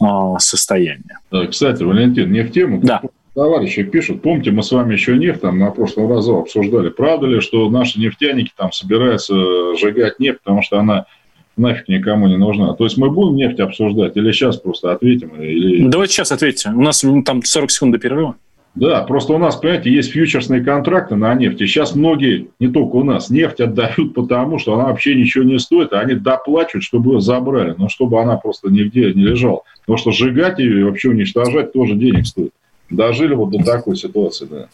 э, 0.00 0.04
состояния. 0.38 1.18
Кстати, 1.50 1.82
Валентин, 1.82 2.32
не 2.32 2.40
в 2.40 2.50
тему. 2.50 2.80
Да 2.82 3.02
товарищи 3.34 3.82
пишут, 3.82 4.22
помните, 4.22 4.50
мы 4.50 4.62
с 4.62 4.72
вами 4.72 4.94
еще 4.94 5.16
нефть 5.16 5.40
там 5.40 5.58
на 5.58 5.70
прошлом 5.70 6.10
разу 6.10 6.36
обсуждали, 6.38 6.90
правда 6.90 7.26
ли, 7.26 7.40
что 7.40 7.68
наши 7.70 8.00
нефтяники 8.00 8.52
там 8.56 8.72
собираются 8.72 9.34
сжигать 9.76 10.18
нефть, 10.18 10.40
потому 10.42 10.62
что 10.62 10.78
она 10.78 11.06
нафиг 11.56 11.88
никому 11.88 12.26
не 12.26 12.36
нужна. 12.36 12.74
То 12.74 12.84
есть 12.84 12.96
мы 12.96 13.10
будем 13.10 13.36
нефть 13.36 13.60
обсуждать 13.60 14.16
или 14.16 14.32
сейчас 14.32 14.56
просто 14.56 14.92
ответим? 14.92 15.30
Или... 15.40 15.86
Давайте 15.88 16.14
сейчас 16.14 16.32
ответьте. 16.32 16.70
У 16.70 16.80
нас 16.80 17.04
там 17.24 17.42
40 17.42 17.70
секунд 17.70 17.92
до 17.92 17.98
перерыва. 17.98 18.36
Да, 18.76 19.02
просто 19.02 19.32
у 19.32 19.38
нас, 19.38 19.56
понимаете, 19.56 19.90
есть 19.90 20.12
фьючерсные 20.12 20.62
контракты 20.62 21.16
на 21.16 21.34
нефть. 21.34 21.60
И 21.60 21.66
сейчас 21.66 21.96
многие, 21.96 22.50
не 22.60 22.68
только 22.68 22.96
у 22.96 23.04
нас, 23.04 23.28
нефть 23.28 23.60
отдают 23.60 24.14
потому, 24.14 24.58
что 24.58 24.74
она 24.74 24.84
вообще 24.84 25.14
ничего 25.14 25.44
не 25.44 25.58
стоит, 25.58 25.92
а 25.92 26.00
они 26.00 26.14
доплачивают, 26.14 26.84
чтобы 26.84 27.14
ее 27.14 27.20
забрали, 27.20 27.70
но 27.70 27.84
ну, 27.84 27.88
чтобы 27.88 28.20
она 28.20 28.36
просто 28.36 28.70
нигде 28.70 29.12
не 29.12 29.24
лежала. 29.24 29.62
Потому 29.80 29.98
что 29.98 30.12
сжигать 30.12 30.58
ее 30.60 30.80
и 30.80 30.84
вообще 30.84 31.08
уничтожать 31.08 31.72
тоже 31.72 31.94
денег 31.94 32.26
стоит. 32.26 32.52
Дожили 32.90 33.34
вот 33.34 33.50
до 33.50 33.64
такой 33.64 33.96
ситуации, 33.96 34.46
да. 34.46 34.68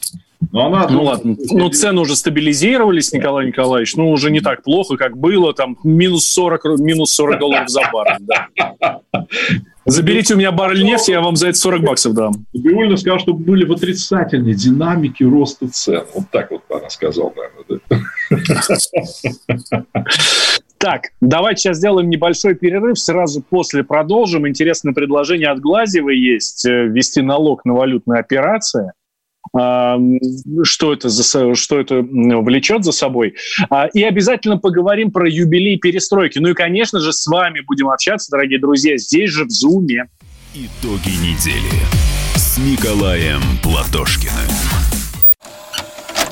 Но 0.53 0.67
она... 0.67 0.89
Ну 0.89 1.05
ладно, 1.05 1.37
ну 1.51 1.69
цены 1.71 2.01
уже 2.01 2.17
стабилизировались, 2.17 3.13
Николай 3.13 3.47
Николаевич, 3.47 3.97
ну 3.97 4.11
уже 4.11 4.31
не 4.31 4.41
так 4.41 4.63
плохо, 4.63 4.97
как 4.97 5.17
было, 5.17 5.53
там 5.55 5.77
минус 5.85 6.27
40, 6.27 6.79
минус 6.79 7.13
40 7.13 7.39
долларов 7.39 7.69
за 7.69 7.83
баррель, 7.93 8.21
да. 8.21 9.01
Заберите 9.87 10.35
у 10.35 10.37
меня 10.37 10.51
баррель 10.51 10.83
нефти, 10.83 11.13
я 11.13 11.21
вам 11.21 11.37
за 11.37 11.49
это 11.49 11.59
40 11.59 11.83
баксов 11.83 12.15
дам. 12.15 12.45
Биульна 12.53 12.97
сказал, 12.97 13.21
что 13.21 13.33
были 13.33 13.65
в 13.65 13.73
отрицательной 13.73 14.55
динамике 14.55 15.25
роста 15.25 15.69
цен. 15.69 16.03
Вот 16.13 16.25
так 16.33 16.51
вот 16.51 16.63
она 16.71 16.91
сказала, 16.91 17.33
наверное. 17.37 17.81
Да? 17.89 19.85
Так, 20.87 21.09
давайте 21.21 21.63
сейчас 21.63 21.79
сделаем 21.79 22.09
небольшой 22.09 22.55
перерыв, 22.55 22.97
сразу 22.97 23.43
после 23.43 23.83
продолжим. 23.83 24.47
Интересное 24.47 24.93
предложение 24.95 25.49
от 25.49 25.59
Глазевой 25.59 26.17
есть, 26.17 26.65
э, 26.65 26.87
ввести 26.87 27.23
налог 27.23 27.65
на 27.65 27.75
валютные 27.75 28.21
операции 28.21 28.93
что 30.65 30.93
это, 30.93 31.09
за, 31.09 31.55
что 31.55 31.81
это 31.81 32.03
влечет 32.03 32.85
за 32.85 32.91
собой. 32.91 33.37
А, 33.71 33.87
и 33.87 34.03
обязательно 34.03 34.59
поговорим 34.59 35.13
про 35.13 35.31
юбилей 35.31 35.79
перестройки. 35.79 36.41
Ну 36.41 36.49
и, 36.49 36.55
конечно 36.55 36.99
же, 36.99 37.13
с 37.13 37.27
вами 37.29 37.61
будем 37.61 37.89
общаться, 37.89 38.31
дорогие 38.33 38.59
друзья, 38.59 38.99
здесь 38.99 39.31
же 39.31 39.45
в 39.45 39.51
Зуме. 39.51 40.07
Итоги 40.53 41.11
недели 41.23 41.87
с 42.35 42.59
Николаем 42.59 43.41
Платошкиным. 43.63 44.66